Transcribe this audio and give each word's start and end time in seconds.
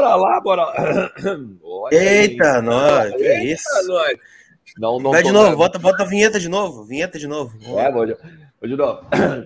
bora 0.00 0.16
lá, 0.16 0.40
bora 0.40 0.64
lá. 0.64 1.12
Eita, 1.92 2.62
nós, 2.62 3.14
que 3.14 3.22
Eita, 3.22 3.44
isso? 3.44 3.88
Nós. 3.88 4.18
Não, 4.78 5.00
não 5.00 5.10
Vai 5.10 5.22
de 5.22 5.32
novo, 5.32 5.56
bota, 5.56 5.78
bota 5.78 6.04
a 6.04 6.06
vinheta 6.06 6.38
de 6.38 6.48
novo, 6.48 6.84
vinheta 6.84 7.18
de 7.18 7.26
novo. 7.26 7.56
É, 7.78 7.86
de, 7.86 7.92
vou 7.92 8.06
de 8.06 8.76
novo. 8.76 9.00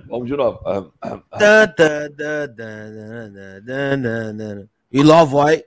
Vamos 0.09 0.27
de 0.27 0.37
novo. 0.37 0.61
E 4.93 5.03
lá 5.03 5.25
vai. 5.25 5.65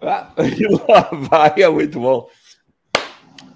Ah, 0.00 0.32
e 0.38 0.66
lá 0.68 1.10
vai, 1.28 1.62
é 1.62 1.68
muito 1.68 1.98
bom. 1.98 2.28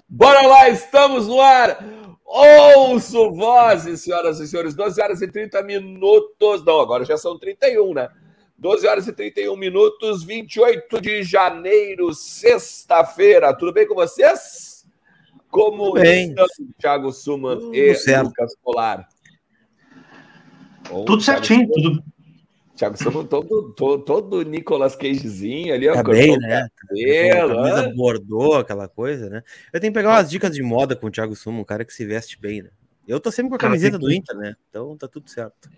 Bora 0.09 0.45
lá, 0.45 0.69
estamos 0.69 1.27
no 1.27 1.39
ar. 1.39 1.77
Ouço 2.25 3.31
vozes, 3.31 4.01
senhoras 4.01 4.39
e 4.39 4.47
senhores. 4.47 4.75
12 4.75 5.01
horas 5.01 5.21
e 5.21 5.27
30 5.27 5.63
minutos. 5.63 6.65
Não, 6.65 6.81
agora 6.81 7.05
já 7.05 7.17
são 7.17 7.39
31, 7.39 7.93
né? 7.93 8.09
12 8.59 8.87
horas 8.87 9.07
e 9.07 9.13
31 9.13 9.55
minutos, 9.55 10.21
28 10.21 10.99
de 10.99 11.23
janeiro, 11.23 12.13
sexta-feira. 12.13 13.53
Tudo 13.53 13.71
bem 13.71 13.87
com 13.87 13.95
vocês? 13.95 14.85
Como 15.49 15.93
bem. 15.93 16.27
estão, 16.27 16.45
Thiago 16.77 17.13
Suman 17.13 17.57
tudo 17.57 17.73
e 17.73 17.95
certo. 17.95 18.27
Lucas 18.27 18.55
Polar? 18.61 19.07
tudo 21.05 21.21
certinho, 21.21 21.67
Thiago, 21.67 21.81
tudo. 21.81 22.03
Thiago 22.75 22.97
Suman 22.97 23.25
todo, 23.25 23.73
todo, 23.73 24.03
todo 24.03 24.41
Nicolas 24.43 24.93
Cagezinho 24.93 25.73
ali, 25.73 25.87
ó. 25.87 25.93
Tá 25.93 26.03
bem, 26.03 26.37
né? 26.37 26.67
Cabelo, 26.75 27.55
camisa 27.55 27.93
bordô, 27.95 28.55
aquela 28.55 28.89
coisa, 28.89 29.29
né? 29.29 29.41
Eu 29.71 29.79
tenho 29.79 29.93
que 29.93 29.97
pegar 29.99 30.09
umas 30.09 30.29
dicas 30.29 30.53
de 30.53 30.61
moda 30.61 30.97
com 30.97 31.07
o 31.07 31.11
Thiago 31.11 31.33
Suman, 31.33 31.61
um 31.61 31.63
cara 31.63 31.85
que 31.85 31.93
se 31.93 32.05
veste 32.05 32.37
bem, 32.37 32.61
né? 32.63 32.71
Eu 33.07 33.21
tô 33.21 33.31
sempre 33.31 33.51
com 33.51 33.55
a 33.55 33.59
camiseta 33.59 33.97
do 33.97 34.11
Inter, 34.11 34.35
né? 34.35 34.55
Então 34.69 34.97
tá 34.97 35.07
tudo 35.07 35.29
certo. 35.29 35.69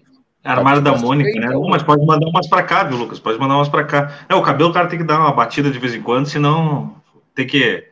Armário 0.44 0.82
da 0.82 0.98
Mônica, 0.98 1.40
né? 1.40 1.50
Não, 1.50 1.68
mas 1.68 1.84
pode 1.84 2.04
mandar 2.06 2.28
umas 2.28 2.48
para 2.48 2.64
cá, 2.64 2.84
viu, 2.84 2.98
Lucas? 2.98 3.20
Pode 3.20 3.38
mandar 3.38 3.56
umas 3.56 3.70
para 3.70 3.84
cá. 3.84 4.20
É, 4.28 4.34
o 4.34 4.42
cabelo 4.42 4.72
o 4.72 4.74
cara 4.74 4.88
tem 4.88 4.98
que 4.98 5.06
dar 5.06 5.20
uma 5.20 5.32
batida 5.32 5.70
de 5.70 5.78
vez 5.78 5.94
em 5.94 6.02
quando, 6.02 6.26
senão 6.26 6.96
tem 7.36 7.46
que 7.46 7.88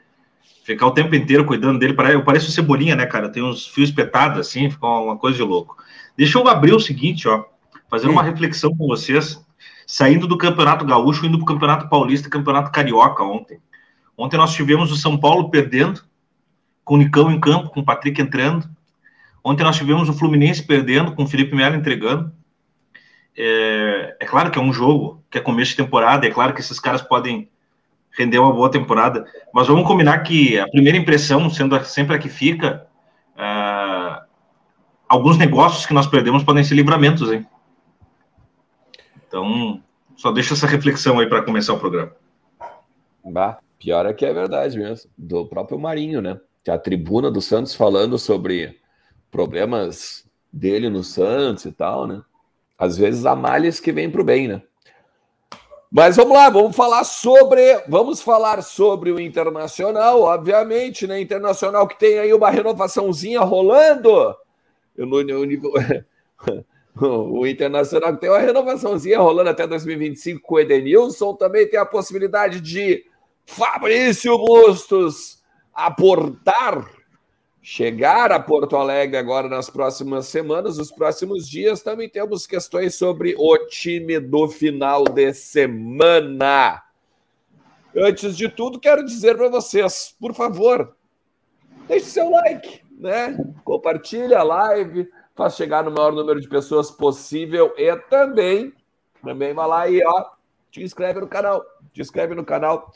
ficar 0.63 0.87
o 0.87 0.91
tempo 0.91 1.13
inteiro 1.15 1.45
cuidando 1.45 1.77
dele. 1.77 1.95
Eu 2.11 2.23
pareço 2.23 2.51
cebolinha, 2.51 2.95
né, 2.95 3.05
cara? 3.05 3.29
Tem 3.29 3.43
uns 3.43 3.67
fios 3.67 3.89
espetados 3.89 4.39
assim, 4.39 4.69
fica 4.69 4.85
uma 4.85 5.17
coisa 5.17 5.37
de 5.37 5.43
louco. 5.43 5.77
Deixa 6.17 6.39
eu 6.39 6.47
abrir 6.47 6.73
o 6.73 6.79
seguinte, 6.79 7.27
ó, 7.27 7.45
fazer 7.87 8.07
uma 8.07 8.23
reflexão 8.23 8.75
com 8.75 8.87
vocês, 8.87 9.43
saindo 9.85 10.27
do 10.27 10.37
Campeonato 10.37 10.85
Gaúcho, 10.85 11.25
indo 11.25 11.37
para 11.37 11.43
o 11.43 11.47
Campeonato 11.47 11.89
Paulista 11.89 12.27
e 12.27 12.31
Campeonato 12.31 12.71
Carioca 12.71 13.23
ontem. 13.23 13.59
Ontem 14.17 14.37
nós 14.37 14.53
tivemos 14.53 14.91
o 14.91 14.97
São 14.97 15.17
Paulo 15.17 15.49
perdendo, 15.49 16.01
com 16.83 16.95
o 16.95 16.97
Nicão 16.97 17.31
em 17.31 17.39
campo, 17.39 17.69
com 17.69 17.79
o 17.79 17.85
Patrick 17.85 18.19
entrando. 18.19 18.67
Ontem 19.43 19.63
nós 19.63 19.77
tivemos 19.77 20.09
o 20.09 20.13
Fluminense 20.13 20.61
perdendo, 20.61 21.13
com 21.13 21.23
o 21.23 21.27
Felipe 21.27 21.55
Melo 21.55 21.75
entregando. 21.75 22.31
É, 23.37 24.17
é, 24.19 24.25
claro 24.25 24.51
que 24.51 24.59
é 24.59 24.61
um 24.61 24.73
jogo, 24.73 25.23
que 25.29 25.37
é 25.37 25.41
começo 25.41 25.71
de 25.71 25.77
temporada, 25.77 26.27
é 26.27 26.31
claro 26.31 26.53
que 26.53 26.59
esses 26.59 26.79
caras 26.79 27.01
podem 27.01 27.49
render 28.17 28.39
uma 28.39 28.51
boa 28.51 28.69
temporada, 28.69 29.25
mas 29.53 29.67
vamos 29.67 29.87
combinar 29.87 30.19
que 30.19 30.59
a 30.59 30.67
primeira 30.67 30.97
impressão, 30.97 31.49
sendo 31.49 31.81
sempre 31.85 32.15
a 32.15 32.19
que 32.19 32.27
fica, 32.27 32.87
uh, 33.35 34.21
alguns 35.07 35.37
negócios 35.37 35.85
que 35.85 35.93
nós 35.93 36.07
perdemos 36.07 36.43
podem 36.43 36.63
ser 36.63 36.75
livramentos, 36.75 37.31
hein? 37.31 37.47
Então, 39.27 39.81
só 40.15 40.31
deixa 40.31 40.53
essa 40.53 40.67
reflexão 40.67 41.19
aí 41.19 41.27
para 41.27 41.43
começar 41.43 41.73
o 41.73 41.79
programa. 41.79 42.11
Bah, 43.23 43.59
pior 43.77 44.05
é 44.05 44.13
que 44.13 44.25
é 44.25 44.33
verdade 44.33 44.77
mesmo, 44.77 45.09
do 45.17 45.45
próprio 45.45 45.79
Marinho, 45.79 46.21
né? 46.21 46.39
Que 46.63 46.71
a 46.71 46.79
tribuna 46.79 47.31
do 47.31 47.41
Santos 47.41 47.75
falando 47.75 48.17
sobre 48.17 48.79
problemas 49.31 50.27
dele 50.51 50.89
no 50.89 51.03
Santos 51.03 51.65
e 51.65 51.71
tal, 51.71 52.07
né? 52.07 52.21
Às 52.79 52.97
vezes 52.97 53.25
há 53.25 53.35
males 53.35 53.79
que 53.79 53.91
vêm 53.91 54.09
para 54.09 54.21
o 54.21 54.23
bem, 54.23 54.47
né? 54.47 54.61
Mas 55.91 56.15
vamos 56.15 56.33
lá, 56.33 56.49
vamos 56.49 56.75
falar 56.75 57.03
sobre, 57.03 57.83
vamos 57.87 58.21
falar 58.21 58.61
sobre 58.61 59.11
o 59.11 59.19
Internacional, 59.19 60.21
obviamente, 60.21 61.05
né? 61.05 61.19
Internacional 61.19 61.87
que 61.87 61.97
tem 61.97 62.19
aí 62.19 62.33
uma 62.33 62.49
renovaçãozinha 62.49 63.41
rolando. 63.41 64.35
No, 64.95 65.23
no, 65.23 65.45
no, 65.45 65.73
o 67.01 67.47
Internacional 67.47 68.13
que 68.13 68.21
tem 68.21 68.29
uma 68.29 68.39
renovaçãozinha 68.39 69.19
rolando 69.19 69.49
até 69.49 69.65
2025 69.65 70.41
com 70.41 70.55
o 70.55 70.59
Edenilson, 70.59 71.33
também 71.33 71.67
tem 71.67 71.79
a 71.79 71.85
possibilidade 71.85 72.61
de 72.61 73.03
Fabrício 73.45 74.37
Bustos 74.37 75.41
aportar 75.73 76.98
chegar 77.61 78.31
a 78.31 78.39
Porto 78.39 78.75
Alegre 78.75 79.17
agora 79.17 79.49
nas 79.49 79.69
próximas 79.69 80.27
semanas, 80.27 80.77
nos 80.77 80.91
próximos 80.91 81.47
dias, 81.47 81.81
também 81.81 82.09
temos 82.09 82.47
questões 82.47 82.95
sobre 82.95 83.35
o 83.37 83.57
time 83.67 84.19
do 84.19 84.47
final 84.47 85.03
de 85.03 85.33
semana. 85.33 86.83
Antes 87.95 88.37
de 88.37 88.47
tudo, 88.47 88.79
quero 88.79 89.03
dizer 89.03 89.35
para 89.35 89.49
vocês, 89.49 90.15
por 90.19 90.33
favor, 90.33 90.95
deixe 91.87 92.05
seu 92.05 92.29
like, 92.29 92.81
né? 92.97 93.37
Compartilha 93.63 94.39
a 94.39 94.43
live, 94.43 95.09
faz 95.35 95.55
chegar 95.55 95.83
no 95.83 95.91
maior 95.91 96.11
número 96.11 96.39
de 96.39 96.47
pessoas 96.47 96.91
possível 96.91 97.73
e 97.77 97.93
também, 98.09 98.73
também 99.23 99.53
vai 99.53 99.67
lá 99.67 99.89
e 99.89 100.01
ó, 100.05 100.25
te 100.71 100.83
inscreve 100.83 101.19
no 101.19 101.27
canal, 101.27 101.65
te 101.91 102.01
inscreve 102.01 102.35
no 102.35 102.45
canal. 102.45 102.93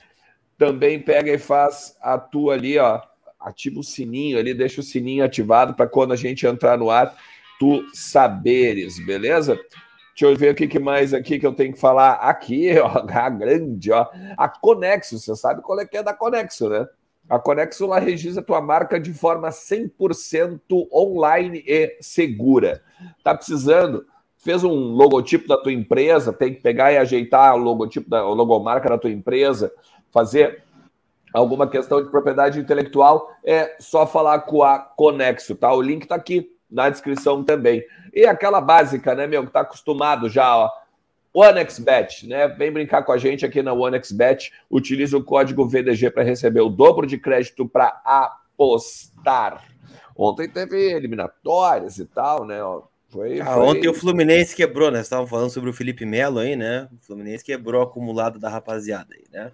Também 0.55 1.01
pega 1.01 1.31
e 1.31 1.39
faz 1.39 1.97
a 1.99 2.17
tua 2.17 2.53
ali, 2.53 2.77
ó, 2.77 3.01
ativa 3.43 3.79
o 3.79 3.83
sininho 3.83 4.39
ali, 4.39 4.53
deixa 4.53 4.81
o 4.81 4.83
sininho 4.83 5.23
ativado 5.23 5.73
para 5.73 5.87
quando 5.87 6.13
a 6.13 6.15
gente 6.15 6.47
entrar 6.47 6.77
no 6.77 6.89
ar, 6.89 7.15
tu 7.59 7.83
saberes, 7.93 9.03
beleza? 9.05 9.59
Deixa 10.15 10.31
eu 10.31 10.35
ver 10.35 10.51
o 10.51 10.55
que, 10.55 10.79
mais 10.79 11.13
aqui 11.13 11.39
que 11.39 11.45
eu 11.45 11.53
tenho 11.53 11.73
que 11.73 11.79
falar. 11.79 12.13
Aqui, 12.13 12.71
ó, 12.79 13.03
a 13.07 13.29
grande, 13.29 13.91
ó. 13.91 14.07
A 14.37 14.47
Conexo, 14.47 15.19
você 15.19 15.35
sabe 15.35 15.61
qual 15.61 15.79
é 15.79 15.85
que 15.85 15.97
é 15.97 16.03
da 16.03 16.13
Conexo, 16.13 16.69
né? 16.69 16.87
A 17.29 17.39
Conexo 17.39 17.87
lá 17.87 17.99
registra 17.99 18.43
tua 18.43 18.61
marca 18.61 18.99
de 18.99 19.13
forma 19.13 19.49
100% 19.49 20.59
online 20.91 21.63
e 21.65 21.97
segura. 21.99 22.83
Tá 23.23 23.33
precisando? 23.33 24.05
Fez 24.37 24.63
um 24.63 24.73
logotipo 24.73 25.47
da 25.47 25.57
tua 25.57 25.71
empresa, 25.71 26.33
tem 26.33 26.53
que 26.53 26.61
pegar 26.61 26.91
e 26.91 26.97
ajeitar 26.97 27.55
o 27.55 27.57
logotipo 27.57 28.09
da 28.09 28.19
a 28.19 28.29
logomarca 28.29 28.89
da 28.89 28.97
tua 28.97 29.09
empresa, 29.09 29.71
fazer 30.11 30.62
alguma 31.33 31.67
questão 31.67 32.01
de 32.01 32.09
propriedade 32.09 32.59
intelectual, 32.59 33.31
é 33.43 33.75
só 33.79 34.05
falar 34.05 34.39
com 34.41 34.63
a 34.63 34.79
Conexo, 34.79 35.55
tá? 35.55 35.73
O 35.73 35.81
link 35.81 36.07
tá 36.07 36.15
aqui 36.15 36.49
na 36.69 36.89
descrição 36.89 37.43
também. 37.43 37.83
E 38.13 38.25
aquela 38.25 38.61
básica, 38.61 39.15
né, 39.15 39.25
meu, 39.27 39.45
que 39.45 39.51
tá 39.51 39.61
acostumado 39.61 40.29
já, 40.29 40.55
ó. 40.55 40.69
OneXBet, 41.33 42.27
né? 42.27 42.47
Vem 42.47 42.71
brincar 42.71 43.01
com 43.01 43.11
a 43.11 43.17
gente 43.17 43.43
aqui 43.43 43.63
na 43.63 43.73
OneXBet. 43.73 44.53
Utilize 44.69 45.15
o 45.15 45.23
código 45.23 45.67
VDG 45.67 46.11
para 46.11 46.21
receber 46.21 46.61
o 46.61 46.69
dobro 46.69 47.07
de 47.07 47.17
crédito 47.17 47.67
para 47.67 48.01
apostar. 48.05 49.63
Ontem 50.15 50.47
teve 50.47 50.91
eliminatórias 50.91 51.97
e 51.97 52.05
tal, 52.05 52.45
né? 52.45 52.59
Foi, 53.13 53.39
ah, 53.39 53.45
foi... 53.45 53.63
Ontem 53.63 53.87
o 53.87 53.93
Fluminense 53.93 54.55
quebrou, 54.55 54.89
né? 54.89 54.99
Estavam 54.99 55.27
falando 55.27 55.51
sobre 55.51 55.69
o 55.69 55.73
Felipe 55.73 56.03
Melo 56.03 56.39
aí, 56.39 56.55
né? 56.55 56.89
O 56.91 57.05
Fluminense 57.05 57.43
quebrou 57.43 57.79
o 57.79 57.83
acumulado 57.83 58.39
da 58.39 58.49
rapaziada 58.49 59.13
aí, 59.13 59.23
né? 59.31 59.51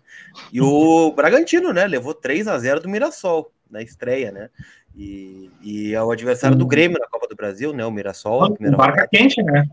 E 0.54 0.62
o 0.62 1.12
Bragantino, 1.14 1.74
né? 1.74 1.86
Levou 1.86 2.14
3 2.14 2.48
a 2.48 2.58
0 2.58 2.80
do 2.80 2.88
Mirassol 2.88 3.52
na 3.70 3.82
estreia, 3.82 4.32
né? 4.32 4.50
E, 4.96 5.52
e 5.62 5.94
é 5.94 6.02
o 6.02 6.10
adversário 6.10 6.58
do 6.58 6.66
Grêmio 6.66 6.98
na 6.98 7.08
Copa 7.08 7.28
do 7.28 7.36
Brasil, 7.36 7.74
né? 7.74 7.86
O 7.86 7.92
Mirassol. 7.92 8.56
Um 8.62 8.72
barca 8.72 9.06
quente, 9.12 9.44
né? 9.44 9.68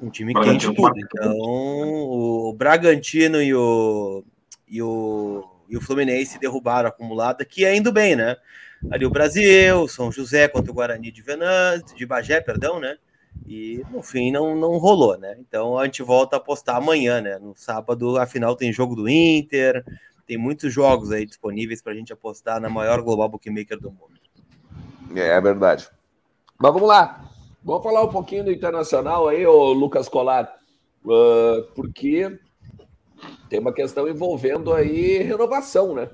Um 0.00 0.08
time 0.08 0.32
quente 0.32 0.74
tudo. 0.74 0.94
Então, 0.96 1.36
o 1.38 2.54
Bragantino 2.56 3.42
e 3.42 3.54
o, 3.54 4.24
e 4.66 4.80
o, 4.80 5.44
e 5.68 5.76
o 5.76 5.82
Fluminense 5.82 6.40
derrubaram 6.40 6.86
a 6.86 6.88
acumulada, 6.88 7.44
que 7.44 7.62
é 7.62 7.76
indo 7.76 7.92
bem, 7.92 8.16
né? 8.16 8.36
Ali 8.90 9.04
o 9.04 9.10
Brasil, 9.10 9.86
São 9.88 10.10
José 10.10 10.48
contra 10.48 10.70
o 10.70 10.74
Guarani 10.74 11.10
de 11.10 11.22
Venâncio, 11.22 11.96
de 11.96 12.06
Bagé, 12.06 12.40
perdão, 12.40 12.78
né? 12.78 12.96
E 13.46 13.82
no 13.90 14.02
fim 14.02 14.32
não, 14.32 14.56
não 14.56 14.78
rolou, 14.78 15.18
né? 15.18 15.36
Então 15.38 15.78
a 15.78 15.84
gente 15.84 16.02
volta 16.02 16.36
a 16.36 16.38
apostar 16.38 16.76
amanhã, 16.76 17.20
né? 17.20 17.38
No 17.38 17.54
sábado, 17.54 18.18
afinal, 18.18 18.56
tem 18.56 18.72
jogo 18.72 18.94
do 18.94 19.08
Inter, 19.08 19.84
tem 20.26 20.36
muitos 20.36 20.72
jogos 20.72 21.12
aí 21.12 21.24
disponíveis 21.24 21.82
para 21.82 21.92
a 21.92 21.96
gente 21.96 22.12
apostar 22.12 22.60
na 22.60 22.68
maior 22.68 23.00
global 23.02 23.28
bookmaker 23.28 23.78
do 23.78 23.90
mundo. 23.90 24.16
É, 25.14 25.28
é 25.28 25.40
verdade. 25.40 25.88
Mas 26.58 26.72
vamos 26.72 26.88
lá. 26.88 27.30
Vamos 27.62 27.82
falar 27.82 28.02
um 28.02 28.08
pouquinho 28.08 28.44
do 28.44 28.52
internacional 28.52 29.28
aí, 29.28 29.44
ô 29.46 29.72
Lucas 29.72 30.08
Colar, 30.08 30.52
uh, 31.04 31.62
porque 31.74 32.38
tem 33.48 33.58
uma 33.58 33.72
questão 33.72 34.08
envolvendo 34.08 34.72
aí 34.72 35.18
renovação, 35.18 35.94
né? 35.94 36.08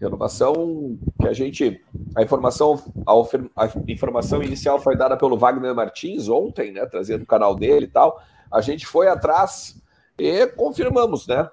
Renovação 0.00 0.98
que 1.24 1.30
a 1.30 1.32
gente. 1.32 1.80
A 2.14 2.22
informação, 2.22 2.82
a, 3.06 3.64
a, 3.64 3.70
informação 3.88 4.42
inicial 4.42 4.78
foi 4.78 4.96
dada 4.96 5.16
pelo 5.16 5.38
Wagner 5.38 5.74
Martins 5.74 6.28
ontem, 6.28 6.70
né? 6.70 6.84
Trazendo 6.86 7.22
o 7.22 7.26
canal 7.26 7.54
dele 7.54 7.86
e 7.86 7.88
tal. 7.88 8.22
A 8.52 8.60
gente 8.60 8.86
foi 8.86 9.08
atrás 9.08 9.82
e 10.18 10.46
confirmamos, 10.48 11.26
né? 11.26 11.48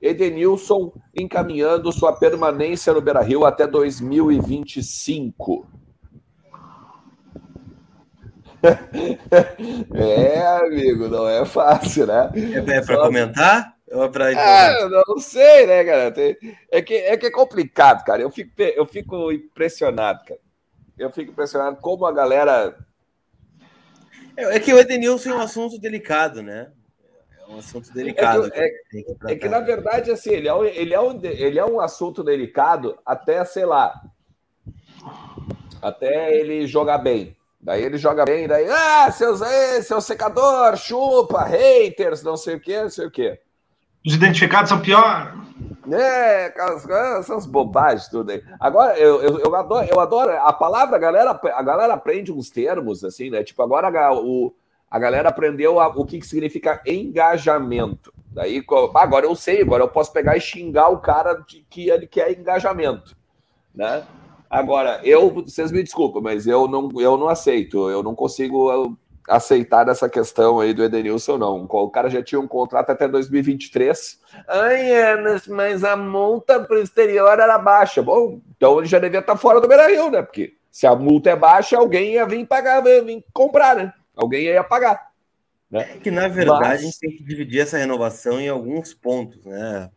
Edenilson 0.00 0.92
encaminhando 1.16 1.90
sua 1.90 2.12
permanência 2.12 2.92
no 2.92 3.00
Beira 3.00 3.22
Rio 3.22 3.44
até 3.44 3.66
2025. 3.66 5.66
é, 9.94 10.46
amigo, 10.58 11.08
não 11.08 11.28
é 11.28 11.44
fácil, 11.44 12.06
né? 12.06 12.30
É, 12.34 12.76
é 12.76 12.80
para 12.82 12.98
comentar? 12.98 13.73
É, 14.40 14.88
não 14.88 15.18
sei, 15.18 15.66
né, 15.66 15.84
cara? 15.84 16.14
É 16.70 16.82
que, 16.82 16.94
é 16.94 17.16
que 17.16 17.26
é 17.26 17.30
complicado, 17.30 18.04
cara. 18.04 18.20
Eu 18.20 18.30
fico, 18.30 18.50
eu 18.60 18.84
fico 18.86 19.32
impressionado, 19.32 20.24
cara. 20.24 20.40
Eu 20.98 21.10
fico 21.10 21.30
impressionado 21.30 21.76
como 21.80 22.04
a 22.06 22.12
galera. 22.12 22.76
É, 24.36 24.56
é 24.56 24.60
que 24.60 24.72
o 24.72 24.78
Edenilson 24.78 25.30
é 25.30 25.34
um 25.34 25.40
assunto 25.40 25.78
delicado, 25.78 26.42
né? 26.42 26.70
É 27.40 27.52
um 27.52 27.58
assunto 27.58 27.92
delicado. 27.92 28.46
É 28.46 28.50
que, 28.50 28.58
é, 28.60 28.68
que, 29.02 29.16
é 29.26 29.36
que 29.36 29.48
na 29.48 29.60
verdade, 29.60 30.10
assim, 30.10 30.30
ele 30.30 30.48
é, 30.48 30.54
um, 30.54 30.64
ele, 30.64 30.94
é 30.94 31.00
um, 31.00 31.20
ele 31.22 31.58
é 31.58 31.64
um 31.64 31.80
assunto 31.80 32.22
delicado 32.22 32.98
até, 33.04 33.44
sei 33.44 33.64
lá, 33.64 34.00
até 35.80 36.36
ele 36.36 36.66
jogar 36.66 36.98
bem. 36.98 37.36
Daí 37.60 37.82
ele 37.82 37.96
joga 37.96 38.26
bem, 38.26 38.46
daí, 38.46 38.68
ah, 38.68 39.10
seus, 39.10 39.40
seu 39.86 39.98
secador, 39.98 40.76
chupa, 40.76 41.44
haters, 41.44 42.22
não 42.22 42.36
sei 42.36 42.56
o 42.56 42.60
que, 42.60 42.82
não 42.82 42.90
sei 42.90 43.06
o 43.06 43.10
que. 43.10 43.40
Os 44.04 44.14
identificados 44.14 44.68
são 44.68 44.80
pior. 44.80 45.34
É, 45.90 46.52
essas 47.18 47.46
bobagens 47.46 48.08
tudo 48.08 48.30
aí. 48.30 48.42
Agora, 48.58 48.98
eu, 48.98 49.22
eu, 49.22 49.38
eu, 49.38 49.54
adoro, 49.54 49.86
eu 49.86 50.00
adoro 50.00 50.32
a 50.32 50.52
palavra, 50.52 50.96
a 50.96 50.98
galera, 50.98 51.30
a 51.30 51.62
galera 51.62 51.94
aprende 51.94 52.32
uns 52.32 52.50
termos, 52.50 53.04
assim, 53.04 53.30
né? 53.30 53.42
Tipo, 53.42 53.62
agora 53.62 53.88
o, 54.14 54.54
a 54.90 54.98
galera 54.98 55.28
aprendeu 55.28 55.80
a, 55.80 55.88
o 55.88 56.04
que, 56.04 56.18
que 56.18 56.26
significa 56.26 56.82
engajamento. 56.86 58.12
Daí, 58.26 58.64
agora 58.94 59.26
eu 59.26 59.34
sei, 59.34 59.62
agora 59.62 59.84
eu 59.84 59.88
posso 59.88 60.12
pegar 60.12 60.36
e 60.36 60.40
xingar 60.40 60.88
o 60.88 60.98
cara 60.98 61.34
de 61.34 61.64
que 61.70 61.88
ele 61.88 62.06
quer 62.06 62.38
engajamento, 62.38 63.16
né? 63.74 64.04
Agora, 64.50 65.00
eu, 65.02 65.30
vocês 65.30 65.72
me 65.72 65.82
desculpem, 65.82 66.22
mas 66.22 66.46
eu 66.46 66.68
não, 66.68 66.88
eu 67.00 67.16
não 67.16 67.28
aceito, 67.28 67.90
eu 67.90 68.02
não 68.02 68.14
consigo 68.14 68.96
aceitar 69.28 69.88
essa 69.88 70.08
questão 70.08 70.60
aí 70.60 70.74
do 70.74 70.84
Edenilson, 70.84 71.38
não. 71.38 71.64
O 71.64 71.90
cara 71.90 72.10
já 72.10 72.22
tinha 72.22 72.40
um 72.40 72.46
contrato 72.46 72.90
até 72.90 73.08
2023. 73.08 74.20
Ai, 74.46 74.90
mas 75.48 75.82
a 75.84 75.96
multa 75.96 76.60
para 76.60 76.76
o 76.76 76.82
exterior 76.82 77.38
era 77.38 77.58
baixa. 77.58 78.02
Bom, 78.02 78.40
então 78.56 78.78
ele 78.78 78.86
já 78.86 78.98
devia 78.98 79.20
estar 79.20 79.36
fora 79.36 79.60
do 79.60 79.68
Beira-Rio, 79.68 80.10
né? 80.10 80.22
Porque 80.22 80.54
se 80.70 80.86
a 80.86 80.94
multa 80.94 81.30
é 81.30 81.36
baixa, 81.36 81.76
alguém 81.76 82.14
ia 82.14 82.26
vir 82.26 82.46
pagar, 82.46 82.82
vir 82.82 83.24
comprar, 83.32 83.76
né? 83.76 83.92
Alguém 84.14 84.44
ia 84.44 84.62
pagar. 84.64 85.10
Né? 85.70 85.88
É 85.94 85.98
que, 85.98 86.10
na 86.10 86.28
verdade, 86.28 86.60
mas... 86.60 86.80
a 86.80 86.84
gente 86.84 86.98
tem 86.98 87.10
que 87.10 87.24
dividir 87.24 87.60
essa 87.60 87.78
renovação 87.78 88.40
em 88.40 88.48
alguns 88.48 88.92
pontos, 88.92 89.44
né? 89.44 89.90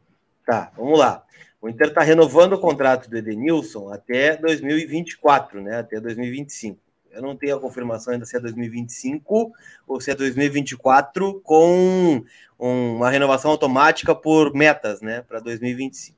Tá, 0.45 0.71
vamos 0.77 0.97
lá. 0.97 1.24
O 1.62 1.68
Inter 1.68 1.88
está 1.88 2.01
renovando 2.01 2.53
o 2.53 2.59
contrato 2.59 3.09
do 3.09 3.18
Edenilson 3.18 3.91
até 3.91 4.38
2024, 4.38 5.62
né? 5.62 5.79
Até 5.79 6.00
2025. 6.00 6.79
Eu 7.18 7.24
não 7.24 7.36
tenho 7.36 7.58
a 7.58 7.60
confirmação 7.60 8.14
ainda 8.14 8.25
se 8.25 8.38
é 8.38 8.40
2025 8.40 9.52
ou 9.88 10.00
se 10.00 10.12
é 10.12 10.16
2024 10.16 11.42
com 11.42 12.24
uma 12.60 13.10
renovação 13.10 13.50
automática 13.50 14.14
por 14.14 14.54
metas, 14.54 15.02
né? 15.02 15.24
Para 15.24 15.40
2025. 15.40 16.16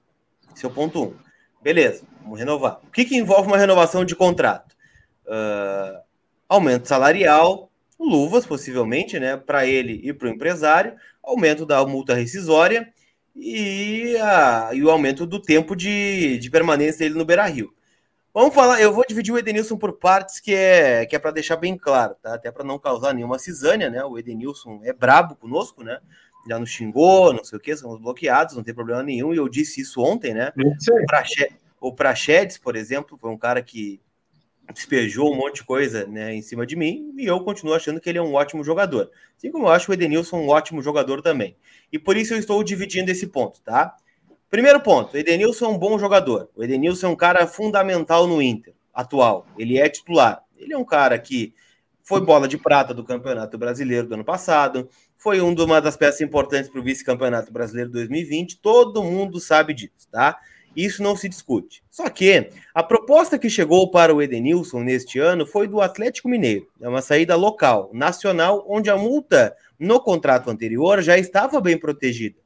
Esse 0.54 0.66
é 0.66 0.68
o 0.68 0.72
ponto 0.72 1.02
1. 1.02 1.06
Um. 1.06 1.14
Beleza, 1.62 2.04
vamos 2.22 2.38
renovar. 2.38 2.82
O 2.84 2.92
que, 2.92 3.06
que 3.06 3.16
envolve 3.16 3.48
uma 3.48 3.58
renovação 3.58 4.04
de 4.04 4.14
contrato? 4.14 4.76
Uh, 5.26 6.02
aumento 6.50 6.86
salarial, 6.86 7.72
luvas, 7.98 8.46
possivelmente, 8.46 9.18
né? 9.18 9.38
Para 9.38 9.66
ele 9.66 10.02
e 10.04 10.12
para 10.12 10.28
o 10.28 10.32
empresário, 10.32 10.96
aumento 11.24 11.66
da 11.66 11.86
multa 11.86 12.14
rescisória 12.14 12.92
e, 13.34 14.18
a, 14.18 14.72
e 14.74 14.84
o 14.84 14.92
aumento 14.92 15.26
do 15.26 15.42
tempo 15.42 15.78
de, 15.78 16.38
de 16.40 16.50
permanência 16.50 17.00
dele 17.00 17.18
no 17.18 17.24
Beira 17.24 17.46
Rio. 17.46 17.74
Vamos 18.40 18.56
falar, 18.56 18.82
eu 18.82 18.94
vou 18.94 19.04
dividir 19.06 19.34
o 19.34 19.38
Edenilson 19.38 19.76
por 19.76 19.92
partes, 19.92 20.40
que 20.40 20.56
é, 20.56 21.06
que 21.06 21.14
é 21.14 21.20
para 21.20 21.32
deixar 21.32 21.58
bem 21.58 21.78
claro, 21.78 22.16
tá? 22.22 22.36
Até 22.36 22.50
para 22.50 22.64
não 22.64 22.80
causar 22.80 23.14
nenhuma 23.14 23.38
cisânia, 23.38 23.90
né? 23.90 24.02
O 24.06 24.18
Edenilson 24.18 24.80
é 24.86 24.94
brabo 24.94 25.36
conosco, 25.36 25.84
né? 25.84 26.00
Já 26.48 26.58
nos 26.58 26.70
xingou, 26.70 27.34
não 27.34 27.44
sei 27.44 27.58
o 27.58 27.62
que, 27.62 27.76
somos 27.76 28.00
bloqueados, 28.00 28.56
não 28.56 28.64
tem 28.64 28.74
problema 28.74 29.04
nenhum, 29.04 29.34
e 29.34 29.36
eu 29.38 29.50
disse 29.50 29.82
isso 29.82 30.02
ontem, 30.02 30.34
né? 30.34 30.54
O 31.82 31.92
Praxedes, 31.92 32.58
por 32.58 32.78
exemplo, 32.78 33.18
foi 33.18 33.30
um 33.30 33.38
cara 33.38 33.62
que 33.62 34.00
despejou 34.74 35.34
um 35.34 35.36
monte 35.36 35.56
de 35.56 35.66
coisa 35.66 36.08
né, 36.08 36.34
em 36.34 36.42
cima 36.42 36.66
de 36.66 36.78
mim, 36.78 37.14
e 37.18 37.26
eu 37.26 37.42
continuo 37.42 37.74
achando 37.74 38.00
que 38.00 38.08
ele 38.08 38.20
é 38.20 38.22
um 38.22 38.36
ótimo 38.36 38.64
jogador. 38.64 39.12
Assim 39.36 39.52
como 39.52 39.66
eu 39.66 39.70
acho 39.70 39.92
o 39.92 39.94
Edenilson 39.94 40.38
um 40.38 40.48
ótimo 40.48 40.82
jogador 40.82 41.22
também. 41.22 41.58
E 41.92 42.00
por 42.00 42.16
isso 42.16 42.34
eu 42.34 42.40
estou 42.40 42.64
dividindo 42.64 43.12
esse 43.12 43.28
ponto, 43.28 43.60
tá? 43.60 43.98
Primeiro 44.50 44.80
ponto, 44.82 45.14
o 45.14 45.18
Edenilson 45.18 45.66
é 45.66 45.70
um 45.70 45.78
bom 45.78 46.00
jogador. 46.00 46.50
O 46.56 46.64
Edenilson 46.64 47.08
é 47.08 47.10
um 47.10 47.16
cara 47.16 47.46
fundamental 47.46 48.26
no 48.26 48.42
Inter 48.42 48.74
atual. 48.94 49.46
Ele 49.58 49.78
é 49.78 49.88
titular. 49.88 50.44
Ele 50.58 50.74
é 50.74 50.78
um 50.78 50.84
cara 50.84 51.18
que 51.20 51.54
foi 52.02 52.22
bola 52.22 52.48
de 52.48 52.58
prata 52.58 52.92
do 52.92 53.04
Campeonato 53.04 53.56
Brasileiro 53.56 54.08
do 54.08 54.16
ano 54.16 54.26
passado, 54.26 54.90
foi 55.16 55.40
uma 55.42 55.80
das 55.80 55.96
peças 55.96 56.22
importantes 56.22 56.68
para 56.68 56.80
o 56.80 56.84
vice-campeonato 56.84 57.54
brasileiro 57.54 57.92
2020. 57.92 58.60
Todo 58.62 59.04
mundo 59.04 59.40
sabe 59.40 59.76
disso, 59.76 60.08
tá? 60.10 60.40
Isso 60.76 61.04
não 61.04 61.16
se 61.16 61.30
discute. 61.30 61.84
Só 61.92 62.10
que 62.10 62.50
a 62.74 62.82
proposta 62.82 63.38
que 63.38 63.50
chegou 63.50 63.92
para 63.92 64.16
o 64.16 64.22
Edenilson 64.22 64.80
neste 64.80 65.20
ano 65.20 65.46
foi 65.46 65.68
do 65.68 65.82
Atlético 65.82 66.30
Mineiro. 66.30 66.68
É 66.82 66.90
uma 66.90 67.02
saída 67.02 67.36
local, 67.36 67.92
nacional, 67.94 68.66
onde 68.68 68.90
a 68.90 68.98
multa 68.98 69.56
no 69.78 70.00
contrato 70.00 70.50
anterior 70.50 71.02
já 71.02 71.18
estava 71.18 71.62
bem 71.62 71.78
protegida. 71.78 72.38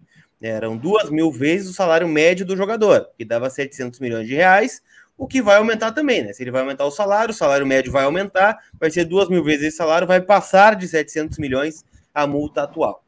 Eram 0.48 0.76
duas 0.76 1.10
mil 1.10 1.32
vezes 1.32 1.70
o 1.70 1.74
salário 1.74 2.08
médio 2.08 2.46
do 2.46 2.58
jogador, 2.58 3.10
que 3.18 3.24
dava 3.24 3.50
700 3.50 4.00
milhões 4.00 4.28
de 4.28 4.36
reais, 4.36 4.82
o 5.18 5.26
que 5.26 5.42
vai 5.42 5.58
aumentar 5.58 5.94
também, 5.94 6.22
né? 6.22 6.34
Se 6.34 6.44
ele 6.44 6.52
vai 6.52 6.62
aumentar 6.62 6.86
o 6.86 6.92
salário, 6.92 7.32
o 7.32 7.36
salário 7.36 7.66
médio 7.66 7.92
vai 7.92 8.04
aumentar, 8.04 8.60
vai 8.80 8.92
ser 8.92 9.06
duas 9.06 9.30
mil 9.30 9.44
vezes 9.44 9.68
esse 9.68 9.78
salário, 9.78 10.06
vai 10.06 10.20
passar 10.20 10.76
de 10.76 10.88
700 10.88 11.38
milhões 11.38 11.86
a 12.14 12.28
multa 12.28 12.64
atual. 12.64 13.04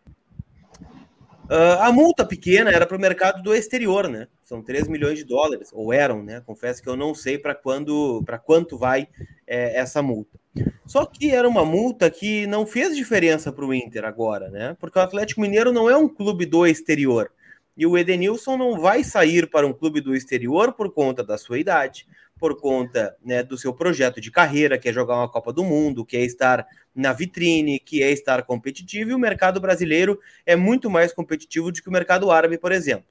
Uh, 1.46 1.77
a 1.82 1.92
multa 1.92 2.25
pequena 2.25 2.72
era 2.72 2.88
para 2.88 2.98
o 2.98 3.00
mercado 3.00 3.44
do 3.44 3.54
exterior, 3.54 4.08
né? 4.08 4.27
São 4.44 4.63
3 4.63 4.88
milhões 4.88 5.18
de 5.20 5.25
dólares, 5.25 5.70
ou 5.74 5.92
eram, 5.92 6.24
né? 6.24 6.42
Confesso 6.46 6.82
que 6.82 6.88
eu 6.89 6.96
não 6.96 7.13
sei 7.13 7.38
para 7.38 7.54
quando, 7.54 8.24
para 8.25 8.39
quanto 8.39 8.77
vai 8.77 9.08
é, 9.46 9.77
essa 9.77 10.01
multa. 10.01 10.39
Só 10.86 11.06
que 11.06 11.32
era 11.32 11.48
uma 11.48 11.65
multa 11.65 12.10
que 12.10 12.46
não 12.48 12.65
fez 12.65 12.96
diferença 12.96 13.51
para 13.51 13.65
o 13.65 13.74
Inter 13.74 14.06
agora, 14.06 14.50
né? 14.50 14.77
Porque 14.80 15.00
o 15.00 15.01
Atlético 15.01 15.42
Mineiro 15.42 15.74
não 15.74 15.89
é 15.89 15.98
um 15.98 16.08
clube 16.08 16.46
do 16.46 16.65
exterior. 16.65 17.32
E 17.75 17.86
o 17.86 17.98
Edenilson 17.98 18.56
não 18.56 18.80
vai 18.80 19.04
sair 19.04 19.50
para 19.50 19.68
um 19.68 19.74
clube 19.74 20.00
do 20.00 20.15
exterior 20.15 20.74
por 20.74 20.94
conta 20.94 21.24
da 21.24 21.38
sua 21.38 21.60
idade, 21.60 22.08
por 22.39 22.60
conta 22.60 23.15
né, 23.24 23.44
do 23.44 23.58
seu 23.58 23.74
projeto 23.74 24.22
de 24.22 24.32
carreira, 24.32 24.77
que 24.77 24.88
é 24.88 24.94
jogar 24.94 25.15
uma 25.15 25.30
Copa 25.30 25.51
do 25.51 25.63
Mundo, 25.63 26.06
que 26.06 26.15
é 26.15 26.24
estar 26.24 26.65
na 26.94 27.12
vitrine, 27.12 27.80
que 27.80 28.04
é 28.04 28.12
estar 28.12 28.44
competitivo, 28.44 29.12
e 29.12 29.13
o 29.13 29.20
mercado 29.20 29.60
brasileiro 29.60 30.20
é 30.46 30.56
muito 30.56 30.89
mais 30.89 31.12
competitivo 31.12 31.72
do 31.72 31.82
que 31.82 31.89
o 31.89 31.92
mercado 31.92 32.32
árabe, 32.32 32.58
por 32.58 32.72
exemplo. 32.72 33.08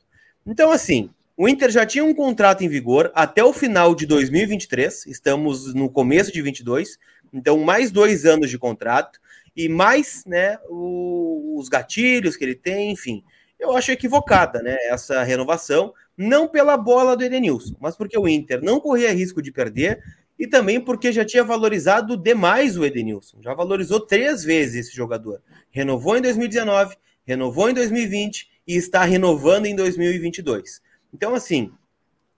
Então, 0.46 0.70
assim, 0.70 1.10
o 1.36 1.48
Inter 1.48 1.70
já 1.70 1.84
tinha 1.84 2.04
um 2.04 2.14
contrato 2.14 2.62
em 2.62 2.68
vigor 2.68 3.10
até 3.14 3.42
o 3.42 3.52
final 3.52 3.94
de 3.94 4.06
2023, 4.06 5.06
estamos 5.06 5.74
no 5.74 5.90
começo 5.90 6.32
de 6.32 6.40
22, 6.40 6.98
então 7.34 7.58
mais 7.58 7.90
dois 7.90 8.24
anos 8.24 8.48
de 8.48 8.58
contrato 8.58 9.20
e 9.56 9.68
mais 9.68 10.24
né, 10.24 10.58
o, 10.68 11.56
os 11.58 11.68
gatilhos 11.68 12.36
que 12.36 12.44
ele 12.44 12.54
tem, 12.54 12.92
enfim. 12.92 13.22
Eu 13.58 13.76
acho 13.76 13.92
equivocada 13.92 14.62
né, 14.62 14.76
essa 14.88 15.22
renovação, 15.22 15.92
não 16.16 16.48
pela 16.48 16.76
bola 16.76 17.16
do 17.16 17.24
Edenilson, 17.24 17.74
mas 17.80 17.96
porque 17.96 18.18
o 18.18 18.28
Inter 18.28 18.62
não 18.62 18.80
corria 18.80 19.12
risco 19.12 19.42
de 19.42 19.52
perder 19.52 20.02
e 20.38 20.46
também 20.46 20.80
porque 20.80 21.12
já 21.12 21.24
tinha 21.24 21.44
valorizado 21.44 22.16
demais 22.16 22.76
o 22.76 22.84
Edenilson. 22.84 23.40
Já 23.42 23.54
valorizou 23.54 24.00
três 24.00 24.44
vezes 24.44 24.86
esse 24.86 24.96
jogador. 24.96 25.40
Renovou 25.70 26.16
em 26.16 26.22
2019, 26.22 26.96
renovou 27.24 27.70
em 27.70 27.74
2020 27.74 28.50
e 28.66 28.76
está 28.76 29.04
renovando 29.04 29.66
em 29.66 29.76
2022. 29.76 30.82
Então, 31.12 31.34
assim, 31.34 31.72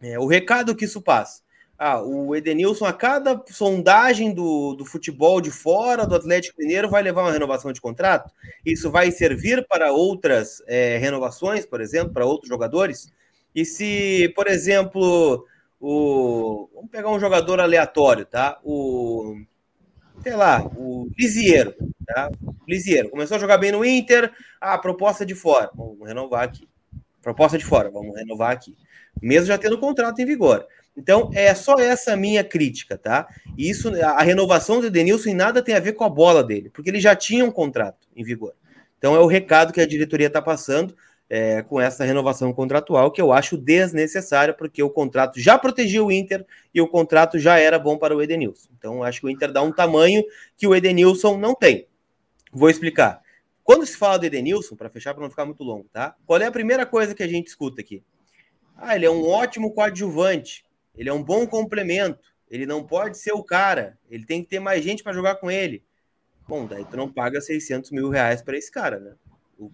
é, 0.00 0.18
o 0.18 0.26
recado 0.26 0.74
que 0.74 0.84
isso 0.84 1.00
passa. 1.00 1.42
Ah, 1.78 2.00
o 2.00 2.34
Edenilson, 2.34 2.86
a 2.86 2.92
cada 2.92 3.42
sondagem 3.48 4.32
do, 4.32 4.74
do 4.74 4.84
futebol 4.84 5.40
de 5.40 5.50
fora 5.50 6.06
do 6.06 6.14
Atlético 6.14 6.58
Mineiro, 6.58 6.88
vai 6.88 7.02
levar 7.02 7.22
uma 7.22 7.32
renovação 7.32 7.70
de 7.72 7.80
contrato? 7.80 8.32
Isso 8.64 8.90
vai 8.90 9.10
servir 9.10 9.66
para 9.68 9.92
outras 9.92 10.62
é, 10.66 10.96
renovações, 10.96 11.66
por 11.66 11.82
exemplo, 11.82 12.14
para 12.14 12.24
outros 12.24 12.48
jogadores? 12.48 13.12
E 13.54 13.64
se, 13.64 14.32
por 14.34 14.46
exemplo, 14.46 15.44
o. 15.80 16.68
Vamos 16.74 16.90
pegar 16.90 17.10
um 17.10 17.20
jogador 17.20 17.60
aleatório, 17.60 18.24
tá? 18.24 18.58
O. 18.64 19.36
Sei 20.22 20.34
lá, 20.34 20.64
o 20.76 21.08
Lisiero, 21.16 21.74
tá? 22.06 22.30
Lisiero. 22.66 23.10
Começou 23.10 23.36
a 23.36 23.40
jogar 23.40 23.58
bem 23.58 23.70
no 23.70 23.84
Inter. 23.84 24.32
Ah, 24.60 24.78
proposta 24.78 25.26
de 25.26 25.34
fora. 25.34 25.70
Vamos 25.74 26.06
renovar 26.06 26.44
aqui. 26.44 26.66
Proposta 27.22 27.58
de 27.58 27.64
fora, 27.64 27.90
vamos 27.90 28.16
renovar 28.16 28.52
aqui. 28.52 28.76
Mesmo 29.20 29.46
já 29.46 29.58
tendo 29.58 29.76
o 29.76 29.80
contrato 29.80 30.20
em 30.20 30.26
vigor. 30.26 30.66
Então, 30.96 31.30
é 31.34 31.54
só 31.54 31.74
essa 31.74 32.16
minha 32.16 32.42
crítica, 32.42 32.96
tá? 32.96 33.28
Isso, 33.56 33.92
a 34.02 34.22
renovação 34.22 34.80
do 34.80 34.90
Denilson 34.90 35.30
em 35.30 35.34
nada 35.34 35.62
tem 35.62 35.74
a 35.74 35.80
ver 35.80 35.92
com 35.92 36.04
a 36.04 36.08
bola 36.08 36.42
dele, 36.42 36.70
porque 36.70 36.88
ele 36.88 37.00
já 37.00 37.14
tinha 37.14 37.44
um 37.44 37.50
contrato 37.50 38.08
em 38.16 38.24
vigor. 38.24 38.54
Então, 38.96 39.14
é 39.14 39.18
o 39.18 39.26
recado 39.26 39.72
que 39.72 39.80
a 39.80 39.86
diretoria 39.86 40.28
está 40.28 40.40
passando 40.40 40.96
é, 41.28 41.62
com 41.62 41.80
essa 41.80 42.04
renovação 42.04 42.52
contratual, 42.52 43.10
que 43.10 43.20
eu 43.20 43.32
acho 43.32 43.56
desnecessária, 43.56 44.54
porque 44.54 44.82
o 44.82 44.88
contrato 44.88 45.38
já 45.38 45.58
protegia 45.58 46.02
o 46.02 46.10
Inter 46.10 46.46
e 46.72 46.80
o 46.80 46.88
contrato 46.88 47.38
já 47.38 47.58
era 47.58 47.78
bom 47.78 47.98
para 47.98 48.16
o 48.16 48.22
Edenilson. 48.22 48.68
Então, 48.78 49.02
acho 49.02 49.20
que 49.20 49.26
o 49.26 49.30
Inter 49.30 49.52
dá 49.52 49.62
um 49.62 49.72
tamanho 49.72 50.24
que 50.56 50.66
o 50.66 50.74
Edenilson 50.74 51.36
não 51.36 51.54
tem. 51.54 51.86
Vou 52.52 52.70
explicar. 52.70 53.20
Quando 53.62 53.84
se 53.84 53.96
fala 53.96 54.18
do 54.18 54.24
Edenilson, 54.24 54.76
para 54.76 54.88
fechar, 54.88 55.12
para 55.12 55.22
não 55.22 55.30
ficar 55.30 55.44
muito 55.44 55.64
longo, 55.64 55.86
tá? 55.92 56.14
Qual 56.24 56.40
é 56.40 56.46
a 56.46 56.52
primeira 56.52 56.86
coisa 56.86 57.14
que 57.14 57.22
a 57.22 57.28
gente 57.28 57.48
escuta 57.48 57.80
aqui? 57.80 58.02
Ah, 58.76 58.94
ele 58.94 59.06
é 59.06 59.10
um 59.10 59.26
ótimo 59.26 59.72
coadjuvante, 59.72 60.64
ele 60.96 61.08
é 61.08 61.12
um 61.12 61.22
bom 61.22 61.46
complemento, 61.46 62.34
ele 62.50 62.66
não 62.66 62.84
pode 62.84 63.18
ser 63.18 63.32
o 63.32 63.42
cara, 63.42 63.98
ele 64.10 64.24
tem 64.24 64.42
que 64.42 64.48
ter 64.48 64.60
mais 64.60 64.82
gente 64.84 65.02
para 65.02 65.12
jogar 65.12 65.36
com 65.36 65.50
ele. 65.50 65.84
Bom, 66.48 66.66
daí 66.66 66.84
tu 66.84 66.96
não 66.96 67.12
paga 67.12 67.40
600 67.40 67.90
mil 67.90 68.08
reais 68.08 68.40
para 68.40 68.56
esse 68.56 68.70
cara, 68.70 69.00
né? 69.00 69.14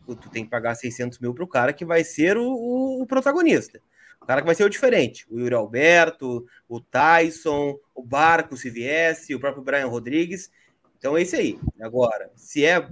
tu 0.07 0.31
tem 0.31 0.45
que 0.45 0.51
pagar 0.51 0.75
600 0.75 1.19
mil 1.19 1.35
para 1.35 1.45
o 1.45 1.49
cara 1.49 1.73
que 1.73 1.85
vai 1.85 2.05
ser 2.05 2.37
o, 2.37 2.45
o, 2.45 3.03
o, 3.03 3.07
protagonista. 3.07 3.81
O 4.21 4.27
cara 4.27 4.41
que 4.41 4.47
vai 4.47 4.55
ser 4.55 4.65
o 4.65 4.71
diferente. 4.71 5.27
O 5.29 5.41
Yuri 5.41 5.55
Alberto, 5.55 6.47
o 6.69 6.81
Tyson, 6.81 7.77
o 7.95 8.03
Barco, 8.03 8.57
se 8.57 8.71
viesse, 8.71 9.35
o 9.35 9.41
próprio 9.41 9.65
Brian 9.65 9.89
Rodrigues. 9.89 10.51
Então 10.97 11.17
é 11.17 11.23
isso 11.23 11.35
aí. 11.35 11.59
Agora, 11.81 12.31
se 12.37 12.65
é 12.65 12.89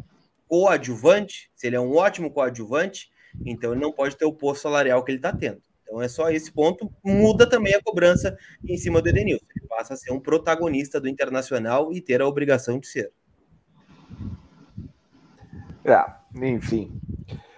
coadjuvante, 0.48 1.50
se 1.54 1.68
ele 1.68 1.76
é 1.76 1.80
um 1.80 1.94
ótimo 1.94 2.32
coadjuvante, 2.32 3.08
então 3.46 3.70
ele 3.72 3.80
não 3.80 3.92
pode 3.92 4.16
ter 4.16 4.24
o 4.24 4.32
posto 4.32 4.62
salarial 4.62 5.04
que 5.04 5.12
ele 5.12 5.18
está 5.18 5.32
tendo. 5.32 5.62
Então 5.90 6.00
é 6.00 6.08
só 6.08 6.30
esse 6.30 6.52
ponto. 6.52 6.88
Muda 7.04 7.48
também 7.48 7.74
a 7.74 7.82
cobrança 7.82 8.38
em 8.64 8.76
cima 8.76 9.02
do 9.02 9.08
Edenilson. 9.08 9.44
Ele 9.56 9.66
passa 9.66 9.94
a 9.94 9.96
ser 9.96 10.12
um 10.12 10.20
protagonista 10.20 11.00
do 11.00 11.08
Internacional 11.08 11.92
e 11.92 12.00
ter 12.00 12.22
a 12.22 12.28
obrigação 12.28 12.78
de 12.78 12.86
ser. 12.86 13.10
É, 15.84 16.04
enfim. 16.36 16.92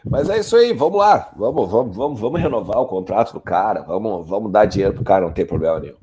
Mas 0.02 0.30
é 0.30 0.38
isso 0.38 0.56
aí, 0.56 0.72
vamos 0.72 0.98
lá. 0.98 1.30
Vamos, 1.36 1.70
vamos, 1.70 1.94
vamos, 1.94 2.20
vamos 2.20 2.40
renovar 2.40 2.78
o 2.78 2.86
contrato 2.86 3.34
do 3.34 3.40
cara. 3.40 3.82
Vamos, 3.82 4.26
vamos 4.26 4.50
dar 4.50 4.64
dinheiro 4.64 4.94
pro 4.94 5.04
cara, 5.04 5.26
não 5.26 5.32
tem 5.32 5.44
problema 5.44 5.78
nenhum. 5.78 6.00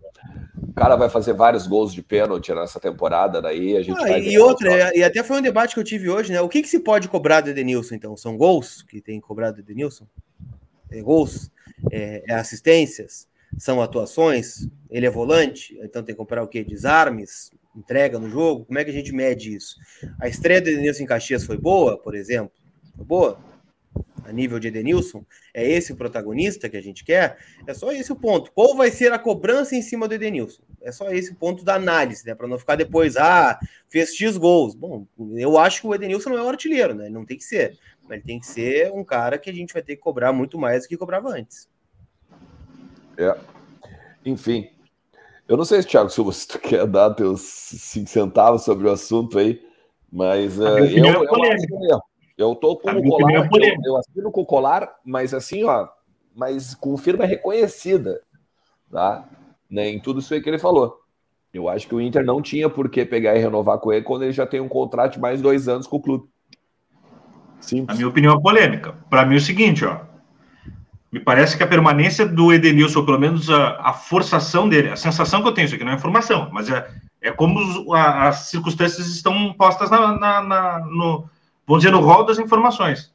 O 0.62 0.74
cara 0.74 0.96
vai 0.96 1.10
fazer 1.10 1.34
vários 1.34 1.66
gols 1.66 1.92
de 1.92 2.04
pênalti 2.04 2.54
nessa 2.54 2.80
temporada, 2.80 3.42
daí 3.42 3.76
a 3.76 3.82
gente 3.82 4.00
ah, 4.00 4.04
vai. 4.04 4.22
E 4.22 4.38
outra, 4.38 4.96
e 4.96 5.04
até 5.04 5.24
foi 5.24 5.40
um 5.40 5.42
debate 5.42 5.74
que 5.74 5.80
eu 5.80 5.84
tive 5.84 6.10
hoje, 6.10 6.32
né? 6.32 6.40
O 6.42 6.48
que, 6.48 6.62
que 6.62 6.70
se 6.70 6.80
pode 6.80 7.10
cobrar 7.10 7.42
do 7.42 7.50
Edenilson, 7.50 7.96
então? 7.96 8.16
São 8.16 8.38
gols 8.38 8.84
que 8.84 9.02
tem 9.02 9.20
cobrado 9.20 9.56
do 9.56 9.62
Edenilson? 9.62 10.06
É 10.92 11.02
gols? 11.02 11.52
É, 11.92 12.24
é 12.28 12.34
assistências? 12.34 13.28
São 13.58 13.82
atuações? 13.82 14.68
Ele 14.90 15.06
é 15.06 15.10
volante? 15.10 15.78
Então 15.82 16.04
tem 16.04 16.14
que 16.14 16.20
comprar 16.20 16.44
o 16.44 16.48
quê? 16.48 16.64
Desarmes? 16.64 17.52
entrega 17.76 18.20
no 18.20 18.30
jogo? 18.30 18.66
Como 18.66 18.78
é 18.78 18.84
que 18.84 18.90
a 18.90 18.94
gente 18.94 19.14
mede 19.14 19.56
isso? 19.56 19.78
A 20.20 20.28
estreia 20.28 20.62
do 20.62 20.70
Edenilson 20.70 21.04
em 21.04 21.08
Caxias 21.08 21.46
foi 21.46 21.58
boa, 21.58 21.98
por 21.98 22.16
exemplo? 22.16 22.52
Foi 22.96 23.06
boa? 23.06 23.40
A 24.24 24.32
nível 24.32 24.60
de 24.60 24.68
Edenilson? 24.68 25.26
É 25.54 25.68
esse 25.68 25.92
o 25.92 25.96
protagonista 25.96 26.70
que 26.70 26.78
a 26.78 26.82
gente 26.82 27.04
quer? 27.04 27.38
É 27.66 27.74
só 27.74 27.92
esse 27.92 28.12
o 28.12 28.16
ponto. 28.16 28.52
Qual 28.52 28.76
vai 28.76 28.92
ser 28.92 29.12
a 29.12 29.18
cobrança 29.18 29.76
em 29.76 29.82
cima 29.82 30.08
do 30.08 30.14
Edenilson? 30.14 30.62
É 30.82 30.92
só 30.92 31.10
esse 31.10 31.32
o 31.32 31.36
ponto 31.36 31.64
da 31.64 31.76
análise, 31.76 32.26
né? 32.26 32.36
Para 32.36 32.48
não 32.48 32.60
ficar 32.60 32.76
depois, 32.76 33.18
ah, 33.18 33.60
fez 33.88 34.16
X 34.16 34.38
gols. 34.38 34.76
Bom, 34.76 35.08
eu 35.36 35.58
acho 35.58 35.82
que 35.82 35.88
o 35.88 35.96
Edenilson 35.96 36.30
não 36.30 36.38
é 36.38 36.44
o 36.44 36.50
artilheiro, 36.50 36.94
né? 36.94 37.10
Não 37.10 37.26
tem 37.26 37.38
que 37.38 37.44
ser. 37.44 37.78
Mas 38.10 38.18
ele 38.18 38.26
tem 38.26 38.40
que 38.40 38.48
ser 38.48 38.92
um 38.92 39.04
cara 39.04 39.38
que 39.38 39.52
a 39.52 39.54
gente 39.54 39.72
vai 39.72 39.84
ter 39.84 39.96
que 39.96 40.02
cobrar 40.02 40.34
muito 40.34 40.58
mais 40.58 40.84
do 40.84 40.90
que 40.90 40.98
cobrava 40.98 41.30
antes. 41.30 41.70
É. 43.16 43.38
Enfim, 44.26 44.68
eu 45.48 45.56
não 45.56 45.64
sei, 45.64 45.84
Thiago 45.84 46.10
se 46.10 46.48
tu 46.48 46.58
quer 46.60 46.88
dar 46.88 47.14
teus 47.14 47.42
cinco 47.42 48.10
centavos 48.10 48.64
sobre 48.64 48.88
o 48.88 48.92
assunto 48.92 49.38
aí, 49.38 49.62
mas 50.12 50.58
uh, 50.58 50.80
eu, 50.80 50.88
eu, 50.88 51.24
eu, 51.24 52.00
eu 52.36 52.56
tô 52.56 52.78
com 52.78 52.90
o 52.90 53.04
colar, 53.04 53.32
é 53.32 53.38
eu, 53.38 53.76
eu 53.86 53.98
assino 53.98 54.32
com 54.32 54.42
o 54.42 54.46
colar, 54.46 54.96
mas 55.06 55.32
assim, 55.32 55.64
ó, 55.64 55.88
mas 56.34 56.74
com 56.74 56.98
firma 56.98 57.26
reconhecida, 57.26 58.22
tá? 58.92 59.30
Né, 59.70 59.88
em 59.90 60.00
tudo 60.00 60.20
isso 60.20 60.34
aí 60.34 60.42
que 60.42 60.50
ele 60.50 60.58
falou. 60.58 61.00
Eu 61.54 61.70
acho 61.70 61.88
que 61.88 61.94
o 61.94 62.02
Inter 62.02 62.24
não 62.24 62.42
tinha 62.42 62.70
por 62.70 62.90
que 62.90 63.06
pegar 63.06 63.36
e 63.36 63.40
renovar 63.40 63.78
com 63.80 63.94
ele 63.94 64.04
quando 64.04 64.24
ele 64.24 64.32
já 64.32 64.48
tem 64.48 64.60
um 64.60 64.70
contrato 64.70 65.14
de 65.14 65.20
mais 65.20 65.42
dois 65.42 65.68
anos 65.68 65.86
com 65.86 65.98
o 65.98 66.02
clube. 66.02 66.28
A 67.88 67.94
minha 67.94 68.08
opinião 68.08 68.36
é 68.36 68.42
polêmica. 68.42 68.94
Para 69.10 69.26
mim 69.26 69.36
é 69.36 69.38
o 69.38 69.42
seguinte, 69.42 69.86
ó. 69.86 70.02
Me 71.12 71.20
parece 71.20 71.58
que 71.58 71.64
a 71.64 71.68
permanência 71.68 72.26
do 72.26 72.54
Edenilson, 72.54 73.04
pelo 73.04 73.20
menos 73.20 73.50
a, 73.50 73.80
a, 73.82 73.94
forçação 73.94 74.70
dele, 74.70 74.90
a 74.90 74.96
sensação 74.96 75.42
que 75.42 75.48
eu 75.48 75.52
tenho, 75.52 75.66
isso 75.66 75.76
aqui 75.76 75.84
não 75.84 75.92
é 75.92 75.96
informação, 75.96 76.50
mas 76.52 76.70
é, 76.70 76.88
é 77.20 77.32
como 77.32 77.60
os, 77.60 77.96
a, 77.96 78.28
as 78.28 78.50
circunstâncias 78.50 79.08
estão 79.08 79.52
postas 79.54 79.90
na, 79.90 80.16
na, 80.16 80.42
na, 80.42 80.80
no, 80.80 81.28
vamos 81.66 81.84
dizer, 81.84 81.92
no 81.92 82.00
rol 82.00 82.26
das 82.26 82.38
informações. 82.38 83.12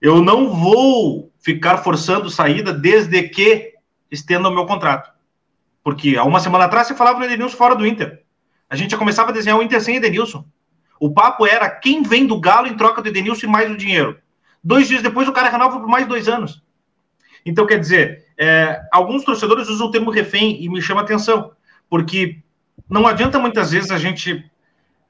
Eu 0.00 0.22
não 0.22 0.54
vou 0.54 1.32
ficar 1.40 1.78
forçando 1.78 2.30
saída 2.30 2.72
desde 2.72 3.20
que 3.24 3.74
estenda 4.10 4.48
o 4.48 4.54
meu 4.54 4.64
contrato. 4.64 5.10
Porque 5.82 6.16
há 6.16 6.22
uma 6.22 6.38
semana 6.38 6.66
atrás 6.66 6.86
você 6.86 6.94
falava 6.94 7.18
no 7.18 7.24
Edenilson 7.24 7.56
fora 7.56 7.74
do 7.74 7.86
Inter. 7.86 8.22
A 8.70 8.76
gente 8.76 8.92
já 8.92 8.98
começava 8.98 9.30
a 9.30 9.32
desenhar 9.32 9.58
o 9.58 9.62
Inter 9.62 9.80
sem 9.82 9.96
Edenilson. 9.96 10.44
O 11.00 11.12
papo 11.12 11.46
era 11.46 11.68
quem 11.68 12.02
vem 12.02 12.26
do 12.26 12.40
Galo 12.40 12.66
em 12.66 12.76
troca 12.76 13.00
do 13.00 13.08
Edenilson 13.08 13.46
e 13.46 13.50
mais 13.50 13.70
o 13.70 13.76
dinheiro. 13.76 14.18
Dois 14.62 14.88
dias 14.88 15.02
depois 15.02 15.28
o 15.28 15.32
cara 15.32 15.48
renova 15.48 15.78
por 15.78 15.88
mais 15.88 16.06
dois 16.06 16.28
anos. 16.28 16.62
Então, 17.44 17.66
quer 17.66 17.78
dizer, 17.78 18.26
é, 18.36 18.80
alguns 18.92 19.24
torcedores 19.24 19.68
usam 19.68 19.86
o 19.86 19.90
termo 19.90 20.10
refém 20.10 20.62
e 20.62 20.68
me 20.68 20.82
chama 20.82 21.00
atenção, 21.00 21.52
porque 21.88 22.38
não 22.88 23.06
adianta 23.06 23.38
muitas 23.38 23.70
vezes 23.70 23.90
a 23.90 23.98
gente 23.98 24.44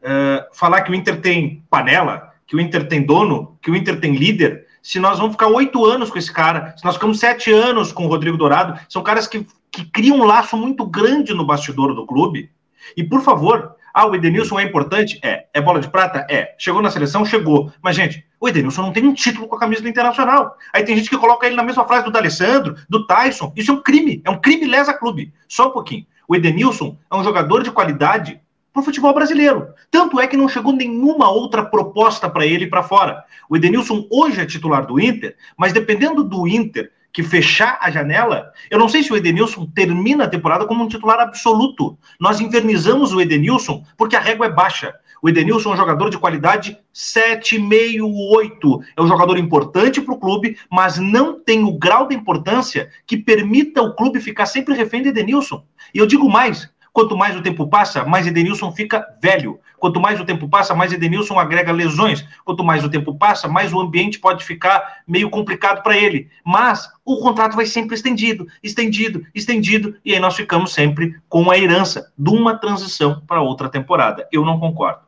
é, 0.02 0.48
falar 0.52 0.82
que 0.82 0.90
o 0.90 0.94
Inter 0.94 1.20
tem 1.20 1.64
panela, 1.70 2.32
que 2.46 2.54
o 2.54 2.60
Inter 2.60 2.86
tem 2.86 3.04
dono, 3.04 3.58
que 3.60 3.70
o 3.70 3.76
Inter 3.76 3.98
tem 4.00 4.14
líder, 4.14 4.66
se 4.82 4.98
nós 4.98 5.18
vamos 5.18 5.32
ficar 5.32 5.48
oito 5.48 5.84
anos 5.84 6.10
com 6.10 6.18
esse 6.18 6.32
cara, 6.32 6.74
se 6.76 6.84
nós 6.84 6.94
ficamos 6.94 7.18
sete 7.18 7.52
anos 7.52 7.92
com 7.92 8.06
o 8.06 8.08
Rodrigo 8.08 8.36
Dourado, 8.36 8.78
são 8.88 9.02
caras 9.02 9.26
que, 9.26 9.46
que 9.70 9.84
criam 9.84 10.18
um 10.18 10.24
laço 10.24 10.56
muito 10.56 10.86
grande 10.86 11.34
no 11.34 11.44
bastidor 11.44 11.94
do 11.94 12.06
clube. 12.06 12.50
E, 12.96 13.04
por 13.04 13.20
favor, 13.20 13.76
ah, 13.92 14.06
o 14.06 14.14
Edenilson 14.14 14.58
é 14.58 14.64
importante? 14.64 15.18
É. 15.22 15.46
É 15.52 15.60
bola 15.60 15.80
de 15.80 15.88
prata? 15.88 16.26
É. 16.30 16.54
Chegou 16.58 16.82
na 16.82 16.90
seleção? 16.90 17.24
Chegou. 17.24 17.72
Mas, 17.82 17.96
gente, 17.96 18.24
o 18.40 18.48
Edenilson 18.48 18.82
não 18.82 18.92
tem 18.92 19.06
um 19.06 19.14
título 19.14 19.48
com 19.48 19.56
a 19.56 19.58
camisa 19.58 19.82
do 19.82 19.88
Internacional. 19.88 20.56
Aí 20.72 20.84
tem 20.84 20.96
gente 20.96 21.10
que 21.10 21.16
coloca 21.16 21.46
ele 21.46 21.56
na 21.56 21.62
mesma 21.62 21.86
frase 21.86 22.04
do 22.04 22.10
D'Alessandro, 22.10 22.76
do 22.88 23.06
Tyson. 23.06 23.52
Isso 23.56 23.70
é 23.70 23.74
um 23.74 23.82
crime. 23.82 24.22
É 24.24 24.30
um 24.30 24.40
crime 24.40 24.66
lesa 24.66 24.92
clube. 24.92 25.32
Só 25.48 25.68
um 25.68 25.72
pouquinho. 25.72 26.06
O 26.26 26.36
Edenilson 26.36 26.96
é 27.10 27.16
um 27.16 27.24
jogador 27.24 27.62
de 27.62 27.70
qualidade 27.70 28.40
para 28.72 28.80
o 28.80 28.84
futebol 28.84 29.14
brasileiro. 29.14 29.68
Tanto 29.90 30.20
é 30.20 30.26
que 30.26 30.36
não 30.36 30.48
chegou 30.48 30.72
nenhuma 30.72 31.30
outra 31.30 31.64
proposta 31.64 32.28
para 32.28 32.46
ele 32.46 32.66
para 32.66 32.82
fora. 32.82 33.24
O 33.48 33.56
Edenilson 33.56 34.06
hoje 34.10 34.40
é 34.40 34.46
titular 34.46 34.86
do 34.86 35.00
Inter, 35.00 35.36
mas 35.56 35.72
dependendo 35.72 36.22
do 36.22 36.46
Inter 36.46 36.92
que 37.12 37.22
fechar 37.22 37.78
a 37.80 37.90
janela, 37.90 38.52
eu 38.70 38.78
não 38.78 38.88
sei 38.88 39.02
se 39.02 39.12
o 39.12 39.16
Edenilson 39.16 39.66
termina 39.74 40.24
a 40.24 40.28
temporada 40.28 40.66
como 40.66 40.84
um 40.84 40.88
titular 40.88 41.18
absoluto. 41.20 41.98
Nós 42.20 42.40
invernizamos 42.40 43.12
o 43.12 43.20
Edenilson 43.20 43.82
porque 43.96 44.16
a 44.16 44.20
régua 44.20 44.46
é 44.46 44.50
baixa. 44.50 44.94
O 45.20 45.28
Edenilson 45.28 45.70
é 45.70 45.74
um 45.74 45.76
jogador 45.76 46.10
de 46.10 46.18
qualidade 46.18 46.78
7,5, 46.94 48.02
8. 48.04 48.80
É 48.96 49.02
um 49.02 49.08
jogador 49.08 49.36
importante 49.36 50.00
para 50.00 50.14
o 50.14 50.18
clube, 50.18 50.56
mas 50.70 50.98
não 50.98 51.40
tem 51.40 51.64
o 51.64 51.76
grau 51.76 52.06
de 52.06 52.14
importância 52.14 52.88
que 53.06 53.16
permita 53.16 53.82
o 53.82 53.94
clube 53.94 54.20
ficar 54.20 54.46
sempre 54.46 54.74
refém 54.74 55.02
de 55.02 55.08
Edenilson. 55.08 55.64
E 55.92 55.98
eu 55.98 56.06
digo 56.06 56.30
mais: 56.30 56.70
Quanto 56.92 57.16
mais 57.16 57.36
o 57.36 57.42
tempo 57.42 57.66
passa, 57.68 58.04
mais 58.04 58.26
Edenilson 58.26 58.72
fica 58.72 59.06
velho. 59.22 59.60
Quanto 59.78 60.00
mais 60.00 60.20
o 60.20 60.24
tempo 60.24 60.48
passa, 60.48 60.74
mais 60.74 60.92
Edenilson 60.92 61.38
agrega 61.38 61.70
lesões. 61.72 62.26
Quanto 62.44 62.64
mais 62.64 62.84
o 62.84 62.90
tempo 62.90 63.16
passa, 63.16 63.46
mais 63.46 63.72
o 63.72 63.80
ambiente 63.80 64.18
pode 64.18 64.44
ficar 64.44 65.02
meio 65.06 65.30
complicado 65.30 65.82
para 65.82 65.96
ele. 65.96 66.28
Mas 66.44 66.90
o 67.04 67.18
contrato 67.18 67.54
vai 67.54 67.66
sempre 67.66 67.94
estendido, 67.94 68.46
estendido, 68.62 69.24
estendido, 69.34 69.96
e 70.04 70.14
aí 70.14 70.20
nós 70.20 70.34
ficamos 70.34 70.72
sempre 70.72 71.14
com 71.28 71.50
a 71.50 71.56
herança 71.56 72.12
de 72.18 72.30
uma 72.30 72.58
transição 72.58 73.22
para 73.26 73.40
outra 73.40 73.68
temporada. 73.68 74.26
Eu 74.32 74.44
não 74.44 74.58
concordo. 74.58 75.00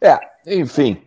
É, 0.00 0.18
enfim. 0.46 1.02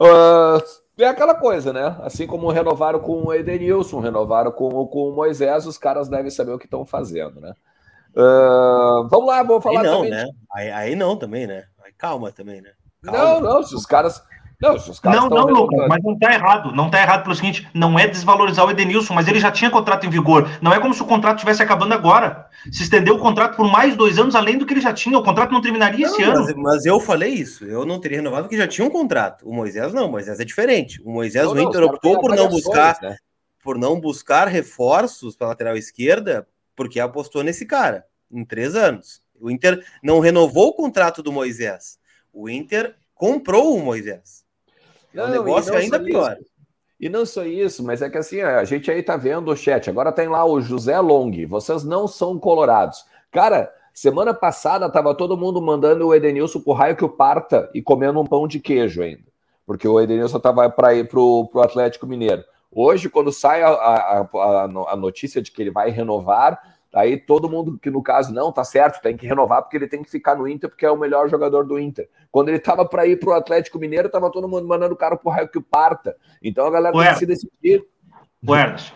Uh, 0.00 0.62
é 0.96 1.06
aquela 1.06 1.34
coisa, 1.34 1.72
né? 1.72 1.96
Assim 2.02 2.26
como 2.26 2.50
renovaram 2.50 3.00
com 3.00 3.24
o 3.24 3.34
Edenilson, 3.34 4.00
renovaram 4.00 4.50
com, 4.52 4.86
com 4.86 5.08
o 5.08 5.14
Moisés, 5.14 5.66
os 5.66 5.78
caras 5.78 6.08
devem 6.08 6.30
saber 6.30 6.52
o 6.52 6.58
que 6.58 6.66
estão 6.66 6.84
fazendo, 6.84 7.40
né? 7.40 7.54
Uh, 8.18 9.06
vamos 9.08 9.26
lá, 9.28 9.44
vamos 9.44 9.62
falar 9.62 9.82
aí 9.82 9.86
não, 9.86 9.96
também. 9.98 10.10
Né? 10.10 10.26
Aí, 10.52 10.70
aí, 10.72 10.96
não 10.96 11.16
também, 11.16 11.46
né? 11.46 11.66
Aí 11.84 11.92
calma 11.96 12.32
também, 12.32 12.60
né? 12.60 12.70
Calma. 13.04 13.18
Não, 13.18 13.40
não, 13.40 13.62
se 13.62 13.76
os 13.76 13.86
caras. 13.86 14.20
Não, 14.60 14.74
os 14.74 14.98
caras 14.98 15.20
não, 15.20 15.28
não, 15.28 15.46
Lucas, 15.46 15.86
mas 15.88 16.02
não 16.02 16.18
tá 16.18 16.34
errado. 16.34 16.72
Não 16.74 16.90
tá 16.90 17.00
errado 17.00 17.22
pelo 17.22 17.36
seguinte: 17.36 17.68
não 17.72 17.96
é 17.96 18.08
desvalorizar 18.08 18.66
o 18.66 18.72
Edenilson, 18.72 19.14
mas 19.14 19.28
ele 19.28 19.38
já 19.38 19.52
tinha 19.52 19.70
contrato 19.70 20.04
em 20.04 20.10
vigor. 20.10 20.50
Não 20.60 20.72
é 20.72 20.80
como 20.80 20.92
se 20.92 21.00
o 21.00 21.06
contrato 21.06 21.36
estivesse 21.36 21.62
acabando 21.62 21.94
agora. 21.94 22.48
Se 22.72 22.82
estendeu 22.82 23.14
o 23.14 23.20
contrato 23.20 23.54
por 23.54 23.70
mais 23.70 23.96
dois 23.96 24.18
anos, 24.18 24.34
além 24.34 24.58
do 24.58 24.66
que 24.66 24.74
ele 24.74 24.80
já 24.80 24.92
tinha. 24.92 25.16
O 25.16 25.22
contrato 25.22 25.52
não 25.52 25.60
terminaria 25.60 26.08
não, 26.08 26.12
esse 26.12 26.26
mas, 26.26 26.48
ano. 26.48 26.60
Mas 26.60 26.84
eu 26.84 26.98
falei 26.98 27.30
isso. 27.30 27.64
Eu 27.64 27.86
não 27.86 28.00
teria 28.00 28.18
renovado 28.18 28.44
porque 28.44 28.56
já 28.56 28.66
tinha 28.66 28.84
um 28.84 28.90
contrato. 28.90 29.48
O 29.48 29.54
Moisés 29.54 29.94
não. 29.94 30.06
O 30.06 30.10
Moisés 30.10 30.40
é 30.40 30.44
diferente. 30.44 31.00
O 31.04 31.12
Moisés, 31.12 31.44
não, 31.44 31.52
o 31.52 31.60
Inter 31.60 31.84
optou 31.84 32.20
por 32.20 32.34
não 32.34 32.48
buscar. 32.48 32.98
Né? 33.00 33.16
Por 33.62 33.78
não 33.78 34.00
buscar 34.00 34.48
reforços 34.48 35.36
para 35.36 35.48
lateral 35.48 35.76
esquerda, 35.76 36.48
porque 36.74 36.98
apostou 36.98 37.44
nesse 37.44 37.64
cara 37.64 38.07
em 38.30 38.44
três 38.44 38.74
anos. 38.74 39.22
O 39.40 39.50
Inter 39.50 39.84
não 40.02 40.20
renovou 40.20 40.68
o 40.68 40.74
contrato 40.74 41.22
do 41.22 41.32
Moisés. 41.32 41.98
O 42.32 42.48
Inter 42.48 42.96
comprou 43.14 43.76
o 43.76 43.82
Moisés. 43.82 44.44
É 45.14 45.24
um 45.24 45.28
negócio 45.28 45.74
ainda 45.74 45.98
pior. 45.98 46.36
Isso. 46.40 46.58
E 47.00 47.08
não 47.08 47.24
só 47.24 47.44
isso, 47.44 47.84
mas 47.84 48.02
é 48.02 48.10
que 48.10 48.18
assim, 48.18 48.40
a 48.40 48.64
gente 48.64 48.90
aí 48.90 49.02
tá 49.02 49.16
vendo 49.16 49.50
o 49.50 49.56
chat. 49.56 49.88
Agora 49.88 50.10
tem 50.10 50.28
lá 50.28 50.44
o 50.44 50.60
José 50.60 50.98
Long. 50.98 51.30
Vocês 51.46 51.84
não 51.84 52.08
são 52.08 52.38
colorados. 52.38 53.04
Cara, 53.30 53.72
semana 53.94 54.34
passada 54.34 54.90
tava 54.90 55.14
todo 55.14 55.36
mundo 55.36 55.62
mandando 55.62 56.08
o 56.08 56.14
Edenilson 56.14 56.60
pro 56.60 56.72
raio 56.72 56.96
que 56.96 57.04
o 57.04 57.08
parta 57.08 57.70
e 57.72 57.80
comendo 57.80 58.20
um 58.20 58.26
pão 58.26 58.48
de 58.48 58.58
queijo 58.58 59.02
ainda. 59.02 59.22
porque 59.64 59.86
o 59.86 60.00
Edenilson 60.00 60.38
estava 60.38 60.68
para 60.70 60.94
ir 60.94 61.08
para 61.08 61.20
o 61.20 61.50
Atlético 61.62 62.06
Mineiro. 62.06 62.42
Hoje, 62.70 63.08
quando 63.08 63.32
sai 63.32 63.62
a, 63.62 63.68
a, 63.68 64.20
a, 64.20 64.62
a, 64.92 64.96
notícia 64.96 65.40
de 65.40 65.50
que 65.50 65.62
ele 65.62 65.70
vai 65.70 65.90
renovar, 65.90 66.77
aí 66.94 67.16
todo 67.16 67.48
mundo 67.48 67.78
que 67.80 67.90
no 67.90 68.02
caso 68.02 68.32
não 68.32 68.52
tá 68.52 68.64
certo, 68.64 69.02
tem 69.02 69.16
que 69.16 69.26
renovar 69.26 69.62
porque 69.62 69.76
ele 69.76 69.88
tem 69.88 70.02
que 70.02 70.10
ficar 70.10 70.34
no 70.34 70.48
Inter 70.48 70.70
porque 70.70 70.86
é 70.86 70.90
o 70.90 70.98
melhor 70.98 71.28
jogador 71.28 71.64
do 71.64 71.78
Inter. 71.78 72.08
Quando 72.30 72.48
ele 72.48 72.58
estava 72.58 72.84
para 72.84 73.06
ir 73.06 73.18
para 73.18 73.30
o 73.30 73.34
Atlético 73.34 73.78
Mineiro, 73.78 74.06
estava 74.06 74.30
todo 74.30 74.48
mundo 74.48 74.66
mandando 74.66 74.94
o 74.94 74.98
cara 74.98 75.16
pro 75.16 75.30
raio 75.30 75.48
que 75.48 75.60
parta. 75.60 76.16
Então 76.42 76.66
a 76.66 76.70
galera 76.70 76.96
tem 76.96 77.12
que 77.12 77.18
se 77.18 77.26
decidir. 77.26 77.84
Buenas. 78.42 78.92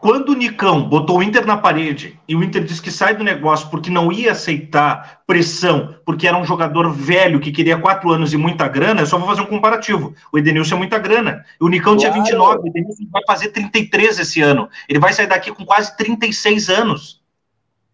Quando 0.00 0.28
o 0.28 0.34
Nicão 0.34 0.88
botou 0.88 1.18
o 1.18 1.22
Inter 1.22 1.44
na 1.44 1.56
parede 1.56 2.20
e 2.28 2.36
o 2.36 2.42
Inter 2.44 2.62
disse 2.62 2.80
que 2.80 2.90
sai 2.90 3.16
do 3.16 3.24
negócio 3.24 3.68
porque 3.68 3.90
não 3.90 4.12
ia 4.12 4.30
aceitar 4.30 5.22
pressão, 5.26 5.96
porque 6.06 6.28
era 6.28 6.38
um 6.38 6.44
jogador 6.44 6.92
velho 6.92 7.40
que 7.40 7.50
queria 7.50 7.76
quatro 7.76 8.12
anos 8.12 8.32
e 8.32 8.36
muita 8.36 8.68
grana, 8.68 9.00
eu 9.00 9.06
só 9.06 9.18
vou 9.18 9.26
fazer 9.26 9.40
um 9.40 9.46
comparativo. 9.46 10.14
O 10.32 10.38
Edenilson 10.38 10.76
é 10.76 10.78
muita 10.78 10.98
grana. 10.98 11.44
O 11.58 11.68
Nicão 11.68 11.96
claro. 11.96 12.12
tinha 12.12 12.12
29, 12.12 12.58
o 12.62 12.66
Edenilson 12.68 13.04
vai 13.10 13.22
fazer 13.26 13.48
33 13.48 14.20
esse 14.20 14.40
ano. 14.40 14.68
Ele 14.88 15.00
vai 15.00 15.12
sair 15.12 15.26
daqui 15.26 15.52
com 15.52 15.64
quase 15.64 15.96
36 15.96 16.68
anos. 16.70 17.20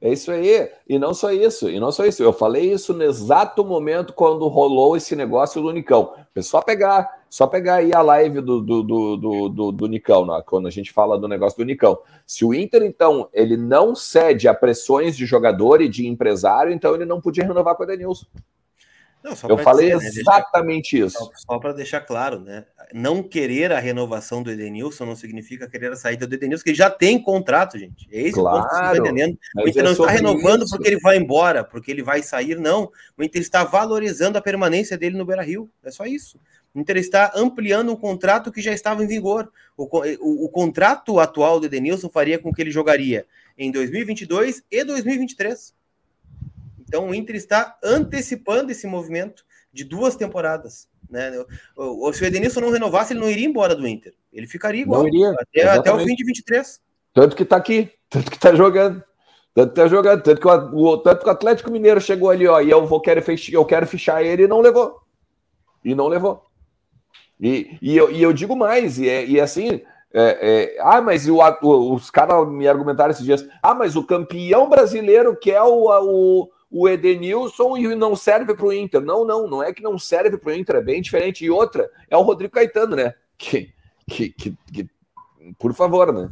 É 0.04 0.12
isso 0.12 0.30
aí. 0.30 0.70
E 0.87 0.99
não 0.99 1.14
só 1.14 1.32
isso, 1.32 1.70
e 1.70 1.80
não 1.80 1.90
só 1.90 2.04
isso. 2.04 2.23
Eu 2.23 2.30
falei 2.30 2.70
isso 2.70 2.92
no 2.92 3.02
exato 3.02 3.64
momento 3.64 4.12
quando 4.12 4.46
rolou 4.49 4.99
esse 4.99 5.16
negócio 5.16 5.62
do 5.62 5.73
Nicão. 5.73 6.12
É 6.37 6.42
só 6.42 6.61
pegar, 6.61 7.23
só 7.30 7.46
pegar 7.46 7.76
aí 7.76 7.94
a 7.94 8.02
live 8.02 8.42
do, 8.42 8.61
do, 8.61 8.82
do, 8.82 9.49
do, 9.49 9.73
do, 9.73 9.87
Nicão, 9.87 10.26
né? 10.26 10.42
quando 10.44 10.68
a 10.68 10.70
gente 10.70 10.92
fala 10.92 11.18
do 11.18 11.26
negócio 11.26 11.56
do 11.56 11.64
Nicão. 11.64 11.99
Se 12.26 12.44
o 12.44 12.52
Inter, 12.52 12.82
então, 12.82 13.30
ele 13.32 13.56
não 13.56 13.94
cede 13.94 14.46
a 14.46 14.52
pressões 14.52 15.16
de 15.16 15.25
jogador 15.25 15.80
e 15.80 15.88
de 15.88 16.06
empresário, 16.06 16.70
então 16.70 16.94
ele 16.94 17.06
não 17.06 17.18
podia 17.18 17.46
renovar 17.46 17.75
com 17.75 17.82
o 17.82 17.87
Edenilson. 17.87 18.26
Não, 19.23 19.32
eu 19.49 19.56
falei 19.56 19.90
dizer, 19.90 20.02
né, 20.02 20.20
exatamente 20.20 20.99
deixar, 20.99 21.06
isso. 21.06 21.32
Só, 21.34 21.54
só 21.54 21.58
para 21.58 21.73
deixar 21.73 22.02
claro, 22.02 22.40
né? 22.40 22.66
Não 22.93 23.23
querer 23.23 23.73
a 23.73 23.79
renovação 23.79 24.43
do 24.43 24.50
Edenilson 24.50 25.07
não 25.07 25.17
significa 25.17 25.69
querer 25.69 25.93
a 25.93 25.97
saída 25.97 26.26
do 26.26 26.35
Edenilson, 26.35 26.64
que 26.64 26.71
ele 26.71 26.76
já 26.76 26.91
tem 26.91 27.21
contrato, 27.21 27.79
gente. 27.79 28.09
É 28.11 28.23
esse 28.23 28.33
claro, 28.33 28.62
que 28.62 28.75
você 28.75 28.83
está 28.83 28.97
entendendo. 28.99 29.38
O 29.57 29.69
Inter 29.69 29.81
é 29.81 29.85
não 29.85 29.93
está 29.93 30.11
renovando 30.11 30.62
isso. 30.62 30.76
porque 30.76 30.88
ele 30.88 31.00
vai 31.00 31.17
embora, 31.17 31.65
porque 31.65 31.91
ele 31.91 32.02
vai 32.02 32.23
sair, 32.23 32.58
não. 32.58 32.91
O 33.17 33.23
Inter 33.23 33.41
está 33.41 33.65
valorizando 33.65 34.39
a 34.39 34.43
permanência 34.43 34.99
dele 34.99 35.17
no 35.17 35.25
Beira 35.25 35.43
Rio. 35.43 35.71
É 35.82 35.91
só 35.91 36.04
isso. 36.04 36.39
O 36.75 36.80
Inter 36.80 36.97
está 36.97 37.32
ampliando 37.35 37.93
um 37.93 37.97
contrato 37.97 38.50
que 38.50 38.61
já 38.61 38.73
estava 38.73 39.04
em 39.04 39.06
vigor. 39.06 39.50
O, 39.76 39.85
o, 39.85 40.45
o 40.47 40.49
contrato 40.49 41.21
atual 41.21 41.61
do 41.61 41.67
Edenilson 41.67 42.08
faria 42.08 42.39
com 42.39 42.52
que 42.52 42.61
ele 42.61 42.71
jogaria 42.71 43.26
em 43.56 43.71
2022 43.71 44.63
e 44.71 44.85
2023. 44.85 45.75
Então 46.80 47.08
o 47.08 47.15
Inter 47.15 47.37
está 47.37 47.78
antecipando 47.82 48.71
esse 48.71 48.87
movimento 48.87 49.45
de 49.73 49.85
duas 49.85 50.17
temporadas. 50.17 50.89
Né? 51.08 51.32
O, 51.76 52.12
se 52.12 52.23
o 52.23 52.26
Edenilson 52.26 52.60
não 52.60 52.71
renovasse, 52.71 53.12
ele 53.12 53.21
não 53.21 53.30
iria 53.30 53.47
embora 53.47 53.75
do 53.75 53.86
Inter. 53.86 54.14
Ele 54.32 54.47
ficaria 54.47 54.82
igual 54.82 55.06
iria, 55.06 55.30
até, 55.30 55.62
até, 55.69 55.93
o 55.93 55.99
fim 56.00 56.14
de 56.14 56.25
23. 56.25 56.80
Tanto 57.12 57.36
que 57.36 57.43
está 57.45 57.56
aqui, 57.56 57.90
tanto 58.10 58.30
que 58.30 58.36
está 58.36 58.54
jogando. 58.54 59.02
Tanto 59.54 59.71
que 59.71 59.76
tá 59.76 59.86
jogando, 59.86 60.21
tanto 60.21 60.40
que 60.40 60.49
o, 60.49 60.97
tanto 60.99 61.23
que 61.23 61.28
o 61.28 61.32
Atlético 61.32 61.71
Mineiro 61.71 62.00
chegou 62.00 62.28
ali, 62.28 62.47
ó, 62.47 62.60
e 62.60 62.69
eu 62.69 62.84
vou 62.84 63.00
querer 63.00 63.23
fechar, 63.23 63.52
eu 63.52 63.64
quero 63.64 63.86
fichar 63.86 64.21
ele 64.21 64.43
e 64.43 64.49
não 64.49 64.60
levou. 64.60 65.00
E 65.84 65.95
não 65.95 66.08
levou. 66.08 66.45
E, 67.40 67.78
e, 67.80 67.97
eu, 67.97 68.10
e 68.10 68.21
eu 68.21 68.32
digo 68.32 68.56
mais, 68.56 68.99
e, 68.99 69.08
é, 69.08 69.25
e 69.25 69.38
é 69.38 69.43
assim, 69.43 69.80
é, 70.12 70.75
é, 70.76 70.76
ah, 70.80 71.00
mas 71.00 71.28
o, 71.28 71.38
o, 71.62 71.95
os 71.95 72.10
caras 72.10 72.49
me 72.49 72.67
argumentaram 72.67 73.12
esses 73.12 73.25
dias, 73.25 73.47
ah, 73.62 73.75
mas 73.75 73.95
o 73.95 74.04
campeão 74.04 74.69
brasileiro 74.69 75.36
que 75.36 75.52
é 75.52 75.62
o, 75.62 75.88
o, 75.88 76.50
o 76.76 76.89
Edenilson 76.89 77.76
e 77.76 77.95
não 77.95 78.17
serve 78.17 78.52
para 78.52 78.67
o 78.67 78.73
Inter. 78.73 79.00
Não, 79.00 79.25
não, 79.25 79.47
não 79.47 79.63
é 79.63 79.73
que 79.73 79.80
não 79.80 79.97
serve 79.97 80.37
para 80.37 80.50
o 80.50 80.52
Inter, 80.52 80.75
é 80.75 80.82
bem 80.82 81.00
diferente. 81.00 81.45
E 81.45 81.50
outra, 81.50 81.89
é 82.10 82.17
o 82.17 82.23
Rodrigo 82.23 82.52
Caetano, 82.52 82.97
né? 82.97 83.15
Que, 83.39 83.73
que, 84.10 84.30
que, 84.30 84.58
que 84.73 84.91
por 85.56 85.73
favor, 85.73 86.13
né? 86.13 86.28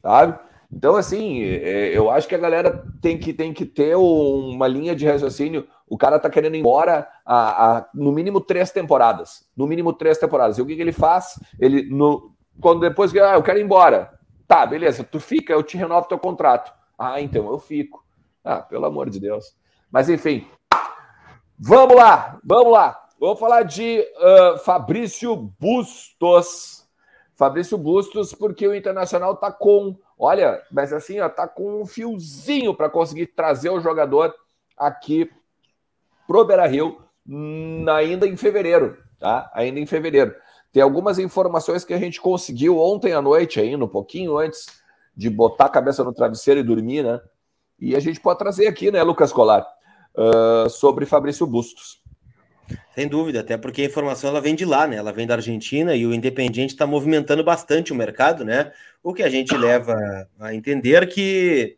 Sabe? 0.00 0.38
Então, 0.72 0.94
assim, 0.94 1.42
é, 1.42 1.88
eu 1.88 2.08
acho 2.08 2.28
que 2.28 2.36
a 2.36 2.38
galera 2.38 2.86
tem 3.02 3.18
que, 3.18 3.32
tem 3.32 3.52
que 3.52 3.66
ter 3.66 3.96
uma 3.96 4.68
linha 4.68 4.94
de 4.94 5.06
raciocínio. 5.06 5.66
O 5.88 5.98
cara 5.98 6.20
tá 6.20 6.30
querendo 6.30 6.54
ir 6.54 6.60
embora 6.60 7.08
a, 7.26 7.78
a, 7.78 7.88
no 7.92 8.12
mínimo 8.12 8.40
três 8.40 8.70
temporadas. 8.70 9.44
No 9.56 9.66
mínimo 9.66 9.92
três 9.92 10.18
temporadas. 10.18 10.56
E 10.56 10.62
o 10.62 10.66
que, 10.66 10.76
que 10.76 10.82
ele 10.82 10.92
faz? 10.92 11.34
Ele, 11.58 11.82
no, 11.90 12.32
quando 12.60 12.78
depois 12.78 13.12
ah, 13.16 13.34
eu 13.34 13.42
quero 13.42 13.58
ir 13.58 13.64
embora. 13.64 14.12
Tá, 14.46 14.64
beleza, 14.64 15.02
tu 15.02 15.18
fica, 15.18 15.52
eu 15.52 15.64
te 15.64 15.76
renovo 15.76 16.06
teu 16.06 16.18
contrato. 16.18 16.72
Ah, 16.96 17.20
então 17.20 17.50
eu 17.50 17.58
fico. 17.58 18.04
Ah, 18.44 18.60
pelo 18.60 18.86
amor 18.86 19.10
de 19.10 19.18
Deus. 19.18 19.56
Mas 19.94 20.08
enfim, 20.08 20.44
vamos 21.56 21.94
lá, 21.94 22.40
vamos 22.42 22.72
lá. 22.72 23.00
Vamos 23.16 23.38
falar 23.38 23.62
de 23.62 24.00
uh, 24.00 24.58
Fabrício 24.58 25.36
Bustos. 25.36 26.84
Fabrício 27.36 27.78
Bustos, 27.78 28.34
porque 28.34 28.66
o 28.66 28.74
Internacional 28.74 29.36
tá 29.36 29.52
com, 29.52 29.96
olha, 30.18 30.60
mas 30.68 30.92
assim, 30.92 31.20
ó, 31.20 31.28
tá 31.28 31.46
com 31.46 31.80
um 31.80 31.86
fiozinho 31.86 32.74
para 32.74 32.90
conseguir 32.90 33.28
trazer 33.28 33.70
o 33.70 33.78
jogador 33.78 34.34
aqui 34.76 35.30
pro 36.26 36.44
Beira-Rio 36.44 37.00
hum, 37.24 37.84
ainda 37.88 38.26
em 38.26 38.36
fevereiro, 38.36 38.98
tá? 39.20 39.48
Ainda 39.54 39.78
em 39.78 39.86
fevereiro. 39.86 40.34
Tem 40.72 40.82
algumas 40.82 41.20
informações 41.20 41.84
que 41.84 41.94
a 41.94 41.98
gente 41.98 42.20
conseguiu 42.20 42.80
ontem 42.80 43.12
à 43.12 43.22
noite 43.22 43.60
ainda, 43.60 43.84
um 43.84 43.88
pouquinho 43.88 44.38
antes 44.38 44.66
de 45.16 45.30
botar 45.30 45.66
a 45.66 45.70
cabeça 45.70 46.02
no 46.02 46.12
travesseiro 46.12 46.58
e 46.58 46.64
dormir, 46.64 47.04
né? 47.04 47.20
E 47.78 47.94
a 47.94 48.00
gente 48.00 48.18
pode 48.18 48.40
trazer 48.40 48.66
aqui, 48.66 48.90
né, 48.90 49.00
Lucas 49.00 49.32
Colar? 49.32 49.73
Uh, 50.14 50.68
sobre 50.70 51.06
Fabrício 51.06 51.46
Bustos. 51.46 52.02
Sem 52.94 53.08
dúvida, 53.08 53.40
até 53.40 53.56
porque 53.56 53.82
a 53.82 53.86
informação 53.86 54.30
ela 54.30 54.40
vem 54.40 54.54
de 54.54 54.64
lá, 54.64 54.86
né? 54.86 54.96
Ela 54.96 55.12
vem 55.12 55.26
da 55.26 55.34
Argentina 55.34 55.94
e 55.94 56.06
o 56.06 56.14
Independiente 56.14 56.72
está 56.72 56.86
movimentando 56.86 57.42
bastante 57.42 57.92
o 57.92 57.96
mercado, 57.96 58.44
né? 58.44 58.72
O 59.02 59.12
que 59.12 59.22
a 59.22 59.28
gente 59.28 59.54
leva 59.56 59.96
a 60.38 60.54
entender 60.54 61.06
que 61.08 61.76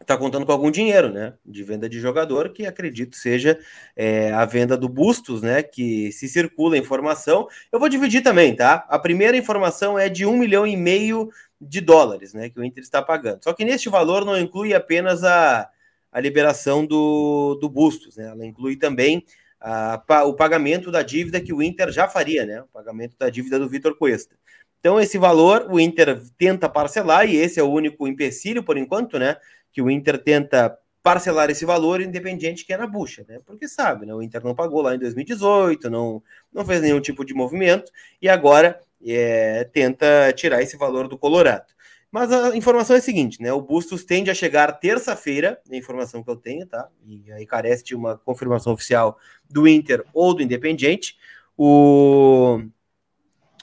está 0.00 0.16
contando 0.16 0.46
com 0.46 0.52
algum 0.52 0.70
dinheiro, 0.70 1.10
né? 1.10 1.34
De 1.44 1.62
venda 1.62 1.88
de 1.88 1.98
jogador, 1.98 2.50
que 2.50 2.66
acredito 2.66 3.16
seja 3.16 3.58
é, 3.96 4.30
a 4.32 4.44
venda 4.44 4.76
do 4.76 4.88
Bustos, 4.88 5.42
né? 5.42 5.62
Que 5.62 6.12
se 6.12 6.28
circula 6.28 6.76
a 6.76 6.78
informação. 6.78 7.48
Eu 7.72 7.80
vou 7.80 7.88
dividir 7.88 8.22
também, 8.22 8.54
tá? 8.54 8.86
A 8.88 8.98
primeira 8.98 9.36
informação 9.36 9.98
é 9.98 10.08
de 10.08 10.24
um 10.24 10.36
milhão 10.36 10.66
e 10.66 10.76
meio 10.76 11.30
de 11.60 11.80
dólares, 11.80 12.34
né? 12.34 12.48
Que 12.50 12.60
o 12.60 12.64
Inter 12.64 12.82
está 12.82 13.02
pagando. 13.02 13.42
Só 13.42 13.52
que 13.52 13.64
neste 13.64 13.88
valor 13.88 14.24
não 14.24 14.38
inclui 14.38 14.74
apenas 14.74 15.24
a 15.24 15.68
a 16.10 16.20
liberação 16.20 16.84
do, 16.84 17.56
do 17.60 17.68
Bustos, 17.68 18.16
né? 18.16 18.26
Ela 18.28 18.46
inclui 18.46 18.76
também 18.76 19.24
a, 19.60 20.02
o 20.26 20.34
pagamento 20.34 20.90
da 20.90 21.02
dívida 21.02 21.40
que 21.40 21.52
o 21.52 21.62
Inter 21.62 21.90
já 21.90 22.08
faria, 22.08 22.46
né? 22.46 22.62
O 22.62 22.66
pagamento 22.66 23.16
da 23.18 23.28
dívida 23.28 23.58
do 23.58 23.68
Vitor 23.68 23.96
Cuesta. 23.96 24.36
Então, 24.80 25.00
esse 25.00 25.18
valor 25.18 25.66
o 25.70 25.80
Inter 25.80 26.20
tenta 26.36 26.68
parcelar, 26.68 27.28
e 27.28 27.36
esse 27.36 27.58
é 27.58 27.62
o 27.62 27.70
único 27.70 28.06
empecilho, 28.06 28.62
por 28.62 28.76
enquanto, 28.76 29.18
né? 29.18 29.36
Que 29.72 29.82
o 29.82 29.90
Inter 29.90 30.18
tenta 30.22 30.78
parcelar 31.02 31.50
esse 31.50 31.64
valor 31.64 32.00
independente 32.00 32.64
que 32.64 32.72
é 32.72 32.76
na 32.76 32.86
bucha, 32.86 33.24
né? 33.28 33.40
Porque 33.44 33.66
sabe, 33.66 34.06
né? 34.06 34.14
O 34.14 34.22
Inter 34.22 34.44
não 34.44 34.54
pagou 34.54 34.82
lá 34.82 34.94
em 34.94 34.98
2018, 34.98 35.90
não, 35.90 36.22
não 36.52 36.64
fez 36.64 36.80
nenhum 36.80 37.00
tipo 37.00 37.24
de 37.24 37.34
movimento, 37.34 37.90
e 38.22 38.28
agora 38.28 38.78
é, 39.04 39.64
tenta 39.72 40.32
tirar 40.34 40.62
esse 40.62 40.76
valor 40.76 41.08
do 41.08 41.18
Colorado. 41.18 41.66
Mas 42.10 42.32
a 42.32 42.56
informação 42.56 42.96
é 42.96 42.98
a 43.00 43.02
seguinte, 43.02 43.42
né? 43.42 43.52
O 43.52 43.60
Bustos 43.60 44.02
tende 44.02 44.30
a 44.30 44.34
chegar 44.34 44.72
terça-feira, 44.72 45.60
a 45.70 45.76
informação 45.76 46.22
que 46.22 46.30
eu 46.30 46.36
tenho, 46.36 46.66
tá? 46.66 46.88
E 47.06 47.30
aí 47.32 47.44
carece 47.44 47.84
de 47.84 47.94
uma 47.94 48.16
confirmação 48.16 48.72
oficial 48.72 49.18
do 49.48 49.68
Inter 49.68 50.02
ou 50.14 50.32
do 50.32 50.42
Independiente. 50.42 51.18
O, 51.56 52.62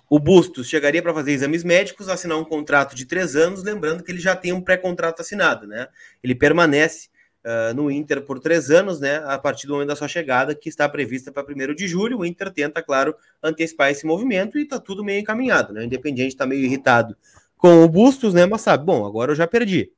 o 0.08 0.19
Bustos 0.19 0.67
chegaria 0.67 1.01
para 1.01 1.13
fazer 1.13 1.31
exames 1.31 1.63
médicos, 1.63 2.08
assinar 2.08 2.38
um 2.38 2.45
contrato 2.45 2.95
de 2.95 3.05
três 3.05 3.36
anos, 3.36 3.63
lembrando 3.63 4.03
que 4.03 4.12
ele 4.12 4.19
já 4.19 4.36
tem 4.36 4.53
um 4.53 4.62
pré-contrato 4.62 5.21
assinado, 5.21 5.65
né? 5.65 5.88
Ele 6.23 6.36
permanece 6.36 7.10
uh, 7.43 7.73
no 7.73 7.89
Inter 7.89 8.21
por 8.21 8.39
três 8.39 8.69
anos, 8.69 8.99
né? 8.99 9.23
A 9.25 9.39
partir 9.39 9.65
do 9.65 9.73
momento 9.73 9.88
da 9.88 9.95
sua 9.95 10.08
chegada, 10.08 10.53
que 10.53 10.69
está 10.69 10.88
prevista 10.88 11.31
para 11.31 11.43
1 11.51 11.73
de 11.73 11.88
julho. 11.88 12.19
O 12.19 12.25
Inter 12.25 12.51
tenta, 12.51 12.84
claro, 12.84 13.15
antecipar 13.41 13.89
esse 13.89 14.05
movimento 14.05 14.60
e 14.60 14.62
está 14.62 14.79
tudo 14.79 15.03
meio 15.03 15.19
encaminhado, 15.19 15.73
né? 15.73 15.81
O 15.81 15.84
Independiente 15.84 16.36
está 16.36 16.45
meio 16.45 16.63
irritado 16.63 17.17
com 17.65 17.84
o 17.84 17.89
Bustos, 17.89 18.32
né? 18.32 18.45
Mas 18.45 18.62
sabe, 18.62 18.86
bom, 18.86 19.08
agora 19.08 19.32
eu 19.32 19.36
já 19.36 19.47
perdi. 19.47 19.91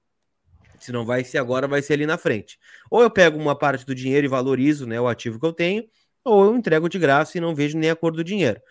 Se 0.80 0.90
não 0.94 1.06
vai 1.06 1.26
ser 1.26 1.38
agora, 1.38 1.68
vai 1.68 1.82
ser 1.82 1.96
ali 1.96 2.06
na 2.06 2.18
frente. 2.18 2.58
Ou 2.90 3.02
eu 3.02 3.12
pego 3.12 3.38
uma 3.38 3.58
parte 3.58 3.86
do 3.86 3.94
dinheiro 3.94 4.26
e 4.26 4.30
valorizo 4.30 4.88
né, 4.88 5.02
o 5.02 5.06
ativo 5.06 5.38
que 5.38 5.46
eu 5.46 5.52
tenho, 5.52 5.84
ou 6.24 6.46
eu 6.46 6.56
entrego 6.56 6.88
de 6.88 6.98
graça 6.98 7.38
e 7.38 7.42
não 7.42 7.54
vejo 7.54 7.78
nem 7.78 7.90
a 7.90 7.96
cor 7.96 8.14
do 8.14 8.24
dinheiro. 8.24 8.62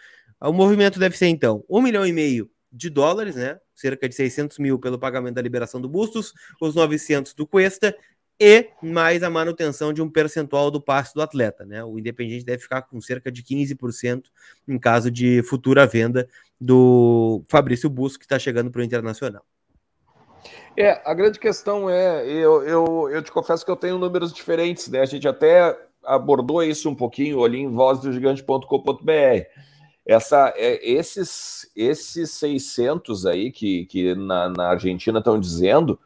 O 0.40 0.50
movimento 0.50 0.98
deve 0.98 1.14
ser, 1.14 1.26
então, 1.26 1.62
um 1.68 1.82
milhão 1.82 2.06
e 2.06 2.12
meio 2.12 2.50
de 2.72 2.88
dólares, 2.88 3.36
né? 3.36 3.58
Cerca 3.74 4.08
de 4.08 4.14
600 4.14 4.58
mil 4.58 4.78
pelo 4.78 4.98
pagamento 4.98 5.34
da 5.34 5.42
liberação 5.42 5.78
do 5.78 5.90
Bustos, 5.90 6.32
os 6.58 6.74
900 6.74 7.34
do 7.34 7.46
Cuesta 7.46 7.94
e 8.38 8.68
mais 8.82 9.22
a 9.22 9.30
manutenção 9.30 9.92
de 9.92 10.02
um 10.02 10.10
percentual 10.10 10.70
do 10.70 10.80
passe 10.80 11.14
do 11.14 11.22
atleta, 11.22 11.64
né? 11.64 11.82
O 11.82 11.98
Independente 11.98 12.44
deve 12.44 12.62
ficar 12.62 12.82
com 12.82 13.00
cerca 13.00 13.32
de 13.32 13.42
15% 13.42 14.24
em 14.68 14.78
caso 14.78 15.10
de 15.10 15.42
futura 15.42 15.86
venda 15.86 16.28
do 16.60 17.42
Fabrício 17.48 17.88
Busco, 17.88 18.18
que 18.18 18.24
está 18.26 18.38
chegando 18.38 18.70
para 18.70 18.80
o 18.80 18.84
Internacional. 18.84 19.42
É, 20.76 21.00
a 21.04 21.14
grande 21.14 21.38
questão 21.38 21.88
é, 21.88 22.26
eu, 22.26 22.62
eu, 22.62 23.08
eu 23.10 23.22
te 23.22 23.32
confesso 23.32 23.64
que 23.64 23.70
eu 23.70 23.76
tenho 23.76 23.98
números 23.98 24.32
diferentes, 24.32 24.88
né? 24.88 25.00
A 25.00 25.06
gente 25.06 25.26
até 25.26 25.74
abordou 26.04 26.62
isso 26.62 26.90
um 26.90 26.94
pouquinho 26.94 27.42
ali 27.42 27.60
em 27.60 27.70
vozdogigante.com.br. 27.70 29.46
essa, 30.06 30.52
é, 30.54 30.88
esses, 30.88 31.70
esses 31.74 32.30
600 32.32 33.24
aí 33.24 33.50
que, 33.50 33.86
que 33.86 34.14
na, 34.14 34.50
na 34.50 34.68
Argentina 34.68 35.18
estão 35.18 35.40
dizendo, 35.40 35.98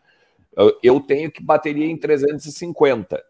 eu, 0.82 1.00
tenho 1.00 1.30
que 1.30 1.42
bateria 1.42 1.86
em 1.86 1.96
350, 1.96 3.22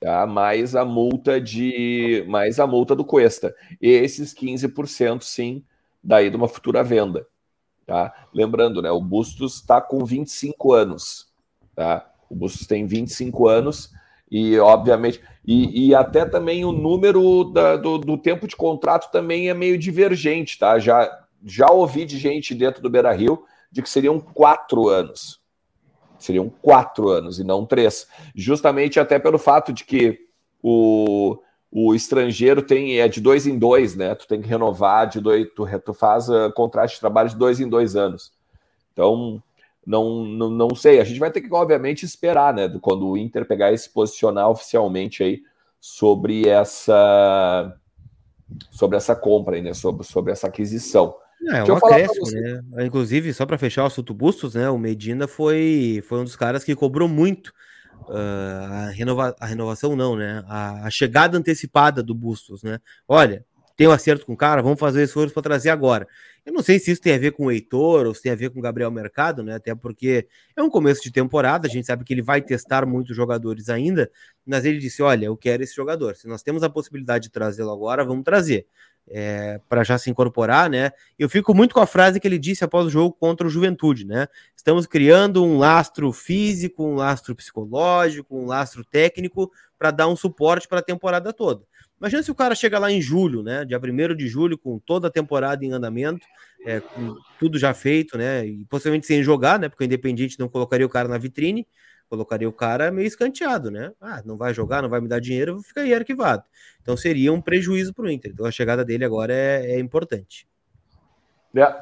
tá? 0.00 0.26
mais 0.26 0.74
a 0.74 0.84
multa 0.84 1.40
de 1.40 2.24
mais 2.28 2.58
a 2.58 2.66
multa 2.66 2.94
do 2.94 3.04
Cuesta. 3.04 3.54
Esses 3.80 4.34
15% 4.34 5.22
sim, 5.22 5.64
daí 6.02 6.30
de 6.30 6.36
uma 6.36 6.48
futura 6.48 6.82
venda. 6.82 7.26
Tá? 7.86 8.28
Lembrando, 8.32 8.80
né, 8.80 8.90
o 8.90 9.00
Bustos 9.00 9.56
está 9.56 9.80
com 9.80 10.04
25 10.04 10.72
anos. 10.72 11.28
Tá? 11.74 12.08
O 12.28 12.34
Bustos 12.34 12.66
tem 12.66 12.86
25 12.86 13.48
anos 13.48 13.92
e, 14.30 14.56
obviamente, 14.58 15.20
e, 15.44 15.88
e 15.88 15.94
até 15.94 16.24
também 16.24 16.64
o 16.64 16.70
número 16.70 17.44
da, 17.44 17.76
do, 17.76 17.98
do, 17.98 18.16
tempo 18.16 18.46
de 18.46 18.54
contrato 18.54 19.10
também 19.10 19.48
é 19.48 19.54
meio 19.54 19.76
divergente, 19.76 20.56
tá? 20.56 20.78
Já, 20.78 21.10
já 21.44 21.68
ouvi 21.68 22.04
de 22.04 22.16
gente 22.16 22.54
dentro 22.54 22.80
do 22.80 22.88
Beira 22.88 23.12
Rio 23.12 23.44
de 23.72 23.82
que 23.82 23.90
seriam 23.90 24.20
quatro 24.20 24.88
anos. 24.88 25.39
Seriam 26.20 26.52
quatro 26.62 27.08
anos 27.08 27.38
e 27.40 27.44
não 27.44 27.66
três. 27.66 28.06
Justamente 28.34 29.00
até 29.00 29.18
pelo 29.18 29.38
fato 29.38 29.72
de 29.72 29.84
que 29.84 30.20
o, 30.62 31.38
o 31.72 31.94
estrangeiro 31.94 32.62
tem 32.62 33.00
é 33.00 33.08
de 33.08 33.20
dois 33.20 33.46
em 33.46 33.58
dois, 33.58 33.96
né? 33.96 34.14
Tu 34.14 34.28
tem 34.28 34.40
que 34.40 34.48
renovar 34.48 35.08
de 35.08 35.20
dois, 35.20 35.48
tu, 35.56 35.66
tu 35.84 35.94
faz 35.94 36.28
uh, 36.28 36.52
contrato 36.54 36.90
de 36.90 37.00
trabalho 37.00 37.30
de 37.30 37.36
dois 37.36 37.58
em 37.58 37.68
dois 37.68 37.96
anos. 37.96 38.32
Então, 38.92 39.42
não, 39.86 40.24
não, 40.24 40.50
não 40.50 40.74
sei. 40.74 41.00
A 41.00 41.04
gente 41.04 41.18
vai 41.18 41.30
ter 41.30 41.40
que, 41.40 41.52
obviamente, 41.52 42.04
esperar, 42.04 42.52
né? 42.52 42.68
Quando 42.80 43.08
o 43.08 43.16
Inter 43.16 43.46
pegar 43.46 43.72
e 43.72 43.78
se 43.78 43.88
posicionar 43.88 44.50
oficialmente 44.50 45.22
aí 45.22 45.42
sobre 45.80 46.46
essa 46.46 47.74
sobre 48.70 48.96
essa 48.96 49.16
compra 49.16 49.56
aí, 49.56 49.62
né? 49.62 49.72
Sobre, 49.72 50.04
sobre 50.04 50.32
essa 50.32 50.48
aquisição. 50.48 51.14
É, 51.48 51.58
é 51.58 51.64
um 51.64 51.76
acréscimo, 51.76 52.30
né? 52.30 52.62
Inclusive, 52.84 53.32
só 53.32 53.46
para 53.46 53.58
fechar 53.58 53.84
o 53.84 53.86
assunto 53.86 54.12
Bustos, 54.12 54.54
né? 54.54 54.68
O 54.68 54.78
Medina 54.78 55.26
foi, 55.26 56.02
foi 56.06 56.20
um 56.20 56.24
dos 56.24 56.36
caras 56.36 56.62
que 56.62 56.74
cobrou 56.74 57.08
muito 57.08 57.48
uh, 58.08 58.72
a, 58.72 58.90
renova, 58.90 59.34
a 59.40 59.46
renovação, 59.46 59.96
não, 59.96 60.16
né? 60.16 60.44
A, 60.46 60.86
a, 60.86 60.90
chegada 60.90 61.38
antecipada 61.38 62.02
do 62.02 62.14
Bustos, 62.14 62.62
né? 62.62 62.78
Olha, 63.08 63.44
tem 63.74 63.88
um 63.88 63.92
acerto 63.92 64.26
com 64.26 64.34
o 64.34 64.36
cara, 64.36 64.60
vamos 64.60 64.78
fazer 64.78 65.02
esforço 65.02 65.32
para 65.32 65.42
trazer 65.42 65.70
agora. 65.70 66.06
Eu 66.44 66.52
não 66.52 66.62
sei 66.62 66.78
se 66.78 66.90
isso 66.90 67.00
tem 67.00 67.14
a 67.14 67.18
ver 67.18 67.32
com 67.32 67.46
o 67.46 67.50
Heitor 67.50 68.06
ou 68.06 68.14
se 68.14 68.22
tem 68.22 68.32
a 68.32 68.34
ver 68.34 68.50
com 68.50 68.58
o 68.58 68.62
Gabriel 68.62 68.90
Mercado, 68.90 69.42
né? 69.42 69.54
Até 69.54 69.74
porque 69.74 70.26
é 70.54 70.62
um 70.62 70.68
começo 70.68 71.02
de 71.02 71.10
temporada, 71.10 71.66
a 71.66 71.70
gente 71.70 71.86
sabe 71.86 72.04
que 72.04 72.12
ele 72.12 72.22
vai 72.22 72.42
testar 72.42 72.84
muitos 72.84 73.16
jogadores 73.16 73.70
ainda, 73.70 74.10
mas 74.44 74.66
ele 74.66 74.78
disse: 74.78 75.02
Olha, 75.02 75.26
eu 75.26 75.36
quero 75.36 75.62
esse 75.62 75.74
jogador. 75.74 76.14
Se 76.16 76.26
nós 76.28 76.42
temos 76.42 76.62
a 76.62 76.68
possibilidade 76.68 77.24
de 77.24 77.30
trazê-lo 77.30 77.70
agora, 77.70 78.04
vamos 78.04 78.24
trazer. 78.24 78.66
É, 79.08 79.60
para 79.68 79.82
já 79.82 79.98
se 79.98 80.08
incorporar, 80.08 80.70
né? 80.70 80.92
Eu 81.18 81.28
fico 81.28 81.52
muito 81.52 81.74
com 81.74 81.80
a 81.80 81.86
frase 81.86 82.20
que 82.20 82.28
ele 82.28 82.38
disse 82.38 82.62
após 82.62 82.86
o 82.86 82.90
jogo 82.90 83.12
contra 83.12 83.44
o 83.44 83.50
Juventude, 83.50 84.06
né? 84.06 84.28
Estamos 84.56 84.86
criando 84.86 85.44
um 85.44 85.58
lastro 85.58 86.12
físico, 86.12 86.84
um 86.84 86.94
lastro 86.94 87.34
psicológico, 87.34 88.36
um 88.36 88.46
lastro 88.46 88.84
técnico 88.84 89.50
para 89.76 89.90
dar 89.90 90.06
um 90.06 90.14
suporte 90.14 90.68
para 90.68 90.78
a 90.78 90.82
temporada 90.82 91.32
toda. 91.32 91.64
Imagina 92.00 92.22
se 92.22 92.30
o 92.30 92.34
cara 92.34 92.54
chega 92.54 92.78
lá 92.78 92.90
em 92.90 93.02
julho, 93.02 93.42
né? 93.42 93.64
Dia 93.64 93.78
1 93.78 94.14
de 94.14 94.26
julho, 94.26 94.56
com 94.56 94.78
toda 94.78 95.08
a 95.08 95.10
temporada 95.10 95.64
em 95.64 95.72
andamento, 95.72 96.26
é, 96.64 96.80
com 96.80 97.14
tudo 97.38 97.58
já 97.58 97.74
feito, 97.74 98.16
né? 98.16 98.46
E 98.46 98.64
possivelmente 98.66 99.06
sem 99.06 99.22
jogar, 99.22 99.58
né? 99.58 99.68
Porque 99.68 99.84
o 99.84 99.86
Independente 99.86 100.38
não 100.38 100.48
colocaria 100.48 100.86
o 100.86 100.88
cara 100.88 101.08
na 101.08 101.18
vitrine, 101.18 101.66
colocaria 102.10 102.48
o 102.48 102.52
cara 102.52 102.90
meio 102.90 103.06
escanteado, 103.06 103.70
né? 103.70 103.92
Ah, 104.00 104.20
não 104.24 104.36
vai 104.36 104.52
jogar, 104.52 104.82
não 104.82 104.88
vai 104.88 105.00
me 105.00 105.08
dar 105.08 105.20
dinheiro, 105.20 105.54
vou 105.54 105.62
ficar 105.62 105.82
aí 105.82 105.94
arquivado. 105.94 106.42
Então 106.82 106.96
seria 106.96 107.32
um 107.32 107.40
prejuízo 107.40 107.94
para 107.94 108.04
o 108.04 108.10
Inter. 108.10 108.32
Então 108.32 108.44
a 108.44 108.50
chegada 108.50 108.84
dele 108.84 109.04
agora 109.04 109.32
é, 109.32 109.76
é 109.76 109.78
importante. 109.78 110.46
É. 111.54 111.74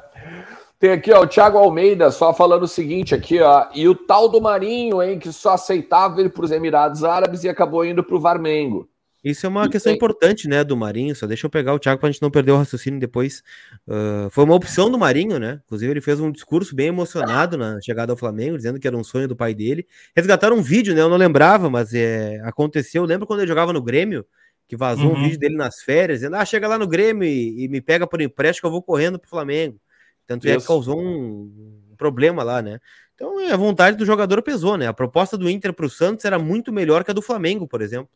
Tem 0.79 0.91
aqui, 0.91 1.11
ó, 1.11 1.23
o 1.23 1.27
Thiago 1.27 1.57
Almeida 1.57 2.09
só 2.11 2.33
falando 2.33 2.63
o 2.63 2.67
seguinte 2.67 3.13
aqui, 3.13 3.41
ó. 3.41 3.67
E 3.73 3.87
o 3.87 3.95
tal 3.95 4.29
do 4.29 4.39
Marinho, 4.39 5.01
hein, 5.01 5.19
que 5.19 5.33
só 5.33 5.53
aceitava 5.53 6.21
ir 6.21 6.31
para 6.31 6.45
os 6.45 6.51
Emirados 6.51 7.03
Árabes 7.03 7.43
e 7.43 7.49
acabou 7.49 7.83
indo 7.83 8.03
para 8.03 8.15
o 8.15 8.21
Varmengo. 8.21 8.87
Isso 9.23 9.45
é 9.45 9.49
uma 9.49 9.65
e 9.65 9.69
questão 9.69 9.91
tem... 9.91 9.97
importante, 9.97 10.47
né, 10.47 10.63
do 10.63 10.77
Marinho. 10.77 11.15
Só 11.15 11.27
deixa 11.27 11.45
eu 11.45 11.49
pegar 11.49 11.73
o 11.73 11.79
Thiago 11.79 11.99
para 11.99 12.09
a 12.09 12.11
gente 12.11 12.21
não 12.21 12.31
perder 12.31 12.51
o 12.51 12.57
raciocínio 12.57 12.99
depois. 12.99 13.43
Uh, 13.87 14.29
foi 14.29 14.43
uma 14.43 14.55
opção 14.55 14.89
do 14.89 14.97
Marinho, 14.97 15.37
né? 15.37 15.61
Inclusive, 15.65 15.91
ele 15.91 16.01
fez 16.01 16.19
um 16.19 16.31
discurso 16.31 16.73
bem 16.73 16.87
emocionado 16.87 17.57
na 17.57 17.81
chegada 17.81 18.13
ao 18.13 18.17
Flamengo, 18.17 18.55
dizendo 18.55 18.79
que 18.79 18.87
era 18.87 18.95
um 18.95 19.03
sonho 19.03 19.27
do 19.27 19.35
pai 19.35 19.53
dele. 19.53 19.85
Resgataram 20.15 20.57
um 20.57 20.61
vídeo, 20.61 20.95
né? 20.95 21.01
Eu 21.01 21.09
não 21.09 21.17
lembrava, 21.17 21.69
mas 21.69 21.93
é, 21.93 22.39
aconteceu. 22.43 23.03
Lembra 23.03 23.27
quando 23.27 23.41
ele 23.41 23.47
jogava 23.47 23.73
no 23.73 23.81
Grêmio? 23.81 24.25
Que 24.67 24.77
vazou 24.77 25.11
uhum. 25.11 25.17
um 25.17 25.23
vídeo 25.23 25.39
dele 25.39 25.55
nas 25.55 25.81
férias, 25.81 26.19
dizendo: 26.19 26.35
Ah, 26.35 26.45
chega 26.45 26.67
lá 26.67 26.77
no 26.77 26.87
Grêmio 26.87 27.23
e, 27.23 27.63
e 27.63 27.67
me 27.67 27.81
pega 27.81 28.05
por 28.05 28.21
empréstimo 28.21 28.61
que 28.61 28.67
eu 28.67 28.71
vou 28.71 28.83
correndo 28.83 29.19
pro 29.19 29.29
Flamengo. 29.29 29.79
Tanto 30.27 30.47
é 30.47 30.57
que 30.57 30.65
causou 30.65 31.01
um, 31.01 31.51
um 31.91 31.95
problema 31.97 32.43
lá, 32.43 32.61
né? 32.61 32.79
Então, 33.15 33.37
a 33.51 33.57
vontade 33.57 33.97
do 33.97 34.05
jogador 34.05 34.41
pesou, 34.43 34.77
né? 34.77 34.87
A 34.87 34.93
proposta 34.93 35.37
do 35.37 35.49
Inter 35.49 35.73
para 35.73 35.85
o 35.85 35.89
Santos 35.89 36.23
era 36.23 36.39
muito 36.39 36.71
melhor 36.71 37.03
que 37.03 37.11
a 37.11 37.13
do 37.13 37.21
Flamengo, 37.21 37.67
por 37.67 37.81
exemplo. 37.81 38.09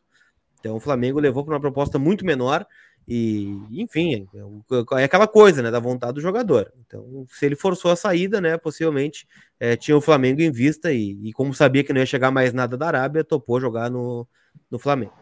Então 0.64 0.76
o 0.76 0.80
Flamengo 0.80 1.20
levou 1.20 1.44
para 1.44 1.52
uma 1.52 1.60
proposta 1.60 1.98
muito 1.98 2.24
menor 2.24 2.66
e, 3.06 3.54
enfim, 3.70 4.26
é, 4.34 5.02
é 5.02 5.04
aquela 5.04 5.28
coisa, 5.28 5.60
né, 5.60 5.70
da 5.70 5.78
vontade 5.78 6.14
do 6.14 6.22
jogador. 6.22 6.72
Então, 6.86 7.26
se 7.28 7.44
ele 7.44 7.54
forçou 7.54 7.90
a 7.90 7.96
saída, 7.96 8.40
né, 8.40 8.56
possivelmente 8.56 9.28
é, 9.60 9.76
tinha 9.76 9.94
o 9.94 10.00
Flamengo 10.00 10.40
em 10.40 10.50
vista 10.50 10.90
e, 10.90 11.18
e, 11.22 11.32
como 11.34 11.52
sabia 11.52 11.84
que 11.84 11.92
não 11.92 12.00
ia 12.00 12.06
chegar 12.06 12.30
mais 12.30 12.54
nada 12.54 12.78
da 12.78 12.86
Arábia, 12.86 13.22
topou 13.22 13.60
jogar 13.60 13.90
no, 13.90 14.26
no 14.70 14.78
Flamengo. 14.78 15.12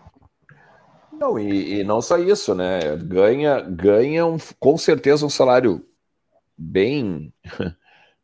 Não, 1.13 1.37
e, 1.37 1.81
e 1.81 1.85
não 1.85 2.01
só 2.01 2.17
isso, 2.19 2.55
né, 2.55 2.97
ganha, 2.97 3.61
ganha 3.63 4.25
um, 4.25 4.37
com 4.61 4.79
certeza 4.79 5.27
um 5.27 5.31
salário 5.31 5.85
bem... 6.57 7.35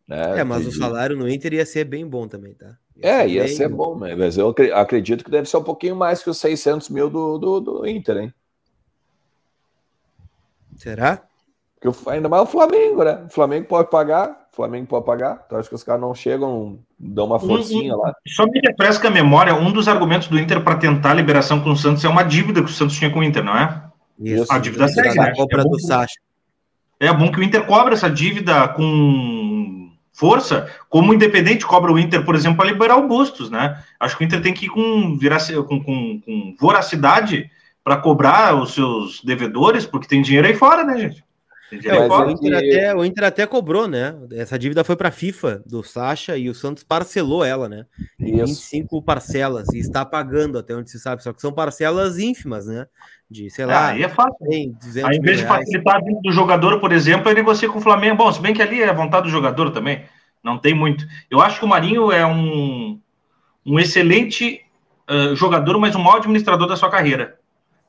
Né, 0.09 0.41
é, 0.41 0.43
mas 0.43 0.63
de... 0.63 0.69
o 0.69 0.73
salário 0.73 1.19
no 1.19 1.29
Inter 1.29 1.53
ia 1.53 1.67
ser 1.67 1.85
bem 1.85 2.09
bom 2.09 2.27
também, 2.27 2.55
tá? 2.55 2.79
É, 3.01 3.29
ia 3.29 3.45
bem... 3.45 3.55
ser 3.55 3.69
bom, 3.69 3.95
mas 3.95 4.37
eu 4.37 4.55
acredito 4.75 5.25
que 5.25 5.31
deve 5.31 5.49
ser 5.49 5.57
um 5.57 5.63
pouquinho 5.63 5.95
mais 5.95 6.23
que 6.23 6.31
os 6.31 6.39
600 6.39 6.89
mil 6.89 7.09
do, 7.09 7.39
do, 7.39 7.61
do 7.61 7.87
Inter, 7.87 8.17
hein? 8.17 8.35
Será? 10.77 11.23
Porque 11.81 12.11
ainda 12.11 12.29
mais 12.29 12.43
o 12.43 12.47
Flamengo, 12.47 13.05
né? 13.05 13.25
O 13.27 13.31
Flamengo 13.31 13.67
pode 13.67 13.89
pagar, 13.89 14.31
o 14.53 14.57
Flamengo 14.57 14.87
pode 14.87 15.07
pagar. 15.07 15.45
Então 15.47 15.59
acho 15.59 15.69
que 15.69 15.75
os 15.75 15.85
caras 15.85 16.01
não 16.01 16.13
chegam, 16.13 16.79
dão 16.99 17.27
uma 17.27 17.39
forcinha 17.39 17.95
um, 17.95 17.99
lá. 17.99 18.13
Só 18.27 18.47
me 18.47 18.61
refresca 18.61 19.07
a 19.07 19.11
memória, 19.11 19.55
um 19.55 19.73
dos 19.73 19.87
argumentos 19.87 20.27
do 20.27 20.39
Inter 20.39 20.63
para 20.63 20.77
tentar 20.77 21.13
a 21.13 21.15
liberação 21.15 21.61
com 21.61 21.71
o 21.71 21.77
Santos 21.77 22.05
é 22.05 22.09
uma 22.09 22.25
dívida 22.25 22.63
que 22.63 22.71
o 22.71 22.75
Santos 22.75 22.97
tinha 22.97 23.11
com 23.11 23.21
o 23.21 23.25
Inter, 23.25 23.45
não 23.45 23.57
é? 23.57 23.85
Isso. 24.19 24.53
A 24.53 24.59
dívida 24.59 24.89
segue, 24.89 25.15
né? 25.15 25.31
É 25.31 25.35
bom, 25.35 25.47
que, 25.47 25.57
é 27.01 27.13
bom 27.13 27.31
que 27.31 27.39
o 27.39 27.43
Inter 27.45 27.65
cobra 27.65 27.95
essa 27.95 28.11
dívida 28.11 28.67
com 28.69 28.83
força, 30.19 30.69
como 30.89 31.13
o 31.13 31.15
Independente 31.15 31.65
cobra 31.65 31.93
o 31.93 31.99
Inter, 31.99 32.25
por 32.25 32.35
exemplo, 32.35 32.57
para 32.57 32.71
liberar 32.71 32.97
o 32.97 33.07
Bustos, 33.07 33.51
né? 33.51 33.81
Acho 34.01 34.17
que 34.17 34.25
o 34.25 34.27
Inter 34.27 34.43
tem 34.43 34.53
que 34.53 34.67
ir 34.67 34.69
com, 34.69 35.17
com, 35.17 35.81
com, 35.81 36.21
com 36.21 36.57
voracidade 36.59 37.49
para 37.85 37.97
cobrar 37.97 38.61
os 38.61 38.75
seus 38.75 39.23
devedores, 39.23 39.87
porque 39.87 40.09
tem 40.09 40.21
dinheiro 40.21 40.49
aí 40.49 40.57
fora, 40.57 40.83
né, 40.83 40.99
gente? 40.99 41.25
É, 41.71 42.01
o, 42.01 42.31
Inter 42.31 42.57
até, 42.57 42.95
o, 42.95 43.05
Inter 43.05 43.25
até, 43.25 43.47
cobrou, 43.47 43.87
né? 43.87 44.15
Essa 44.33 44.59
dívida 44.59 44.83
foi 44.83 44.97
para 44.97 45.09
a 45.09 45.13
FIFA 45.13 45.63
do 45.67 45.83
Sacha 45.83 46.37
e 46.37 46.49
o 46.49 46.55
Santos 46.55 46.83
parcelou 46.83 47.45
ela, 47.45 47.69
né? 47.69 47.85
Em 48.19 48.37
25 48.37 49.03
parcelas 49.03 49.69
e 49.75 49.79
está 49.79 50.03
pagando 50.05 50.59
até 50.59 50.75
onde 50.75 50.91
se 50.91 50.99
sabe, 50.99 51.23
só 51.23 51.31
que 51.31 51.43
são 51.43 51.53
parcelas 51.53 52.19
ínfimas, 52.19 52.67
né? 52.67 52.87
De, 53.31 53.51
sei 53.51 53.67
lá. 53.67 53.81
Ah, 53.81 53.89
aí 53.89 54.03
é 54.03 54.09
fácil. 54.09 54.37
Aí, 54.51 55.17
em 55.17 55.21
vez 55.21 55.39
de 55.39 55.47
facilitar 55.47 55.97
a 55.97 56.01
vida 56.01 56.19
do 56.23 56.33
jogador, 56.33 56.81
por 56.81 56.91
exemplo, 56.91 57.29
ele 57.29 57.41
negocia 57.41 57.69
com 57.69 57.79
o 57.79 57.83
Flamengo. 57.83 58.17
Bom, 58.17 58.33
se 58.33 58.41
bem 58.41 58.55
que 58.55 58.63
ali 58.63 58.81
é 58.81 58.89
a 58.89 58.95
vontade 58.95 59.25
do 59.25 59.31
jogador 59.31 59.71
também, 59.71 60.05
não 60.43 60.57
tem 60.57 60.73
muito. 60.73 61.07
Eu 61.31 61.43
acho 61.43 61.59
que 61.59 61.67
o 61.67 61.69
Marinho 61.69 62.11
é 62.11 62.25
um, 62.25 62.99
um 63.67 63.79
excelente 63.79 64.63
uh, 65.11 65.37
jogador, 65.37 65.79
mas 65.79 65.95
um 65.95 66.03
mau 66.03 66.17
administrador 66.17 66.67
da 66.67 66.77
sua 66.77 66.91
carreira. 66.91 67.39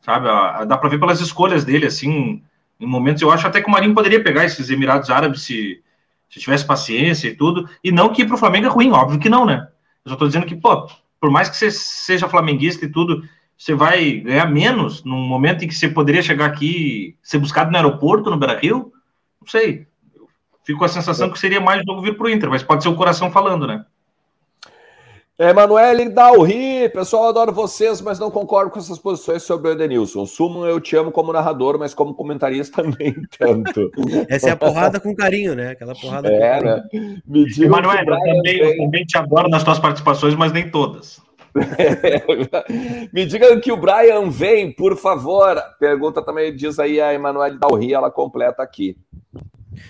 Sabe? 0.02 0.28
Dá 0.65 0.78
para 0.78 0.89
ver 0.89 1.00
pelas 1.00 1.22
escolhas 1.22 1.63
dele, 1.63 1.86
assim 1.86 2.42
em 2.80 2.86
momentos, 2.86 3.22
eu 3.22 3.32
acho 3.32 3.46
até 3.46 3.62
que 3.62 3.68
o 3.68 3.72
Marinho 3.72 3.94
poderia 3.94 4.24
pegar 4.24 4.46
esses 4.46 4.70
Emirados 4.70 5.10
Árabes 5.10 5.42
se, 5.42 5.82
se 6.30 6.39
tivesse 6.39 6.65
paciência 6.65 7.28
e 7.28 7.36
tudo, 7.36 7.70
e 7.84 7.92
não 7.92 8.13
que 8.13 8.26
para 8.26 8.36
o 8.36 8.38
Flamengo 8.38 8.68
é 8.68 8.70
ruim, 8.70 8.92
óbvio 8.92 9.20
que 9.20 9.30
não, 9.30 9.46
né? 9.46 9.68
Eu 10.06 10.10
só 10.10 10.13
estou 10.13 10.28
dizendo 10.28 10.46
que, 10.46 10.56
pô, 10.56 10.89
por 11.20 11.30
mais 11.30 11.50
que 11.50 11.58
você 11.58 11.70
seja 11.70 12.30
flamenguista 12.30 12.86
e 12.86 12.92
tudo, 12.92 13.24
você 13.58 13.76
vai 13.76 14.13
ganhar 14.13 14.46
menos 14.46 15.04
num 15.04 15.28
momento 15.28 15.65
em 15.65 15.68
que 15.68 15.76
você 15.76 15.89
poderia 15.89 16.22
chegar 16.22 16.46
aqui 16.46 17.18
ser 17.22 17.39
buscado 17.39 17.70
no 17.70 17.76
aeroporto, 17.76 18.30
no 18.30 18.38
Brasil? 18.38 18.94
Não 19.42 19.48
sei. 19.48 19.86
fico 20.63 20.80
com 20.80 20.86
a 20.86 20.89
sensação 20.89 21.30
que 21.30 21.38
seria 21.38 21.60
mais 21.60 21.84
jogo 21.86 22.02
vir 22.02 22.15
para 22.15 22.28
o 22.28 22.30
Inter, 22.30 22.50
mas 22.50 22.63
pode 22.63 22.84
ser 22.84 22.89
o 22.89 22.96
coração 22.96 23.30
falando, 23.30 23.68
né? 23.68 23.86
Emanuele 25.39 26.10
Dalri, 26.10 26.89
pessoal, 26.89 27.30
adoro 27.30 27.54
vocês, 27.54 28.02
mas 28.02 28.19
não 28.19 28.30
concordo 28.30 28.71
com 28.71 28.78
essas 28.78 28.99
posições 28.99 29.41
sobre 29.41 29.69
o 29.69 29.71
Edenilson. 29.71 30.25
Sumo, 30.25 30.65
eu 30.65 30.82
te 30.82 30.97
amo 30.97 31.13
como 31.13 31.32
narrador, 31.32 31.80
mas 31.80 31.93
como 31.93 32.13
comentarista 32.13 32.84
nem 32.99 33.15
tanto. 33.38 33.89
Essa 34.28 34.49
é 34.49 34.52
a 34.52 34.58
porrada 34.58 34.99
com 34.99 35.15
carinho, 35.15 35.56
né? 35.56 35.69
Aquela 35.69 35.95
porrada 35.95 36.28
é, 36.28 36.62
né? 36.62 36.84
Emanuele, 37.58 38.10
eu 38.10 38.19
também, 38.19 38.58
eu 38.58 38.78
também 38.78 39.06
te 39.06 39.17
adoro 39.17 39.47
nas 39.47 39.63
tuas 39.63 39.80
participações, 39.80 40.36
mas 40.36 40.52
nem 40.52 40.69
todas. 40.69 41.21
Me 43.13 43.25
diga 43.25 43.58
que 43.62 43.71
o 43.71 43.78
Brian 43.78 44.30
vem, 44.30 44.73
por 44.73 44.97
favor. 44.97 45.56
Pergunta 45.80 46.21
também, 46.21 46.54
diz 46.54 46.80
aí 46.80 46.99
a 46.99 47.13
Emanuele 47.13 47.58
Dalri, 47.58 47.93
ela 47.93 48.12
completa 48.12 48.62
aqui. 48.62 48.97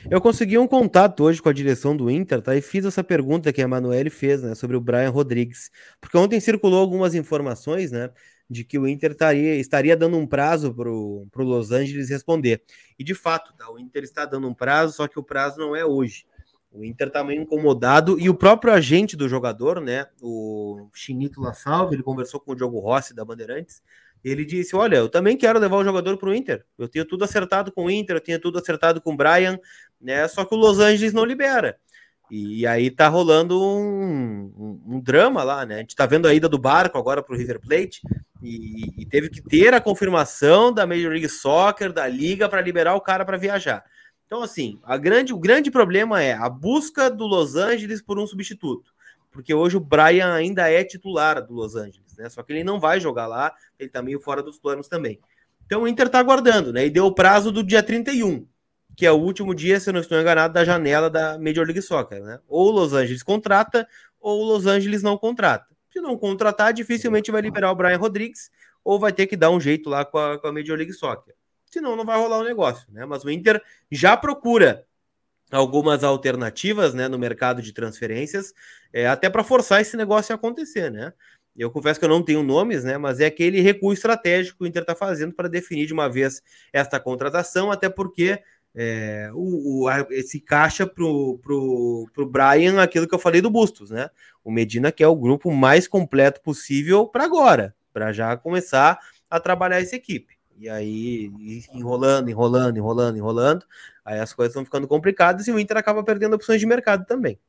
Eu 0.09 0.21
consegui 0.21 0.57
um 0.57 0.67
contato 0.67 1.23
hoje 1.23 1.41
com 1.41 1.49
a 1.49 1.53
direção 1.53 1.95
do 1.95 2.09
Inter, 2.09 2.41
tá? 2.41 2.55
E 2.55 2.61
fiz 2.61 2.85
essa 2.85 3.03
pergunta 3.03 3.51
que 3.51 3.61
a 3.61 3.63
Emanuele 3.63 4.09
fez, 4.09 4.41
né, 4.41 4.55
sobre 4.55 4.75
o 4.75 4.81
Brian 4.81 5.09
Rodrigues. 5.09 5.71
Porque 5.99 6.17
ontem 6.17 6.39
circulou 6.39 6.79
algumas 6.79 7.15
informações, 7.15 7.91
né, 7.91 8.09
de 8.49 8.63
que 8.63 8.79
o 8.79 8.87
Inter 8.87 9.11
estaria, 9.11 9.55
estaria 9.55 9.95
dando 9.95 10.17
um 10.17 10.25
prazo 10.25 10.73
para 10.73 10.89
o 10.89 11.27
Los 11.35 11.71
Angeles 11.71 12.09
responder. 12.09 12.63
E 12.97 13.03
de 13.03 13.13
fato, 13.13 13.53
tá? 13.57 13.69
O 13.71 13.79
Inter 13.79 14.03
está 14.03 14.25
dando 14.25 14.47
um 14.47 14.53
prazo, 14.53 14.93
só 14.93 15.07
que 15.07 15.19
o 15.19 15.23
prazo 15.23 15.59
não 15.59 15.75
é 15.75 15.85
hoje. 15.85 16.25
O 16.71 16.83
Inter 16.83 17.07
está 17.07 17.23
meio 17.23 17.41
incomodado 17.41 18.19
e 18.19 18.29
o 18.29 18.35
próprio 18.35 18.71
agente 18.71 19.17
do 19.17 19.27
jogador, 19.27 19.81
né, 19.81 20.05
o 20.21 20.87
Chinito 20.93 21.41
La 21.41 21.53
Salve, 21.53 21.95
ele 21.95 22.03
conversou 22.03 22.39
com 22.39 22.51
o 22.51 22.55
Diogo 22.55 22.79
Rossi 22.79 23.13
da 23.13 23.25
Bandeirantes. 23.25 23.81
Ele 24.23 24.45
disse: 24.45 24.75
Olha, 24.75 24.97
eu 24.97 25.09
também 25.09 25.37
quero 25.37 25.59
levar 25.59 25.77
o 25.77 25.83
jogador 25.83 26.17
para 26.17 26.29
o 26.29 26.33
Inter. 26.33 26.65
Eu 26.77 26.87
tenho 26.87 27.05
tudo 27.05 27.23
acertado 27.23 27.71
com 27.71 27.85
o 27.85 27.91
Inter, 27.91 28.17
eu 28.17 28.21
tenho 28.21 28.39
tudo 28.39 28.57
acertado 28.57 29.01
com 29.01 29.13
o 29.13 29.17
Brian, 29.17 29.59
né? 29.99 30.27
Só 30.27 30.43
que 30.45 30.53
o 30.53 30.57
Los 30.57 30.79
Angeles 30.79 31.13
não 31.13 31.25
libera. 31.25 31.77
E, 32.31 32.67
aí 32.67 32.91
tá 32.91 33.07
rolando 33.07 33.59
um, 33.59 34.53
um, 34.55 34.95
um, 34.95 34.99
drama 34.99 35.43
lá, 35.43 35.65
né? 35.65 35.75
A 35.75 35.79
gente 35.79 35.95
tá 35.95 36.05
vendo 36.05 36.27
a 36.27 36.33
ida 36.33 36.47
do 36.47 36.59
barco 36.59 36.97
agora 36.97 37.23
para 37.23 37.33
o 37.33 37.37
River 37.37 37.59
Plate 37.59 38.01
e, 38.43 39.01
e, 39.01 39.05
teve 39.05 39.29
que 39.29 39.41
ter 39.41 39.73
a 39.73 39.81
confirmação 39.81 40.71
da 40.71 40.85
Major 40.85 41.09
League 41.09 41.27
Soccer, 41.27 41.91
da 41.91 42.07
liga, 42.07 42.47
para 42.47 42.61
liberar 42.61 42.93
o 42.93 43.01
cara 43.01 43.25
para 43.25 43.35
viajar. 43.35 43.83
Então, 44.27 44.43
assim, 44.43 44.79
a 44.83 44.95
grande, 44.95 45.33
o 45.33 45.39
grande 45.39 45.71
problema 45.71 46.21
é 46.21 46.33
a 46.33 46.47
busca 46.47 47.09
do 47.09 47.25
Los 47.25 47.55
Angeles 47.55 47.99
por 47.99 48.19
um 48.19 48.27
substituto. 48.27 48.93
Porque 49.31 49.53
hoje 49.53 49.77
o 49.77 49.79
Brian 49.79 50.31
ainda 50.31 50.69
é 50.69 50.83
titular 50.83 51.43
do 51.43 51.53
Los 51.55 51.75
Angeles, 51.75 52.08
né? 52.19 52.29
Só 52.29 52.43
que 52.43 52.53
ele 52.53 52.63
não 52.63 52.79
vai 52.79 52.99
jogar 52.99 53.25
lá, 53.25 53.53
ele 53.79 53.89
tá 53.89 54.01
meio 54.01 54.19
fora 54.19 54.43
dos 54.43 54.59
planos 54.59 54.87
também. 54.87 55.19
Então 55.65 55.83
o 55.83 55.87
Inter 55.87 56.09
tá 56.09 56.19
aguardando, 56.19 56.71
né? 56.71 56.85
E 56.85 56.89
deu 56.89 57.05
o 57.05 57.13
prazo 57.13 57.51
do 57.51 57.63
dia 57.63 57.81
31, 57.81 58.45
que 58.95 59.05
é 59.05 59.11
o 59.11 59.17
último 59.17 59.55
dia, 59.55 59.79
se 59.79 59.89
eu 59.89 59.93
não 59.93 60.01
estou 60.01 60.19
enganado, 60.19 60.53
da 60.53 60.63
janela 60.63 61.09
da 61.09 61.39
Major 61.39 61.65
League 61.65 61.81
Soccer, 61.81 62.21
né? 62.21 62.39
Ou 62.47 62.69
Los 62.69 62.93
Angeles 62.93 63.23
contrata, 63.23 63.87
ou 64.19 64.43
Los 64.43 64.67
Angeles 64.67 65.01
não 65.01 65.17
contrata. 65.17 65.67
Se 65.91 65.99
não 66.01 66.17
contratar, 66.17 66.73
dificilmente 66.73 67.31
vai 67.31 67.41
liberar 67.41 67.71
o 67.71 67.75
Brian 67.75 67.97
Rodrigues, 67.97 68.51
ou 68.83 68.99
vai 68.99 69.11
ter 69.11 69.25
que 69.25 69.35
dar 69.35 69.49
um 69.49 69.59
jeito 69.59 69.89
lá 69.89 70.05
com 70.05 70.17
a, 70.17 70.37
com 70.37 70.47
a 70.47 70.51
Major 70.51 70.77
League 70.77 70.93
Soccer 70.93 71.33
senão 71.69 71.95
não 71.95 72.05
vai 72.05 72.17
rolar 72.17 72.39
o 72.39 72.43
negócio, 72.43 72.91
né? 72.91 73.05
Mas 73.05 73.23
o 73.23 73.29
Inter 73.29 73.61
já 73.91 74.17
procura 74.17 74.85
algumas 75.51 76.03
alternativas, 76.03 76.93
né, 76.93 77.07
no 77.07 77.17
mercado 77.17 77.61
de 77.61 77.73
transferências, 77.73 78.53
é, 78.93 79.07
até 79.07 79.29
para 79.29 79.43
forçar 79.43 79.81
esse 79.81 79.97
negócio 79.97 80.31
a 80.31 80.35
acontecer, 80.35 80.91
né? 80.91 81.13
Eu 81.59 81.69
confesso 81.69 81.99
que 81.99 82.05
eu 82.05 82.09
não 82.09 82.23
tenho 82.23 82.41
nomes, 82.41 82.83
né? 82.83 82.97
Mas 82.97 83.19
é 83.19 83.25
aquele 83.25 83.59
recuo 83.59 83.91
estratégico 83.91 84.57
que 84.59 84.63
o 84.63 84.67
Inter 84.67 84.83
está 84.83 84.95
fazendo 84.95 85.33
para 85.33 85.49
definir 85.49 85.85
de 85.85 85.93
uma 85.93 86.09
vez 86.09 86.41
esta 86.71 86.99
contratação, 86.99 87.69
até 87.71 87.89
porque 87.89 88.41
é, 88.73 89.29
o, 89.33 89.83
o, 89.83 89.89
esse 90.11 90.39
caixa 90.39 90.87
pro, 90.87 91.37
pro, 91.39 92.09
pro 92.13 92.25
Brian, 92.25 92.81
aquilo 92.81 93.07
que 93.07 93.13
eu 93.13 93.19
falei 93.19 93.41
do 93.41 93.49
Bustos, 93.49 93.89
né? 93.89 94.09
O 94.43 94.51
Medina 94.51 94.91
quer 94.91 95.07
o 95.07 95.15
grupo 95.15 95.51
mais 95.51 95.87
completo 95.87 96.41
possível 96.41 97.07
para 97.07 97.25
agora, 97.25 97.75
para 97.91 98.13
já 98.13 98.37
começar 98.37 98.97
a 99.29 99.39
trabalhar 99.39 99.81
essa 99.81 99.95
equipe. 99.95 100.39
E 100.57 100.69
aí, 100.69 101.31
enrolando, 101.73 102.29
enrolando, 102.29 102.77
enrolando, 102.77 103.17
enrolando, 103.17 103.65
aí 104.03 104.19
as 104.19 104.33
coisas 104.33 104.53
vão 104.53 104.65
ficando 104.65 104.87
complicadas 104.87 105.47
e 105.47 105.51
o 105.51 105.59
Inter 105.59 105.77
acaba 105.77 106.03
perdendo 106.03 106.35
opções 106.35 106.59
de 106.59 106.65
mercado 106.65 107.05
também. 107.05 107.39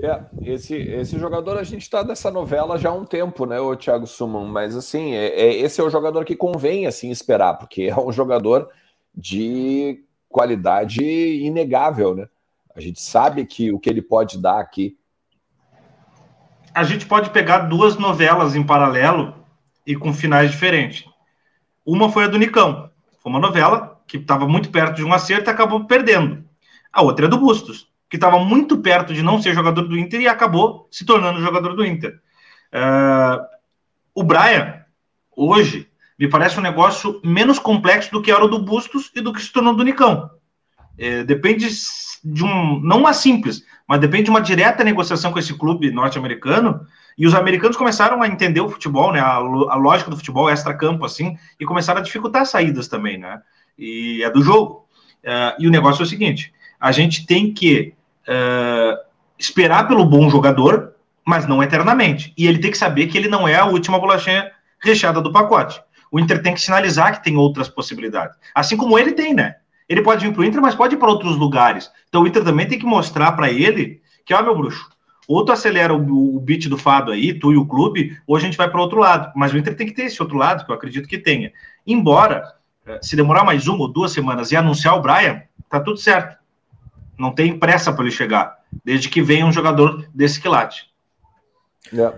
É, 0.00 0.20
esse, 0.42 0.74
esse 0.74 1.18
jogador 1.18 1.56
a 1.56 1.64
gente 1.64 1.82
está 1.82 2.04
nessa 2.04 2.30
novela 2.30 2.78
já 2.78 2.90
há 2.90 2.92
um 2.92 3.04
tempo, 3.04 3.46
né, 3.46 3.58
o 3.60 3.74
Thiago 3.74 4.06
Suman, 4.06 4.46
mas 4.46 4.76
assim, 4.76 5.14
é, 5.14 5.28
é, 5.28 5.54
esse 5.54 5.80
é 5.80 5.84
o 5.84 5.90
jogador 5.90 6.24
que 6.24 6.36
convém 6.36 6.86
assim 6.86 7.10
esperar, 7.10 7.54
porque 7.54 7.84
é 7.84 7.98
um 7.98 8.12
jogador 8.12 8.68
de 9.14 10.04
qualidade 10.28 11.02
inegável, 11.02 12.14
né? 12.14 12.26
A 12.74 12.80
gente 12.80 13.00
sabe 13.00 13.46
que 13.46 13.72
o 13.72 13.78
que 13.78 13.88
ele 13.88 14.02
pode 14.02 14.36
dar 14.36 14.58
aqui. 14.58 14.98
A 16.74 16.82
gente 16.82 17.06
pode 17.06 17.30
pegar 17.30 17.58
duas 17.60 17.96
novelas 17.96 18.56
em 18.56 18.66
paralelo 18.66 19.32
e 19.86 19.94
com 19.94 20.12
finais 20.12 20.50
diferentes. 20.50 21.04
Uma 21.86 22.10
foi 22.10 22.24
a 22.24 22.26
do 22.26 22.36
Nicão. 22.36 22.90
Foi 23.22 23.30
uma 23.30 23.38
novela 23.38 24.02
que 24.08 24.16
estava 24.16 24.48
muito 24.48 24.70
perto 24.70 24.96
de 24.96 25.04
um 25.04 25.12
acerto 25.12 25.48
e 25.48 25.52
acabou 25.52 25.84
perdendo. 25.84 26.44
A 26.92 27.00
outra 27.02 27.26
é 27.26 27.28
do 27.28 27.38
Bustos, 27.38 27.88
que 28.14 28.16
estava 28.16 28.38
muito 28.38 28.78
perto 28.78 29.12
de 29.12 29.24
não 29.24 29.42
ser 29.42 29.52
jogador 29.54 29.82
do 29.88 29.98
Inter 29.98 30.20
e 30.20 30.28
acabou 30.28 30.86
se 30.88 31.04
tornando 31.04 31.40
jogador 31.40 31.74
do 31.74 31.84
Inter. 31.84 32.12
Uh, 32.72 33.44
o 34.14 34.22
Brian, 34.22 34.84
hoje, 35.36 35.88
me 36.16 36.28
parece 36.28 36.56
um 36.56 36.62
negócio 36.62 37.20
menos 37.24 37.58
complexo 37.58 38.12
do 38.12 38.22
que 38.22 38.30
era 38.30 38.44
o 38.44 38.46
do 38.46 38.60
Bustos 38.60 39.10
e 39.16 39.20
do 39.20 39.32
que 39.32 39.42
se 39.42 39.52
tornou 39.52 39.74
do 39.74 39.82
Nicão. 39.82 40.30
É, 40.96 41.24
depende 41.24 41.68
de 42.24 42.44
um, 42.44 42.78
não 42.78 43.00
uma 43.00 43.12
simples, 43.12 43.64
mas 43.84 43.98
depende 43.98 44.26
de 44.26 44.30
uma 44.30 44.40
direta 44.40 44.84
negociação 44.84 45.32
com 45.32 45.40
esse 45.40 45.52
clube 45.52 45.90
norte-americano 45.90 46.86
e 47.18 47.26
os 47.26 47.34
americanos 47.34 47.76
começaram 47.76 48.22
a 48.22 48.28
entender 48.28 48.60
o 48.60 48.68
futebol, 48.68 49.12
né, 49.12 49.18
a, 49.18 49.34
a 49.38 49.74
lógica 49.74 50.08
do 50.08 50.16
futebol 50.16 50.48
extra-campo, 50.48 51.04
assim, 51.04 51.36
e 51.58 51.64
começaram 51.64 51.98
a 51.98 52.04
dificultar 52.04 52.46
saídas 52.46 52.86
também, 52.86 53.18
né? 53.18 53.42
E 53.76 54.22
é 54.22 54.30
do 54.30 54.40
jogo. 54.40 54.86
Uh, 55.24 55.58
e 55.58 55.66
o 55.66 55.70
negócio 55.72 56.02
é 56.02 56.04
o 56.04 56.08
seguinte: 56.08 56.54
a 56.78 56.92
gente 56.92 57.26
tem 57.26 57.52
que 57.52 57.94
uh, 58.28 58.98
esperar 59.38 59.86
pelo 59.88 60.04
bom 60.04 60.28
jogador, 60.30 60.94
mas 61.24 61.46
não 61.46 61.62
eternamente. 61.62 62.32
E 62.36 62.46
ele 62.46 62.58
tem 62.58 62.70
que 62.70 62.78
saber 62.78 63.06
que 63.06 63.16
ele 63.16 63.28
não 63.28 63.46
é 63.46 63.56
a 63.56 63.64
última 63.64 63.98
bolachinha 63.98 64.50
recheada 64.80 65.20
do 65.20 65.32
pacote. 65.32 65.80
O 66.10 66.20
Inter 66.20 66.42
tem 66.42 66.54
que 66.54 66.60
sinalizar 66.60 67.12
que 67.12 67.24
tem 67.24 67.36
outras 67.36 67.68
possibilidades. 67.68 68.36
Assim 68.54 68.76
como 68.76 68.98
ele 68.98 69.12
tem, 69.12 69.34
né? 69.34 69.56
Ele 69.88 70.02
pode 70.02 70.24
vir 70.24 70.32
para 70.32 70.42
o 70.42 70.44
Inter, 70.44 70.62
mas 70.62 70.74
pode 70.74 70.94
ir 70.94 70.98
para 70.98 71.10
outros 71.10 71.36
lugares. 71.36 71.90
Então 72.08 72.22
o 72.22 72.26
Inter 72.26 72.44
também 72.44 72.68
tem 72.68 72.78
que 72.78 72.86
mostrar 72.86 73.32
para 73.32 73.50
ele 73.50 74.00
que, 74.24 74.32
ó, 74.32 74.42
meu 74.42 74.56
bruxo, 74.56 74.88
ou 75.26 75.44
tu 75.44 75.52
acelera 75.52 75.94
o, 75.94 76.36
o 76.36 76.40
beat 76.40 76.68
do 76.68 76.78
Fado 76.78 77.10
aí, 77.10 77.34
tu 77.38 77.52
e 77.52 77.56
o 77.56 77.66
clube, 77.66 78.16
ou 78.26 78.36
a 78.36 78.40
gente 78.40 78.56
vai 78.56 78.70
para 78.70 78.80
outro 78.80 78.98
lado. 78.98 79.32
Mas 79.34 79.52
o 79.52 79.58
Inter 79.58 79.74
tem 79.76 79.86
que 79.86 79.92
ter 79.92 80.04
esse 80.04 80.22
outro 80.22 80.36
lado, 80.36 80.64
que 80.64 80.70
eu 80.70 80.74
acredito 80.74 81.08
que 81.08 81.18
tenha. 81.18 81.52
Embora, 81.86 82.44
eh, 82.86 82.98
se 83.02 83.16
demorar 83.16 83.44
mais 83.44 83.66
uma 83.66 83.80
ou 83.80 83.92
duas 83.92 84.12
semanas 84.12 84.52
e 84.52 84.56
anunciar 84.56 84.96
o 84.96 85.02
Brian, 85.02 85.42
tá 85.68 85.80
tudo 85.80 85.98
certo. 85.98 86.36
Não 87.18 87.32
tem 87.32 87.58
pressa 87.58 87.92
para 87.92 88.04
ele 88.04 88.12
chegar, 88.12 88.58
desde 88.84 89.08
que 89.08 89.22
venha 89.22 89.46
um 89.46 89.52
jogador 89.52 90.08
desse 90.14 90.40
quilate. 90.40 90.94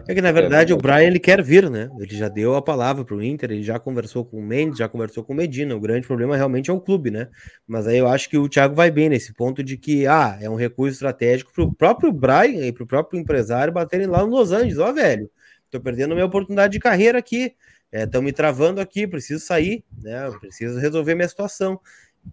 É 0.07 0.15
que 0.15 0.23
na 0.23 0.31
verdade 0.31 0.73
é, 0.73 0.75
o 0.75 0.79
Brian 0.79 1.03
ele 1.03 1.19
quer 1.19 1.43
vir, 1.43 1.69
né? 1.69 1.91
Ele 1.99 2.17
já 2.17 2.29
deu 2.29 2.55
a 2.55 2.63
palavra 2.63 3.05
para 3.05 3.17
o 3.17 3.23
Inter, 3.23 3.51
ele 3.51 3.65
já 3.65 3.79
conversou 3.79 4.25
com 4.25 4.39
o 4.39 4.43
Mendes, 4.43 4.79
já 4.79 4.89
conversou 4.89 5.25
com 5.25 5.33
o 5.33 5.37
Medina. 5.37 5.75
O 5.75 5.81
grande 5.81 6.07
problema 6.07 6.37
realmente 6.37 6.71
é 6.71 6.73
o 6.73 6.81
clube, 6.81 7.11
né? 7.11 7.29
Mas 7.67 7.87
aí 7.87 7.99
eu 7.99 8.07
acho 8.07 8.31
que 8.31 8.39
o 8.39 8.49
Thiago 8.49 8.75
vai 8.75 8.91
bem 8.91 9.09
nesse 9.09 9.35
ponto 9.35 9.63
de 9.65 9.77
que 9.77 10.07
ah, 10.07 10.39
é 10.41 10.49
um 10.49 10.55
recurso 10.55 10.93
estratégico 10.93 11.53
para 11.53 11.65
o 11.65 11.75
próprio 11.75 12.13
Brian 12.13 12.65
e 12.65 12.73
para 12.73 12.85
o 12.85 12.87
próprio 12.87 13.19
empresário 13.19 13.73
baterem 13.73 14.07
lá 14.07 14.21
no 14.21 14.31
Los 14.31 14.53
Angeles. 14.53 14.79
Ó, 14.79 14.93
velho, 14.93 15.29
tô 15.71 15.81
perdendo 15.81 16.15
minha 16.15 16.27
oportunidade 16.27 16.73
de 16.73 16.79
carreira 16.79 17.19
aqui, 17.19 17.53
estão 17.93 18.21
é, 18.21 18.25
me 18.25 18.33
travando 18.33 18.81
aqui, 18.81 19.07
preciso 19.07 19.45
sair, 19.45 19.85
né? 20.01 20.31
Preciso 20.41 20.79
resolver 20.79 21.17
minha 21.17 21.29
situação. 21.29 21.81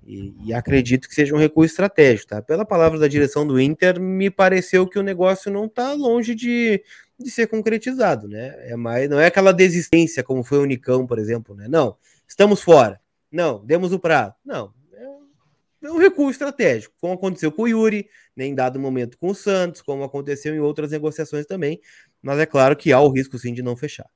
E, 0.06 0.34
e, 0.46 0.54
acredito 0.54 1.08
que 1.08 1.16
seja 1.16 1.36
um 1.36 1.40
recurso 1.40 1.72
estratégico, 1.72 2.30
tá? 2.30 2.42
Pela 2.42 2.66
palavra 2.66 3.00
da 3.00 3.08
direção 3.08 3.46
do 3.46 3.60
Inter, 3.60 4.00
me 4.00 4.30
pareceu 4.30 4.88
que 4.88 5.00
o 5.00 5.04
negócio 5.04 5.52
não 5.52 5.66
está 5.66 5.94
longe 5.94 6.36
de, 6.36 6.84
de 7.20 7.32
ser 7.32 7.48
concretizado, 7.48 8.28
né? 8.28 8.56
É 8.70 8.76
mais, 8.76 9.10
não 9.10 9.20
é 9.20 9.28
aquela 9.28 9.52
desistência 9.54 10.24
como 10.24 10.44
foi 10.44 10.60
o 10.60 10.64
Unicão, 10.64 11.06
por 11.06 11.20
exemplo, 11.20 11.56
né? 11.56 11.68
Não, 11.70 11.96
estamos 12.28 12.62
fora. 12.62 13.00
Não, 13.32 13.64
demos 13.66 13.94
o 13.94 14.00
prazo. 14.00 14.34
Não, 14.46 14.74
é, 14.94 15.88
é 15.88 15.92
um 15.92 16.00
recurso 16.00 16.32
estratégico, 16.32 16.94
como 17.00 17.14
aconteceu 17.14 17.52
com 17.52 17.64
o 17.64 17.68
Yuri, 17.68 18.08
nem 18.36 18.52
né, 18.52 18.56
dado 18.56 18.80
momento 18.80 19.18
com 19.18 19.30
o 19.30 19.36
Santos, 19.36 19.82
como 19.82 20.04
aconteceu 20.04 20.54
em 20.54 20.60
outras 20.60 20.92
negociações 20.92 21.46
também. 21.46 21.80
Mas 22.22 22.40
é 22.40 22.46
claro 22.46 22.76
que 22.76 22.92
há 22.92 23.00
o 23.00 23.10
risco 23.10 23.38
sim 23.38 23.54
de 23.54 23.62
não 23.62 23.76
fechar. 23.76 24.10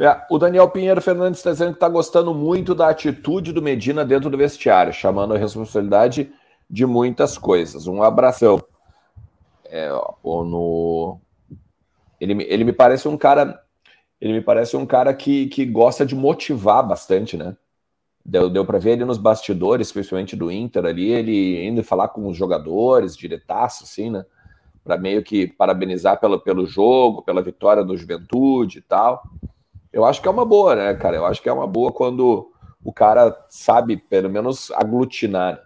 É, 0.00 0.18
o 0.30 0.38
Daniel 0.38 0.70
Pinheiro 0.70 1.02
Fernandes 1.02 1.40
está 1.40 1.50
dizendo 1.50 1.72
que 1.72 1.76
está 1.76 1.88
gostando 1.88 2.32
muito 2.32 2.74
da 2.74 2.88
atitude 2.88 3.52
do 3.52 3.60
Medina 3.60 4.02
dentro 4.02 4.30
do 4.30 4.36
vestiário, 4.38 4.94
chamando 4.94 5.34
a 5.34 5.38
responsabilidade 5.38 6.32
de 6.70 6.86
muitas 6.86 7.36
coisas. 7.36 7.86
Um 7.86 8.02
abração. 8.02 8.62
É, 9.66 9.92
ó, 9.92 10.42
no, 10.42 11.20
ele, 12.18 12.42
ele 12.44 12.64
me 12.64 12.72
parece 12.72 13.06
um 13.08 13.16
cara. 13.18 13.62
Ele 14.18 14.32
me 14.32 14.40
parece 14.40 14.74
um 14.74 14.86
cara 14.86 15.12
que, 15.12 15.46
que 15.48 15.66
gosta 15.66 16.06
de 16.06 16.14
motivar 16.14 16.86
bastante, 16.86 17.36
né? 17.36 17.54
Deu, 18.24 18.48
deu 18.48 18.64
para 18.64 18.78
ver 18.78 18.92
ele 18.92 19.04
nos 19.04 19.18
bastidores, 19.18 19.92
principalmente 19.92 20.34
do 20.34 20.50
Inter 20.50 20.84
ali, 20.86 21.10
ele 21.10 21.66
indo 21.66 21.82
falar 21.84 22.08
com 22.08 22.26
os 22.26 22.36
jogadores, 22.36 23.16
diretaço, 23.16 23.84
assim, 23.84 24.10
né? 24.10 24.24
Para 24.82 24.96
meio 24.96 25.22
que 25.22 25.46
parabenizar 25.46 26.18
pelo, 26.20 26.40
pelo 26.40 26.66
jogo, 26.66 27.22
pela 27.22 27.42
vitória 27.42 27.84
do 27.84 27.96
Juventude 27.96 28.78
e 28.78 28.82
tal. 28.82 29.22
Eu 29.92 30.04
acho 30.04 30.22
que 30.22 30.28
é 30.28 30.30
uma 30.30 30.44
boa, 30.44 30.74
né, 30.76 30.94
cara? 30.94 31.16
Eu 31.16 31.26
acho 31.26 31.42
que 31.42 31.48
é 31.48 31.52
uma 31.52 31.66
boa 31.66 31.92
quando 31.92 32.50
o 32.82 32.92
cara 32.92 33.36
sabe, 33.48 33.96
pelo 33.96 34.30
menos, 34.30 34.70
aglutinar. 34.72 35.60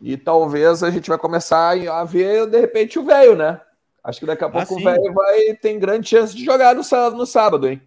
E 0.00 0.16
talvez 0.16 0.82
a 0.82 0.90
gente 0.90 1.08
vai 1.08 1.16
começar 1.16 1.70
a 1.88 2.04
ver, 2.04 2.46
de 2.48 2.60
repente, 2.60 2.98
o 2.98 3.04
velho, 3.04 3.36
né? 3.36 3.60
Acho 4.02 4.18
que 4.18 4.26
daqui 4.26 4.42
a 4.42 4.48
ah, 4.48 4.50
pouco 4.50 4.74
ah, 4.74 4.76
o 4.78 4.82
velho 4.82 5.14
vai 5.14 5.54
ter 5.54 5.78
grande 5.78 6.08
chance 6.08 6.34
de 6.34 6.44
jogar 6.44 6.74
no 6.74 6.82
sábado, 6.82 7.16
no 7.16 7.24
sábado, 7.24 7.68
hein? 7.68 7.80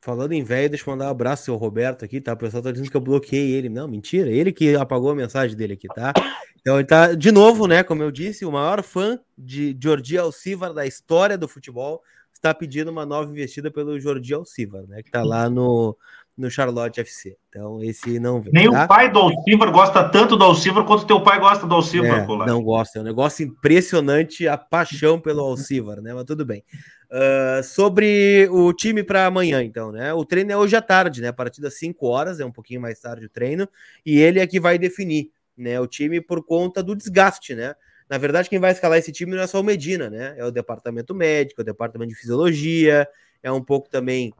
Falando 0.00 0.32
em 0.32 0.44
velho, 0.44 0.70
deixa 0.70 0.88
eu 0.88 0.92
mandar 0.92 1.06
um 1.06 1.10
abraço 1.10 1.50
ao 1.50 1.58
Roberto 1.58 2.04
aqui, 2.04 2.20
tá? 2.20 2.32
O 2.32 2.36
pessoal 2.36 2.62
tá 2.62 2.70
dizendo 2.70 2.90
que 2.90 2.96
eu 2.96 3.00
bloqueei 3.00 3.52
ele. 3.52 3.68
Não, 3.68 3.88
mentira, 3.88 4.30
ele 4.30 4.52
que 4.52 4.76
apagou 4.76 5.10
a 5.10 5.14
mensagem 5.14 5.56
dele 5.56 5.72
aqui, 5.74 5.88
tá? 5.88 6.12
Então 6.60 6.78
ele 6.78 6.86
tá, 6.86 7.14
de 7.14 7.32
novo, 7.32 7.66
né? 7.66 7.82
Como 7.82 8.02
eu 8.02 8.10
disse, 8.10 8.44
o 8.44 8.52
maior 8.52 8.82
fã 8.82 9.18
de 9.36 9.76
Jordi 9.82 10.16
Alcivar 10.16 10.72
da 10.72 10.86
história 10.86 11.36
do 11.36 11.48
futebol 11.48 12.02
está 12.32 12.54
pedindo 12.54 12.90
uma 12.90 13.04
nova 13.04 13.30
investida 13.30 13.70
pelo 13.70 13.98
Jordi 13.98 14.34
Alcivar, 14.34 14.82
né? 14.86 15.02
Que 15.02 15.10
tá 15.10 15.24
lá 15.24 15.50
no, 15.50 15.96
no 16.36 16.48
Charlotte 16.48 17.00
FC. 17.00 17.36
Então, 17.48 17.82
esse 17.82 18.20
não 18.20 18.40
vem. 18.40 18.52
Nem 18.52 18.70
tá? 18.70 18.84
o 18.84 18.88
pai 18.88 19.10
do 19.10 19.18
Alcivar 19.18 19.72
gosta 19.72 20.08
tanto 20.08 20.36
do 20.36 20.44
Alcivar 20.44 20.84
quanto 20.84 21.06
teu 21.06 21.20
pai 21.20 21.40
gosta 21.40 21.66
do 21.66 21.74
Alcivar, 21.74 22.20
é, 22.20 22.46
Não 22.46 22.62
gosta, 22.62 22.98
é 22.98 23.02
um 23.02 23.04
negócio 23.04 23.44
impressionante 23.44 24.46
a 24.46 24.56
paixão 24.56 25.20
pelo 25.20 25.40
Alcivar, 25.40 26.00
né? 26.00 26.14
Mas 26.14 26.24
tudo 26.24 26.46
bem. 26.46 26.62
Uh, 27.10 27.62
sobre 27.62 28.46
o 28.50 28.70
time 28.74 29.02
para 29.02 29.24
amanhã, 29.24 29.62
então, 29.62 29.90
né? 29.90 30.12
O 30.12 30.26
treino 30.26 30.52
é 30.52 30.56
hoje 30.56 30.76
à 30.76 30.82
tarde, 30.82 31.22
né? 31.22 31.28
A 31.28 31.32
partir 31.32 31.60
das 31.62 31.74
5 31.74 32.06
horas, 32.06 32.38
é 32.38 32.44
um 32.44 32.52
pouquinho 32.52 32.82
mais 32.82 33.00
tarde 33.00 33.24
o 33.24 33.30
treino, 33.30 33.66
e 34.04 34.18
ele 34.18 34.40
é 34.40 34.46
que 34.46 34.60
vai 34.60 34.78
definir, 34.78 35.30
né? 35.56 35.80
O 35.80 35.86
time 35.86 36.20
por 36.20 36.44
conta 36.44 36.82
do 36.82 36.94
desgaste, 36.94 37.54
né? 37.54 37.74
Na 38.10 38.18
verdade, 38.18 38.50
quem 38.50 38.58
vai 38.58 38.72
escalar 38.72 38.98
esse 38.98 39.10
time 39.10 39.34
não 39.34 39.42
é 39.42 39.46
só 39.46 39.60
o 39.60 39.64
Medina, 39.64 40.10
né? 40.10 40.34
É 40.36 40.44
o 40.44 40.50
departamento 40.50 41.14
médico, 41.14 41.60
é 41.60 41.62
o 41.62 41.64
departamento 41.64 42.10
de 42.10 42.14
fisiologia, 42.14 43.08
é 43.42 43.50
um 43.50 43.62
pouco 43.62 43.88
também 43.88 44.32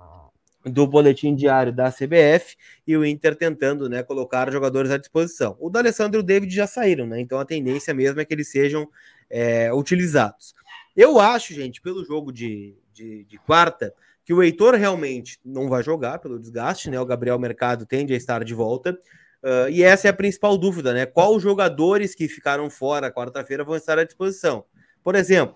do 0.65 0.87
boletim 0.87 1.35
diário 1.35 1.73
da 1.73 1.91
CBF 1.91 2.57
e 2.87 2.97
o 2.97 3.05
Inter 3.05 3.37
tentando 3.37 3.89
né, 3.89 4.03
colocar 4.03 4.51
jogadores 4.51 4.91
à 4.91 4.99
disposição. 4.99 5.57
O 5.61 5.71
D'Alessandro 5.71 6.21
e 6.21 6.23
o 6.23 6.25
David 6.25 6.55
já 6.55 6.67
saíram, 6.67 7.07
né? 7.07 7.21
Então 7.21 7.39
a 7.39 7.45
tendência 7.45 7.95
mesmo 7.95 8.21
é 8.21 8.25
que 8.25 8.35
eles 8.35 8.51
sejam 8.51 8.89
é, 9.31 9.73
utilizados. 9.73 10.55
Eu 10.99 11.21
acho, 11.21 11.55
gente, 11.55 11.81
pelo 11.81 12.05
jogo 12.05 12.33
de, 12.33 12.77
de, 12.93 13.23
de, 13.23 13.39
quarta, 13.39 13.95
que 14.25 14.35
o 14.35 14.43
Heitor 14.43 14.75
realmente 14.75 15.39
não 15.45 15.69
vai 15.69 15.81
jogar 15.81 16.19
pelo 16.19 16.41
desgaste, 16.41 16.91
né? 16.91 16.99
O 16.99 17.07
Gabriel 17.07 17.39
Mercado 17.39 17.87
tende 17.87 18.13
a 18.13 18.17
estar 18.17 18.43
de 18.43 18.53
volta. 18.53 18.99
Uh, 19.41 19.71
e 19.71 19.85
essa 19.85 20.09
é 20.09 20.11
a 20.11 20.13
principal 20.13 20.59
dúvida, 20.59 20.93
né? 20.93 21.07
Qual 21.07 21.39
jogadores 21.39 22.17
que 22.17 22.27
ficaram 22.27 22.69
fora 22.69 23.13
quarta-feira 23.13 23.63
vão 23.63 23.77
estar 23.77 23.97
à 23.97 24.03
disposição? 24.03 24.65
Por 25.01 25.15
exemplo, 25.15 25.55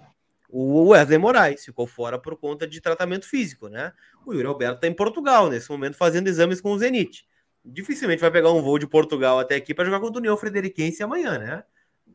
o 0.48 0.90
Wesley 0.90 1.18
Moraes 1.18 1.64
ficou 1.64 1.88
fora 1.88 2.20
por 2.20 2.37
conta 2.37 2.64
de 2.64 2.81
tratamento 2.81 3.28
físico, 3.28 3.66
né? 3.66 3.92
O 4.24 4.33
Yuri 4.33 4.46
Alberto 4.46 4.76
está 4.76 4.87
em 4.87 4.94
Portugal 4.94 5.50
nesse 5.50 5.68
momento 5.68 5.96
fazendo 5.96 6.28
exames 6.28 6.61
com 6.61 6.70
o 6.70 6.78
Zenit. 6.78 7.26
Dificilmente 7.64 8.20
vai 8.20 8.31
pegar 8.31 8.52
um 8.52 8.62
voo 8.62 8.78
de 8.78 8.87
Portugal 8.87 9.40
até 9.40 9.57
aqui 9.57 9.74
para 9.74 9.87
jogar 9.87 9.98
contra 9.98 10.18
o 10.18 10.20
União 10.20 10.37
Frederiquense 10.37 11.02
amanhã, 11.02 11.37
né? 11.37 11.64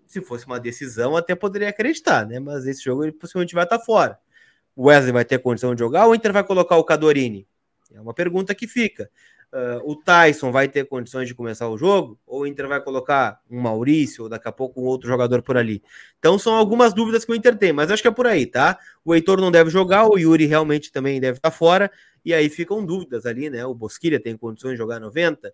Se 0.08 0.22
fosse 0.22 0.46
uma 0.46 0.60
decisão, 0.60 1.16
até 1.16 1.36
poderia 1.36 1.70
acreditar, 1.70 2.26
né? 2.26 2.40
Mas 2.40 2.66
esse 2.66 2.84
jogo 2.84 3.04
ele 3.04 3.12
possivelmente 3.12 3.54
vai 3.54 3.66
estar 3.66 3.80
fora. 3.80 4.18
O 4.76 4.88
Wesley 4.88 5.12
vai 5.12 5.26
ter 5.26 5.40
condição 5.40 5.76
de 5.76 5.80
jogar 5.80 6.06
ou 6.06 6.12
o 6.12 6.16
Inter 6.16 6.34
vai 6.34 6.44
colocar 6.44 6.78
o 6.78 6.84
Cadorini? 6.84 7.48
É 7.94 8.00
uma 8.00 8.14
pergunta 8.14 8.56
que 8.56 8.68
fica 8.68 9.10
uh, 9.54 9.90
o 9.90 9.96
Tyson 9.96 10.52
vai 10.52 10.68
ter 10.68 10.86
condições 10.86 11.28
de 11.28 11.36
começar 11.36 11.68
o 11.70 11.78
jogo, 11.78 12.20
ou 12.26 12.42
o 12.42 12.48
Inter 12.48 12.68
vai 12.68 12.82
colocar 12.82 13.42
um 13.50 13.60
Maurício, 13.60 14.24
ou 14.24 14.30
daqui 14.30 14.48
a 14.48 14.52
pouco 14.52 14.82
um 14.82 14.86
outro 14.86 15.08
jogador 15.08 15.42
por 15.42 15.58
ali. 15.58 15.82
Então 16.20 16.38
são 16.38 16.54
algumas 16.54 16.94
dúvidas 16.94 17.26
que 17.26 17.32
o 17.32 17.36
Inter 17.36 17.58
tem, 17.58 17.74
mas 17.74 17.92
acho 17.92 18.02
que 18.02 18.08
é 18.08 18.12
por 18.12 18.28
aí, 18.28 18.46
tá? 18.46 18.78
O 19.04 19.14
Heitor 19.14 19.40
não 19.40 19.52
deve 19.52 19.70
jogar, 19.70 20.08
o 20.08 20.18
Yuri 20.18 20.46
realmente 20.46 20.92
também 20.92 21.20
deve 21.20 21.38
estar 21.38 21.52
fora, 21.52 21.92
e 22.24 22.34
aí 22.34 22.50
ficam 22.50 22.86
dúvidas 22.86 23.26
ali, 23.26 23.50
né? 23.50 23.66
O 23.66 23.74
Bosquilha 23.74 24.20
tem 24.20 24.38
condições 24.38 24.74
de 24.74 24.78
jogar 24.78 25.00
90, 25.00 25.48
uh, 25.50 25.52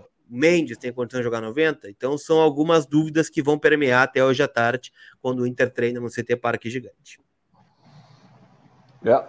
o 0.00 0.15
Mendes 0.28 0.76
tem 0.76 0.92
condições 0.92 1.20
de 1.20 1.24
jogar 1.24 1.40
90, 1.40 1.88
então 1.88 2.18
são 2.18 2.40
algumas 2.40 2.86
dúvidas 2.86 3.30
que 3.30 3.42
vão 3.42 3.58
permear 3.58 4.02
até 4.02 4.24
hoje 4.24 4.42
à 4.42 4.48
tarde, 4.48 4.92
quando 5.20 5.40
o 5.40 5.46
Inter 5.46 5.72
treina 5.72 6.00
no 6.00 6.08
CT 6.08 6.36
Parque 6.36 6.68
Gigante. 6.68 7.20
É, 9.04 9.24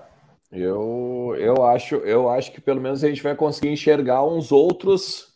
eu, 0.52 1.36
eu 1.38 1.64
acho, 1.66 1.96
eu 1.98 2.30
acho 2.30 2.52
que 2.52 2.62
pelo 2.62 2.82
menos 2.82 3.04
a 3.04 3.08
gente 3.08 3.22
vai 3.22 3.36
conseguir 3.36 3.70
enxergar 3.70 4.24
uns 4.26 4.52
outros, 4.52 5.36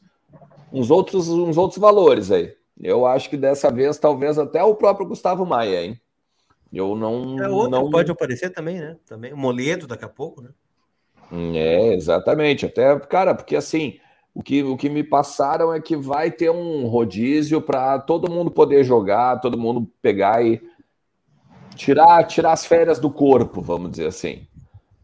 uns 0.71 0.89
outros, 0.89 1.29
uns 1.29 1.57
outros 1.57 1.79
valores 1.79 2.31
aí. 2.31 2.55
Eu 2.79 3.05
acho 3.05 3.29
que 3.29 3.37
dessa 3.37 3.71
vez 3.71 3.99
talvez 3.99 4.39
até 4.39 4.63
o 4.63 4.73
próprio 4.73 5.07
Gustavo 5.07 5.45
Maia, 5.45 5.83
hein? 5.83 6.01
Eu 6.73 6.95
não, 6.95 7.37
é 7.39 7.49
outro 7.49 7.69
não 7.69 7.89
pode 7.89 8.09
aparecer 8.09 8.49
também, 8.49 8.79
né? 8.79 8.97
Também 9.05 9.33
o 9.33 9.37
Moledo 9.37 9.85
daqui 9.85 10.05
a 10.05 10.09
pouco, 10.09 10.41
né? 10.41 10.49
É, 11.31 11.93
exatamente. 11.93 12.65
Até, 12.65 12.97
cara, 13.01 13.35
porque 13.35 13.55
assim, 13.55 13.99
o 14.33 14.41
que, 14.41 14.63
o 14.63 14.77
que 14.77 14.89
me 14.89 15.03
passaram 15.03 15.73
é 15.73 15.81
que 15.81 15.95
vai 15.95 16.31
ter 16.31 16.49
um 16.49 16.87
rodízio 16.87 17.61
para 17.61 17.99
todo 17.99 18.31
mundo 18.31 18.49
poder 18.49 18.83
jogar, 18.83 19.39
todo 19.41 19.57
mundo 19.57 19.89
pegar 20.01 20.43
e 20.45 20.61
tirar, 21.75 22.23
tirar 22.25 22.53
as 22.53 22.65
férias 22.65 22.99
do 22.99 23.11
corpo, 23.11 23.61
vamos 23.61 23.91
dizer 23.91 24.07
assim. 24.07 24.47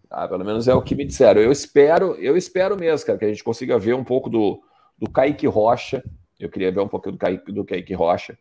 Tá? 0.10 0.28
Pelo 0.28 0.46
menos 0.46 0.68
é 0.68 0.74
o 0.74 0.82
que 0.82 0.96
me 0.96 1.06
disseram. 1.06 1.42
Eu 1.42 1.52
espero, 1.52 2.16
eu 2.16 2.38
espero 2.38 2.78
mesmo, 2.78 3.06
cara, 3.06 3.20
que 3.20 3.26
a 3.26 3.30
gente 3.30 3.44
consiga 3.44 3.78
ver 3.78 3.94
um 3.94 4.04
pouco 4.04 4.30
do, 4.30 4.62
do 4.98 5.10
Kaique 5.10 5.46
Rocha. 5.46 6.04
Eu 6.40 6.50
queria 6.50 6.72
ver 6.72 6.80
um 6.80 6.88
pouquinho 6.88 7.14
do 7.14 7.20
Kaique, 7.20 7.52
do 7.52 7.66
Kaique 7.66 7.94
Rocha. 7.94 8.38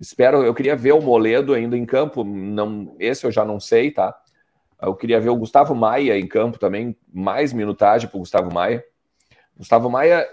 Espero, 0.00 0.44
eu 0.44 0.54
queria 0.54 0.76
ver 0.76 0.92
o 0.92 1.02
Moledo 1.02 1.52
ainda 1.52 1.76
em 1.76 1.84
campo. 1.84 2.22
Não, 2.22 2.94
esse 3.00 3.26
eu 3.26 3.32
já 3.32 3.44
não 3.44 3.58
sei, 3.58 3.90
tá? 3.90 4.16
Eu 4.80 4.94
queria 4.94 5.20
ver 5.20 5.28
o 5.28 5.36
Gustavo 5.36 5.74
Maia 5.74 6.18
em 6.18 6.26
campo 6.26 6.58
também, 6.58 6.96
mais 7.12 7.52
minutagem 7.52 8.08
para 8.08 8.16
o 8.16 8.20
Gustavo 8.20 8.52
Maia. 8.52 8.82
Gustavo 9.60 9.90
Maia, 9.90 10.26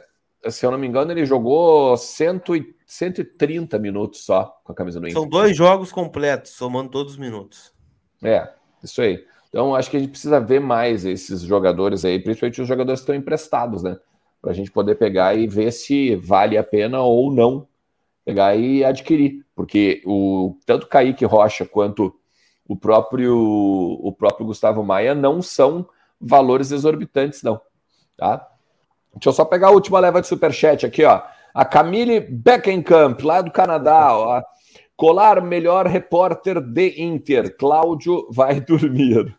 se 0.48 0.66
eu 0.66 0.72
não 0.72 0.78
me 0.78 0.88
engano, 0.88 1.12
ele 1.12 1.26
jogou 1.26 1.98
cento 1.98 2.56
e, 2.56 2.74
130 2.86 3.78
minutos 3.78 4.24
só 4.24 4.58
com 4.64 4.72
a 4.72 4.76
camisa 4.76 5.02
do 5.02 5.06
Inter. 5.06 5.20
São 5.20 5.28
dois 5.28 5.56
jogos 5.56 5.92
completos, 5.92 6.54
somando 6.54 6.90
todos 6.90 7.14
os 7.14 7.18
minutos. 7.18 7.74
É, 8.24 8.50
isso 8.82 9.02
aí. 9.02 9.22
Então, 9.50 9.76
acho 9.76 9.92
que 9.92 9.98
a 9.98 10.00
gente 10.00 10.12
precisa 10.12 10.40
ver 10.40 10.62
mais 10.62 11.04
esses 11.04 11.42
jogadores 11.42 12.06
aí, 12.06 12.20
principalmente 12.20 12.62
os 12.62 12.68
jogadores 12.70 13.02
que 13.02 13.04
estão 13.04 13.16
emprestados, 13.16 13.84
né? 13.84 13.98
Para 14.42 14.52
a 14.52 14.54
gente 14.54 14.72
poder 14.72 14.96
pegar 14.96 15.36
e 15.36 15.46
ver 15.46 15.74
se 15.74 16.16
vale 16.16 16.58
a 16.58 16.64
pena 16.64 17.02
ou 17.02 17.30
não 17.30 17.68
pegar 18.24 18.56
e 18.56 18.86
adquirir. 18.86 19.46
Porque 19.54 20.02
o 20.06 20.58
tanto 20.66 20.88
Kaique 20.88 21.26
Rocha 21.26 21.66
quanto 21.66 22.18
o 22.66 22.78
próprio, 22.78 23.36
o 23.36 24.14
próprio 24.14 24.46
Gustavo 24.46 24.82
Maia 24.86 25.14
não 25.14 25.42
são 25.42 25.90
valores 26.20 26.72
exorbitantes, 26.72 27.44
não. 27.44 27.60
Tá? 28.16 28.48
Deixa 29.14 29.30
eu 29.30 29.34
só 29.34 29.46
pegar 29.46 29.68
a 29.68 29.72
última 29.72 30.00
leva 30.00 30.22
de 30.22 30.28
superchat 30.28 30.86
aqui, 30.86 31.04
ó. 31.04 31.22
A 31.54 31.66
Camille 31.66 32.20
Beckenkamp, 32.20 33.22
lá 33.22 33.42
do 33.42 33.52
Canadá, 33.52 34.16
ó. 34.16 34.42
Colar, 34.96 35.42
melhor 35.42 35.86
repórter 35.86 36.60
de 36.60 37.02
Inter. 37.02 37.56
Cláudio 37.56 38.28
vai 38.32 38.60
dormir. 38.62 39.37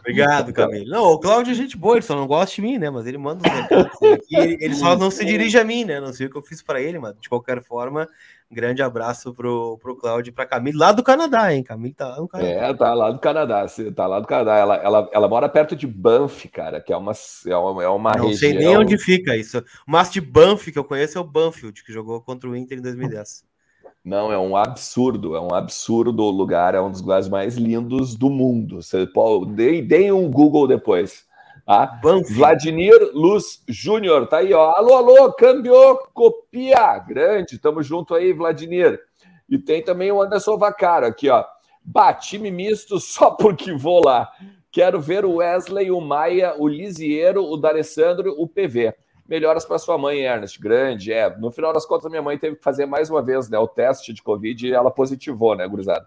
Obrigado, 0.00 0.52
Camilo. 0.52 0.88
Não, 0.88 1.04
o 1.04 1.18
Cláudio 1.18 1.52
é 1.52 1.54
gente 1.54 1.76
boa, 1.76 1.96
ele 1.96 2.02
só 2.02 2.16
não 2.16 2.26
gosta 2.26 2.54
de 2.54 2.62
mim, 2.62 2.78
né? 2.78 2.88
Mas 2.90 3.06
ele 3.06 3.18
manda 3.18 3.46
os 3.46 3.54
recados 3.54 4.02
aqui, 4.02 4.36
ele, 4.36 4.58
ele, 4.60 4.74
só 4.74 4.96
não 4.96 5.10
se 5.10 5.24
dirige 5.24 5.58
a 5.58 5.64
mim, 5.64 5.84
né? 5.84 6.00
Não 6.00 6.12
sei 6.12 6.26
o 6.26 6.30
que 6.30 6.36
eu 6.36 6.42
fiz 6.42 6.62
para 6.62 6.80
ele, 6.80 6.98
mas 6.98 7.14
de 7.20 7.28
qualquer 7.28 7.62
forma, 7.62 8.08
grande 8.50 8.82
abraço 8.82 9.34
pro, 9.34 9.78
pro 9.78 9.96
Cláudio 9.96 10.30
e 10.30 10.32
pra 10.32 10.46
Camille, 10.46 10.78
lá 10.78 10.92
do 10.92 11.02
Canadá, 11.02 11.52
hein? 11.52 11.62
Camille 11.62 11.94
tá 11.94 12.08
lá 12.08 12.20
no 12.20 12.28
Canadá. 12.28 12.50
É, 12.50 12.74
tá 12.74 12.94
lá 12.94 13.10
do 13.10 13.18
Canadá, 13.18 13.66
tá 13.94 14.06
lá 14.06 14.20
do 14.20 14.26
Canadá. 14.26 14.56
Ela, 14.56 14.76
ela, 14.76 15.10
ela 15.12 15.28
mora 15.28 15.48
perto 15.48 15.76
de 15.76 15.86
Banff, 15.86 16.48
cara, 16.48 16.80
que 16.80 16.92
é 16.92 16.96
uma, 16.96 17.12
é 17.46 17.56
uma, 17.56 17.82
é 17.84 17.88
uma 17.88 18.12
não 18.12 18.28
região... 18.28 18.38
sei 18.38 18.58
nem 18.58 18.76
onde 18.76 18.96
fica 18.96 19.36
isso. 19.36 19.58
O 19.58 19.64
mas 19.86 20.10
de 20.10 20.20
Banff 20.20 20.72
que 20.72 20.78
eu 20.78 20.84
conheço 20.84 21.18
é 21.18 21.20
o 21.20 21.24
Banfield, 21.24 21.84
que 21.84 21.92
jogou 21.92 22.20
contra 22.22 22.48
o 22.48 22.56
Inter 22.56 22.78
em 22.78 22.82
2010. 22.82 23.44
Não, 24.04 24.30
é 24.30 24.38
um 24.38 24.54
absurdo, 24.54 25.34
é 25.34 25.40
um 25.40 25.54
absurdo 25.54 26.24
o 26.24 26.30
lugar, 26.30 26.74
é 26.74 26.80
um 26.80 26.90
dos 26.90 27.00
lugares 27.00 27.26
mais 27.26 27.56
lindos 27.56 28.14
do 28.14 28.28
mundo. 28.28 28.82
Você 28.82 29.08
deem 29.86 30.12
um 30.12 30.30
Google 30.30 30.68
depois. 30.68 31.24
Tá? 31.64 31.98
Vladimir 32.34 32.92
Luz 33.14 33.62
Júnior, 33.66 34.26
tá 34.26 34.38
aí, 34.38 34.52
ó. 34.52 34.72
Alô, 34.72 34.94
alô, 34.96 35.32
cambiou, 35.32 35.96
copia. 36.12 36.98
Grande, 36.98 37.58
tamo 37.58 37.82
junto 37.82 38.14
aí, 38.14 38.34
Vladimir. 38.34 39.00
E 39.48 39.56
tem 39.56 39.82
também 39.82 40.12
o 40.12 40.20
Anderson 40.20 40.58
Vacaro 40.58 41.06
aqui, 41.06 41.30
ó. 41.30 41.42
Bah, 41.82 42.12
time 42.12 42.50
misto 42.50 43.00
só 43.00 43.30
porque 43.30 43.72
vou 43.72 44.04
lá. 44.04 44.30
Quero 44.70 45.00
ver 45.00 45.24
o 45.24 45.36
Wesley, 45.36 45.90
o 45.90 46.00
Maia, 46.00 46.54
o 46.58 46.68
Lisiero, 46.68 47.42
o 47.42 47.56
D'Alessandro, 47.56 48.34
o 48.36 48.46
PV. 48.46 48.94
Melhoras 49.26 49.64
para 49.64 49.78
sua 49.78 49.96
mãe, 49.96 50.20
Ernest. 50.20 50.60
Grande, 50.60 51.12
é. 51.12 51.34
No 51.38 51.50
final 51.50 51.72
das 51.72 51.86
contas, 51.86 52.10
minha 52.10 52.22
mãe 52.22 52.38
teve 52.38 52.56
que 52.56 52.62
fazer 52.62 52.84
mais 52.84 53.08
uma 53.08 53.22
vez 53.22 53.48
né, 53.48 53.58
o 53.58 53.66
teste 53.66 54.12
de 54.12 54.22
Covid 54.22 54.66
e 54.66 54.72
ela 54.72 54.90
positivou, 54.90 55.56
né, 55.56 55.66
gurizada? 55.66 56.06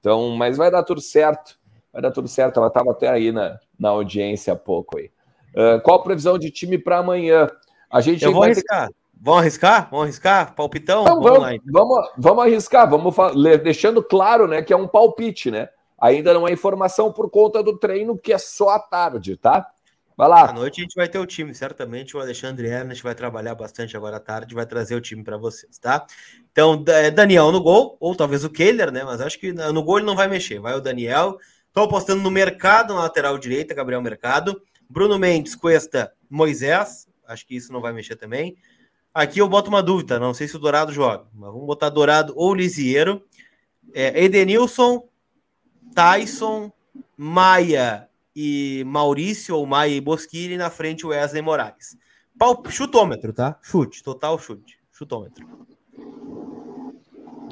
Então, 0.00 0.30
mas 0.30 0.56
vai 0.56 0.70
dar 0.70 0.82
tudo 0.82 1.00
certo. 1.00 1.58
Vai 1.92 2.00
dar 2.00 2.10
tudo 2.10 2.26
certo. 2.26 2.58
Ela 2.58 2.68
estava 2.68 2.90
até 2.90 3.08
aí 3.08 3.30
na, 3.30 3.58
na 3.78 3.90
audiência 3.90 4.54
há 4.54 4.56
pouco 4.56 4.98
aí. 4.98 5.10
Uh, 5.54 5.80
qual 5.82 6.00
a 6.00 6.02
previsão 6.02 6.38
de 6.38 6.50
time 6.50 6.78
para 6.78 6.98
amanhã? 6.98 7.48
A 7.90 8.00
gente 8.00 8.24
Eu 8.24 8.32
vou 8.32 8.42
arriscar. 8.42 8.88
Ter... 8.88 8.94
Vamos 9.20 9.40
arriscar? 9.40 9.88
Vamos 9.90 10.04
arriscar? 10.04 10.54
Palpitão? 10.54 11.04
Não, 11.04 11.20
vamos, 11.20 11.38
vamos, 11.38 11.52
então. 11.54 11.72
vamos, 11.72 12.10
vamos, 12.18 12.44
arriscar, 12.44 12.90
vamos 12.90 13.14
deixando 13.62 14.02
claro 14.02 14.46
né, 14.48 14.60
que 14.60 14.72
é 14.72 14.76
um 14.76 14.88
palpite, 14.88 15.50
né? 15.50 15.68
Ainda 15.98 16.34
não 16.34 16.46
é 16.46 16.52
informação 16.52 17.12
por 17.12 17.30
conta 17.30 17.62
do 17.62 17.78
treino, 17.78 18.18
que 18.18 18.32
é 18.32 18.38
só 18.38 18.70
à 18.70 18.78
tarde, 18.78 19.36
tá? 19.36 19.66
Vai 20.16 20.28
lá. 20.28 20.48
À 20.48 20.52
noite 20.52 20.80
a 20.80 20.84
gente 20.84 20.94
vai 20.94 21.08
ter 21.08 21.18
o 21.18 21.26
time, 21.26 21.52
certamente 21.54 22.16
o 22.16 22.20
Alexandre 22.20 22.68
Ernest 22.68 23.02
vai 23.02 23.14
trabalhar 23.14 23.54
bastante 23.54 23.96
agora 23.96 24.16
à 24.16 24.20
tarde, 24.20 24.54
vai 24.54 24.64
trazer 24.64 24.94
o 24.94 25.00
time 25.00 25.24
para 25.24 25.36
vocês, 25.36 25.76
tá? 25.78 26.06
Então, 26.52 26.84
é, 26.86 27.10
Daniel 27.10 27.50
no 27.50 27.60
gol, 27.60 27.96
ou 27.98 28.14
talvez 28.14 28.44
o 28.44 28.50
Kehler, 28.50 28.92
né? 28.92 29.02
Mas 29.02 29.20
acho 29.20 29.38
que 29.38 29.52
no 29.52 29.82
gol 29.82 29.98
ele 29.98 30.06
não 30.06 30.14
vai 30.14 30.28
mexer, 30.28 30.60
vai 30.60 30.74
o 30.74 30.80
Daniel. 30.80 31.38
Estou 31.66 31.84
apostando 31.84 32.22
no 32.22 32.30
Mercado, 32.30 32.94
na 32.94 33.00
lateral 33.00 33.36
direita, 33.36 33.74
Gabriel 33.74 34.00
Mercado. 34.00 34.62
Bruno 34.88 35.18
Mendes, 35.18 35.56
Cuesta, 35.56 36.12
Moisés, 36.30 37.08
acho 37.26 37.44
que 37.46 37.56
isso 37.56 37.72
não 37.72 37.80
vai 37.80 37.92
mexer 37.92 38.14
também. 38.14 38.56
Aqui 39.12 39.40
eu 39.40 39.48
boto 39.48 39.68
uma 39.68 39.82
dúvida, 39.82 40.20
não 40.20 40.34
sei 40.34 40.46
se 40.46 40.54
o 40.54 40.58
Dourado 40.58 40.92
joga, 40.92 41.26
mas 41.34 41.50
vamos 41.50 41.66
botar 41.66 41.88
Dourado 41.88 42.32
ou 42.36 42.54
Lisieiro. 42.54 43.24
É, 43.92 44.22
Edenilson, 44.22 45.08
Tyson, 45.94 46.72
Maia 47.16 48.08
e 48.34 48.82
Maurício 48.86 49.56
ou 49.56 49.66
Maia 49.66 49.94
e 49.94 50.00
Bosquini 50.00 50.56
na 50.56 50.70
frente 50.70 51.06
Wesley 51.06 51.42
Moraes. 51.42 51.96
Pau, 52.38 52.62
chutômetro, 52.68 53.32
tá? 53.32 53.58
Chute, 53.62 54.02
total 54.02 54.38
chute. 54.38 54.78
Chutômetro. 54.92 55.46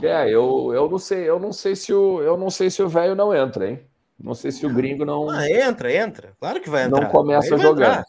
É, 0.03 0.28
eu, 0.28 0.72
eu 0.74 0.91
não 0.91 0.99
sei, 0.99 1.28
eu 1.28 1.39
não 1.39 1.53
sei 1.53 1.76
se 1.76 1.93
o 1.93 2.20
eu 2.20 2.37
não 2.37 2.51
sei 2.51 2.68
se 2.70 2.83
o 2.83 2.89
velho 2.89 3.14
não 3.14 3.35
entra, 3.35 3.70
hein? 3.70 3.80
Não 4.18 4.35
sei 4.35 4.51
se 4.51 4.66
o 4.66 4.70
gringo 4.72 5.05
não. 5.05 5.30
Ah, 5.30 5.49
entra, 5.49 5.93
entra. 5.93 6.33
Claro 6.39 6.61
que 6.61 6.70
vai 6.70 6.85
entrar. 6.85 7.03
Não 7.03 7.09
começa 7.09 7.57
jogando. 7.57 8.05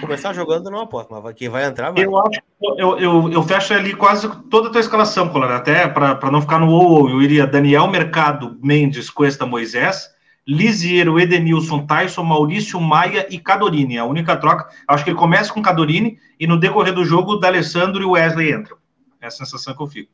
Começar 0.00 0.32
jogando 0.32 0.70
não 0.70 0.80
aposto, 0.80 1.10
mas 1.10 1.34
quem 1.34 1.48
vai 1.48 1.64
entrar 1.64 1.92
vai. 1.92 2.04
Eu 2.04 2.16
acho 2.18 2.40
eu, 2.78 2.98
eu, 2.98 3.32
eu 3.32 3.42
fecho 3.42 3.74
ali 3.74 3.94
quase 3.94 4.28
toda 4.48 4.68
a 4.68 4.72
tua 4.72 4.80
escalação, 4.80 5.28
Colar, 5.28 5.56
até 5.56 5.88
para 5.88 6.30
não 6.30 6.40
ficar 6.40 6.60
no 6.60 6.70
ou, 6.70 7.10
eu 7.10 7.20
iria 7.20 7.46
Daniel 7.46 7.88
Mercado, 7.88 8.56
Mendes, 8.62 9.10
Cuesta, 9.10 9.44
Moisés, 9.44 10.08
Lisiero, 10.46 11.20
Edenilson, 11.20 11.86
Tyson, 11.86 12.24
Maurício, 12.24 12.80
Maia 12.80 13.26
e 13.30 13.38
Cadorini. 13.38 13.98
A 13.98 14.04
única 14.04 14.36
troca, 14.36 14.68
acho 14.88 15.04
que 15.04 15.10
ele 15.10 15.18
começa 15.18 15.52
com 15.52 15.62
Cadorini 15.62 16.18
e 16.38 16.46
no 16.46 16.58
decorrer 16.58 16.92
do 16.92 17.04
jogo 17.04 17.32
o 17.32 17.36
D'Alessandro 17.38 18.02
e 18.02 18.04
o 18.04 18.12
Wesley 18.12 18.52
entram. 18.52 18.76
É 19.20 19.26
a 19.26 19.30
sensação 19.30 19.74
que 19.74 19.82
eu 19.82 19.86
fico. 19.86 20.10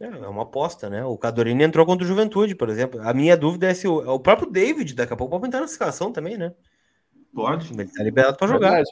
É, 0.00 0.06
é 0.06 0.28
uma 0.28 0.42
aposta, 0.42 0.88
né? 0.88 1.04
O 1.04 1.16
Cadorini 1.16 1.64
entrou 1.64 1.84
contra 1.84 2.04
o 2.04 2.08
Juventude, 2.08 2.54
por 2.54 2.68
exemplo. 2.68 3.00
A 3.02 3.12
minha 3.12 3.36
dúvida 3.36 3.68
é 3.68 3.74
se 3.74 3.86
o, 3.86 3.96
o 4.14 4.20
próprio 4.20 4.50
David, 4.50 4.94
daqui 4.94 5.12
a 5.12 5.16
pouco, 5.16 5.32
pode 5.32 5.48
entrar 5.48 5.60
na 5.60 5.66
escalação 5.66 6.12
também, 6.12 6.36
né? 6.36 6.52
Pode. 7.34 7.70
Ele 7.72 7.84
tá 7.86 8.02
liberado 8.02 8.36
para 8.36 8.48
jogar. 8.48 8.82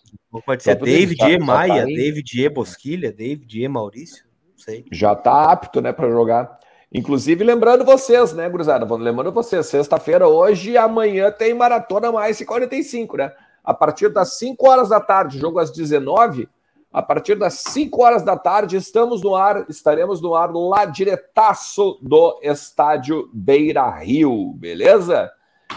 Pode 0.44 0.62
ser 0.62 0.76
David 0.76 1.22
E. 1.22 1.38
Maia, 1.38 1.80
tá 1.80 1.86
David 1.86 2.42
E. 2.42 2.48
Bosquilha, 2.50 3.10
David 3.10 3.62
E. 3.62 3.66
Maurício, 3.66 4.24
não 4.50 4.58
sei. 4.58 4.84
Já 4.92 5.14
tá 5.14 5.50
apto, 5.50 5.80
né, 5.80 5.92
para 5.92 6.10
jogar. 6.10 6.58
Inclusive, 6.92 7.42
lembrando 7.44 7.84
vocês, 7.84 8.32
né, 8.32 8.48
Gruzada? 8.48 8.86
Lembrando 8.94 9.32
vocês, 9.32 9.66
sexta-feira, 9.66 10.28
hoje 10.28 10.72
e 10.72 10.78
amanhã 10.78 11.30
tem 11.30 11.54
Maratona 11.54 12.12
Mais 12.12 12.40
45, 12.42 13.16
né? 13.16 13.32
A 13.62 13.72
partir 13.74 14.08
das 14.08 14.34
5 14.38 14.68
horas 14.68 14.88
da 14.88 15.00
tarde, 15.00 15.38
jogo 15.38 15.58
às 15.58 15.70
19 15.70 16.48
a 16.94 17.02
partir 17.02 17.34
das 17.34 17.54
5 17.54 18.04
horas 18.04 18.22
da 18.22 18.36
tarde, 18.36 18.76
estamos 18.76 19.20
no 19.20 19.34
ar, 19.34 19.66
estaremos 19.68 20.22
no 20.22 20.36
ar 20.36 20.52
lá 20.54 20.84
diretaço 20.84 21.98
do 22.00 22.38
estádio 22.40 23.28
Beira 23.32 23.90
Rio, 23.90 24.52
beleza? 24.52 25.28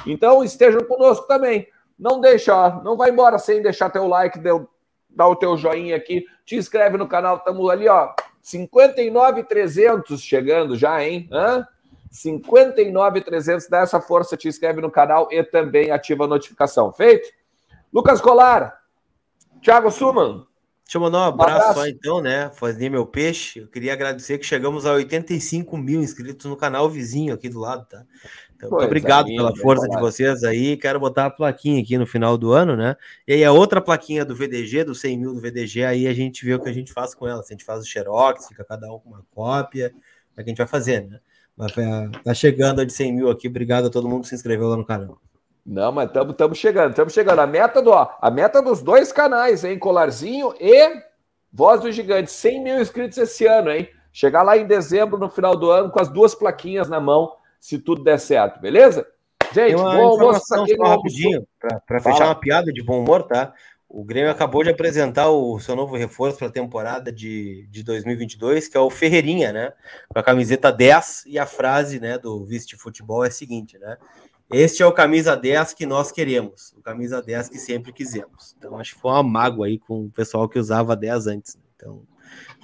Então 0.05 0.43
estejam 0.43 0.81
conosco 0.81 1.25
também. 1.25 1.67
Não 1.97 2.21
deixa, 2.21 2.69
não 2.83 2.95
vai 2.95 3.09
embora 3.09 3.39
sem 3.39 3.63
deixar 3.63 3.89
teu 3.89 4.07
like, 4.07 4.37
deu, 4.37 4.69
dá 5.09 5.27
o 5.27 5.35
teu 5.35 5.57
joinha 5.57 5.95
aqui, 5.95 6.23
te 6.45 6.55
inscreve 6.55 6.97
no 6.97 7.07
canal, 7.07 7.37
estamos 7.37 7.67
ali, 7.67 7.87
ó, 7.87 8.13
59,300 8.47 10.21
chegando 10.21 10.77
já, 10.77 11.03
hein? 11.03 11.27
Hã? 11.33 11.67
59,300, 12.09 13.67
dá 13.67 13.79
essa 13.79 13.99
força, 13.99 14.37
te 14.37 14.47
inscreve 14.47 14.79
no 14.79 14.89
canal 14.89 15.27
e 15.29 15.43
também 15.43 15.91
ativa 15.91 16.23
a 16.23 16.27
notificação. 16.27 16.93
Feito? 16.93 17.27
Lucas 17.91 18.21
Colar, 18.21 18.81
Thiago 19.61 19.91
Suman. 19.91 20.45
Deixa 20.85 20.97
eu 20.97 21.01
mandar 21.01 21.19
um 21.19 21.23
abraço, 21.23 21.55
abraço. 21.55 21.73
só 21.73 21.87
então, 21.87 22.21
né? 22.21 22.49
Fazer 22.51 22.87
meu 22.87 23.05
peixe. 23.05 23.59
Eu 23.59 23.67
queria 23.67 23.91
agradecer 23.91 24.37
que 24.37 24.45
chegamos 24.45 24.85
a 24.85 24.93
85 24.93 25.75
mil 25.75 25.99
inscritos 25.99 26.45
no 26.45 26.55
canal 26.55 26.89
vizinho 26.89 27.33
aqui 27.33 27.49
do 27.49 27.59
lado, 27.59 27.85
tá? 27.85 28.05
Então, 28.57 28.71
muito 28.71 28.85
obrigado 28.85 29.27
pela 29.27 29.55
força 29.55 29.87
de 29.87 29.99
vocês 29.99 30.43
aí. 30.43 30.75
Quero 30.75 30.99
botar 30.99 31.27
a 31.27 31.29
plaquinha 31.29 31.79
aqui 31.79 31.95
no 31.95 32.07
final 32.07 32.37
do 32.37 32.51
ano, 32.51 32.75
né? 32.75 32.97
E 33.27 33.33
aí 33.33 33.45
a 33.45 33.51
outra 33.51 33.79
plaquinha 33.79 34.25
do 34.25 34.35
VDG, 34.35 34.83
do 34.83 34.95
100 34.95 35.17
mil 35.17 35.33
do 35.33 35.39
VDG, 35.39 35.85
aí 35.85 36.07
a 36.07 36.13
gente 36.13 36.43
vê 36.43 36.55
o 36.55 36.59
que 36.59 36.67
a 36.67 36.73
gente 36.73 36.91
faz 36.91 37.13
com 37.13 37.27
ela. 37.27 37.43
Se 37.43 37.53
a 37.53 37.55
gente 37.55 37.63
faz 37.63 37.81
o 37.81 37.85
xerox, 37.85 38.47
fica 38.47 38.65
cada 38.65 38.91
um 38.91 38.99
com 38.99 39.09
uma 39.09 39.23
cópia, 39.29 39.93
é 40.35 40.43
que 40.43 40.49
a 40.49 40.51
gente 40.51 40.57
vai 40.57 40.67
fazer, 40.67 41.07
né? 41.07 41.19
Mas 41.55 41.77
é, 41.77 42.09
tá 42.23 42.33
chegando 42.33 42.81
a 42.81 42.85
de 42.85 42.93
100 42.93 43.13
mil 43.13 43.29
aqui. 43.29 43.47
Obrigado 43.47 43.87
a 43.87 43.89
todo 43.89 44.09
mundo 44.09 44.23
que 44.23 44.29
se 44.29 44.35
inscreveu 44.35 44.67
lá 44.67 44.77
no 44.77 44.85
canal. 44.85 45.19
Não, 45.63 45.91
mas 45.91 46.09
estamos 46.09 46.57
chegando, 46.57 46.91
estamos 46.91 47.13
chegando. 47.13 47.39
A 47.39 47.47
meta 47.47 47.81
do, 47.81 47.91
ó, 47.91 48.15
a 48.21 48.31
meta 48.31 48.61
dos 48.61 48.81
dois 48.81 49.11
canais, 49.11 49.63
hein? 49.63 49.77
Colarzinho 49.77 50.53
e 50.59 51.01
Voz 51.51 51.81
do 51.81 51.91
Gigante. 51.91 52.31
100 52.31 52.63
mil 52.63 52.81
inscritos 52.81 53.17
esse 53.17 53.45
ano, 53.45 53.71
hein? 53.71 53.89
Chegar 54.11 54.43
lá 54.43 54.57
em 54.57 54.65
dezembro, 54.65 55.17
no 55.17 55.29
final 55.29 55.55
do 55.55 55.69
ano, 55.69 55.91
com 55.91 55.99
as 55.99 56.09
duas 56.09 56.33
plaquinhas 56.33 56.89
na 56.89 56.99
mão, 56.99 57.33
se 57.59 57.79
tudo 57.79 58.03
der 58.03 58.19
certo, 58.19 58.59
beleza? 58.59 59.05
Gente, 59.53 59.75
bom 59.75 59.87
almoço 59.87 60.43
rapidinho, 60.83 61.47
para 61.87 61.99
fechar 61.99 62.25
uma 62.25 62.35
piada 62.35 62.71
de 62.71 62.83
bom 62.83 62.99
humor, 62.99 63.23
tá? 63.23 63.53
O 63.89 64.03
Grêmio 64.03 64.29
acabou 64.29 64.63
de 64.63 64.69
apresentar 64.69 65.29
o 65.29 65.57
seu 65.59 65.73
novo 65.73 65.95
reforço 65.95 66.37
para 66.37 66.47
a 66.47 66.51
temporada 66.51 67.09
de, 67.09 67.65
de 67.71 67.83
2022, 67.83 68.67
que 68.67 68.75
é 68.75 68.79
o 68.79 68.89
Ferreirinha, 68.89 69.53
né? 69.53 69.71
Com 70.09 70.19
a 70.19 70.23
camiseta 70.23 70.71
10 70.71 71.23
e 71.25 71.39
a 71.39 71.45
frase 71.45 71.97
né, 71.97 72.17
do 72.17 72.43
Vice 72.45 72.75
Futebol 72.75 73.23
é 73.23 73.29
a 73.29 73.31
seguinte, 73.31 73.77
né? 73.77 73.97
Este 74.51 74.81
é 74.81 74.85
o 74.85 74.93
camisa 74.93 75.35
10 75.35 75.73
que 75.73 75.85
nós 75.85 76.11
queremos, 76.11 76.73
o 76.77 76.81
camisa 76.81 77.21
10 77.21 77.49
que 77.49 77.57
sempre 77.57 77.91
quisemos. 77.91 78.55
Então, 78.57 78.77
acho 78.77 78.95
que 78.95 79.01
foi 79.01 79.11
uma 79.11 79.23
mágoa 79.23 79.67
aí 79.67 79.77
com 79.77 80.05
o 80.05 80.09
pessoal 80.09 80.47
que 80.47 80.59
usava 80.59 80.95
10 80.95 81.27
antes. 81.27 81.55
Né? 81.55 81.61
Então, 81.75 82.03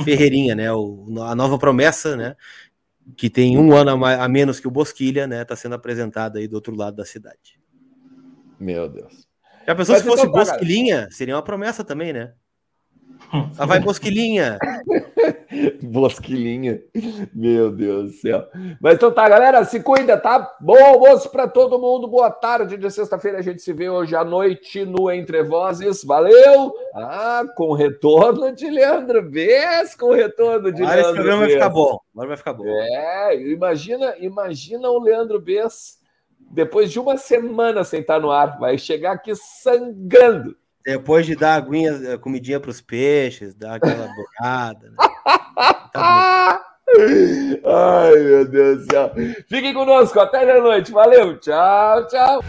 Ferreirinha, 0.03 0.55
né? 0.55 0.71
O, 0.73 1.05
a 1.21 1.35
nova 1.35 1.57
promessa, 1.57 2.15
né? 2.15 2.35
Que 3.17 3.29
tem 3.29 3.57
um 3.57 3.73
ano 3.73 3.91
a, 3.91 3.97
mais, 3.97 4.19
a 4.19 4.27
menos 4.27 4.59
que 4.59 4.67
o 4.67 4.71
Bosquilha, 4.71 5.27
né? 5.27 5.41
Está 5.41 5.55
sendo 5.55 5.75
apresentada 5.75 6.39
aí 6.39 6.47
do 6.47 6.55
outro 6.55 6.75
lado 6.75 6.95
da 6.95 7.05
cidade. 7.05 7.59
Meu 8.59 8.87
Deus. 8.89 9.27
Já 9.67 9.75
pensou 9.75 9.95
Mas 9.95 10.03
se 10.03 10.09
fosse 10.09 10.27
Bosquilinha? 10.27 11.07
Seria 11.11 11.35
uma 11.35 11.43
promessa 11.43 11.83
também, 11.83 12.13
né? 12.13 12.33
Ah, 13.57 13.65
vai 13.65 13.79
Bosquilinha! 13.79 14.57
Bosquilinha. 15.81 16.81
Meu 17.34 17.71
Deus 17.71 18.11
do 18.11 18.17
céu. 18.17 18.47
Mas 18.79 18.95
então 18.95 19.11
tá, 19.11 19.27
galera, 19.27 19.63
se 19.65 19.79
cuida, 19.79 20.17
tá? 20.17 20.55
Bom 20.59 20.77
almoço 20.84 21.29
para 21.29 21.47
todo 21.47 21.79
mundo. 21.79 22.07
Boa 22.07 22.31
tarde 22.31 22.77
de 22.77 22.91
sexta-feira. 22.91 23.39
A 23.39 23.41
gente 23.41 23.61
se 23.61 23.73
vê 23.73 23.89
hoje 23.89 24.15
à 24.15 24.23
noite 24.23 24.86
no 24.86 25.09
Entre 25.11 25.43
Vozes. 25.43 26.03
Valeu! 26.03 26.73
Ah, 26.95 27.43
com 27.55 27.73
retorno 27.73 28.53
de 28.53 28.69
Leandro 28.69 29.21
Bess, 29.21 29.95
com 29.95 30.11
retorno 30.11 30.71
de 30.71 30.84
Agora 30.84 30.95
Leandro 30.95 31.09
esse 31.09 31.15
programa 31.15 31.41
vai 31.41 31.51
ficar 31.51 31.69
bom. 31.69 31.99
Agora 32.13 32.27
vai 32.27 32.38
ficar 32.38 32.53
bom. 32.53 32.65
É, 32.67 33.36
imagina, 33.49 34.15
imagina 34.19 34.89
o 34.89 34.99
Leandro 34.99 35.39
Bess 35.39 35.99
depois 36.51 36.91
de 36.91 36.99
uma 36.99 37.17
semana 37.17 37.84
sem 37.84 38.01
estar 38.01 38.19
no 38.19 38.31
ar. 38.31 38.59
Vai 38.59 38.77
chegar 38.77 39.13
aqui 39.13 39.36
sangrando. 39.36 40.55
Depois 40.86 41.25
de 41.25 41.36
dar 41.36 41.55
aguinha, 41.55 42.17
comidinha 42.17 42.59
para 42.59 42.71
os 42.71 42.81
peixes, 42.81 43.55
dar 43.55 43.75
aquela 43.75 44.07
borrada. 44.07 44.89
Né? 44.89 44.95
Tá 45.93 46.61
Ai, 47.65 48.15
meu 48.19 48.45
Deus 48.45 48.86
do 48.86 48.91
céu. 48.91 49.11
Fiquem 49.47 49.73
conosco. 49.73 50.19
Até 50.19 50.49
a 50.49 50.61
noite. 50.61 50.91
Valeu. 50.91 51.39
Tchau, 51.39 52.07
tchau. 52.07 52.43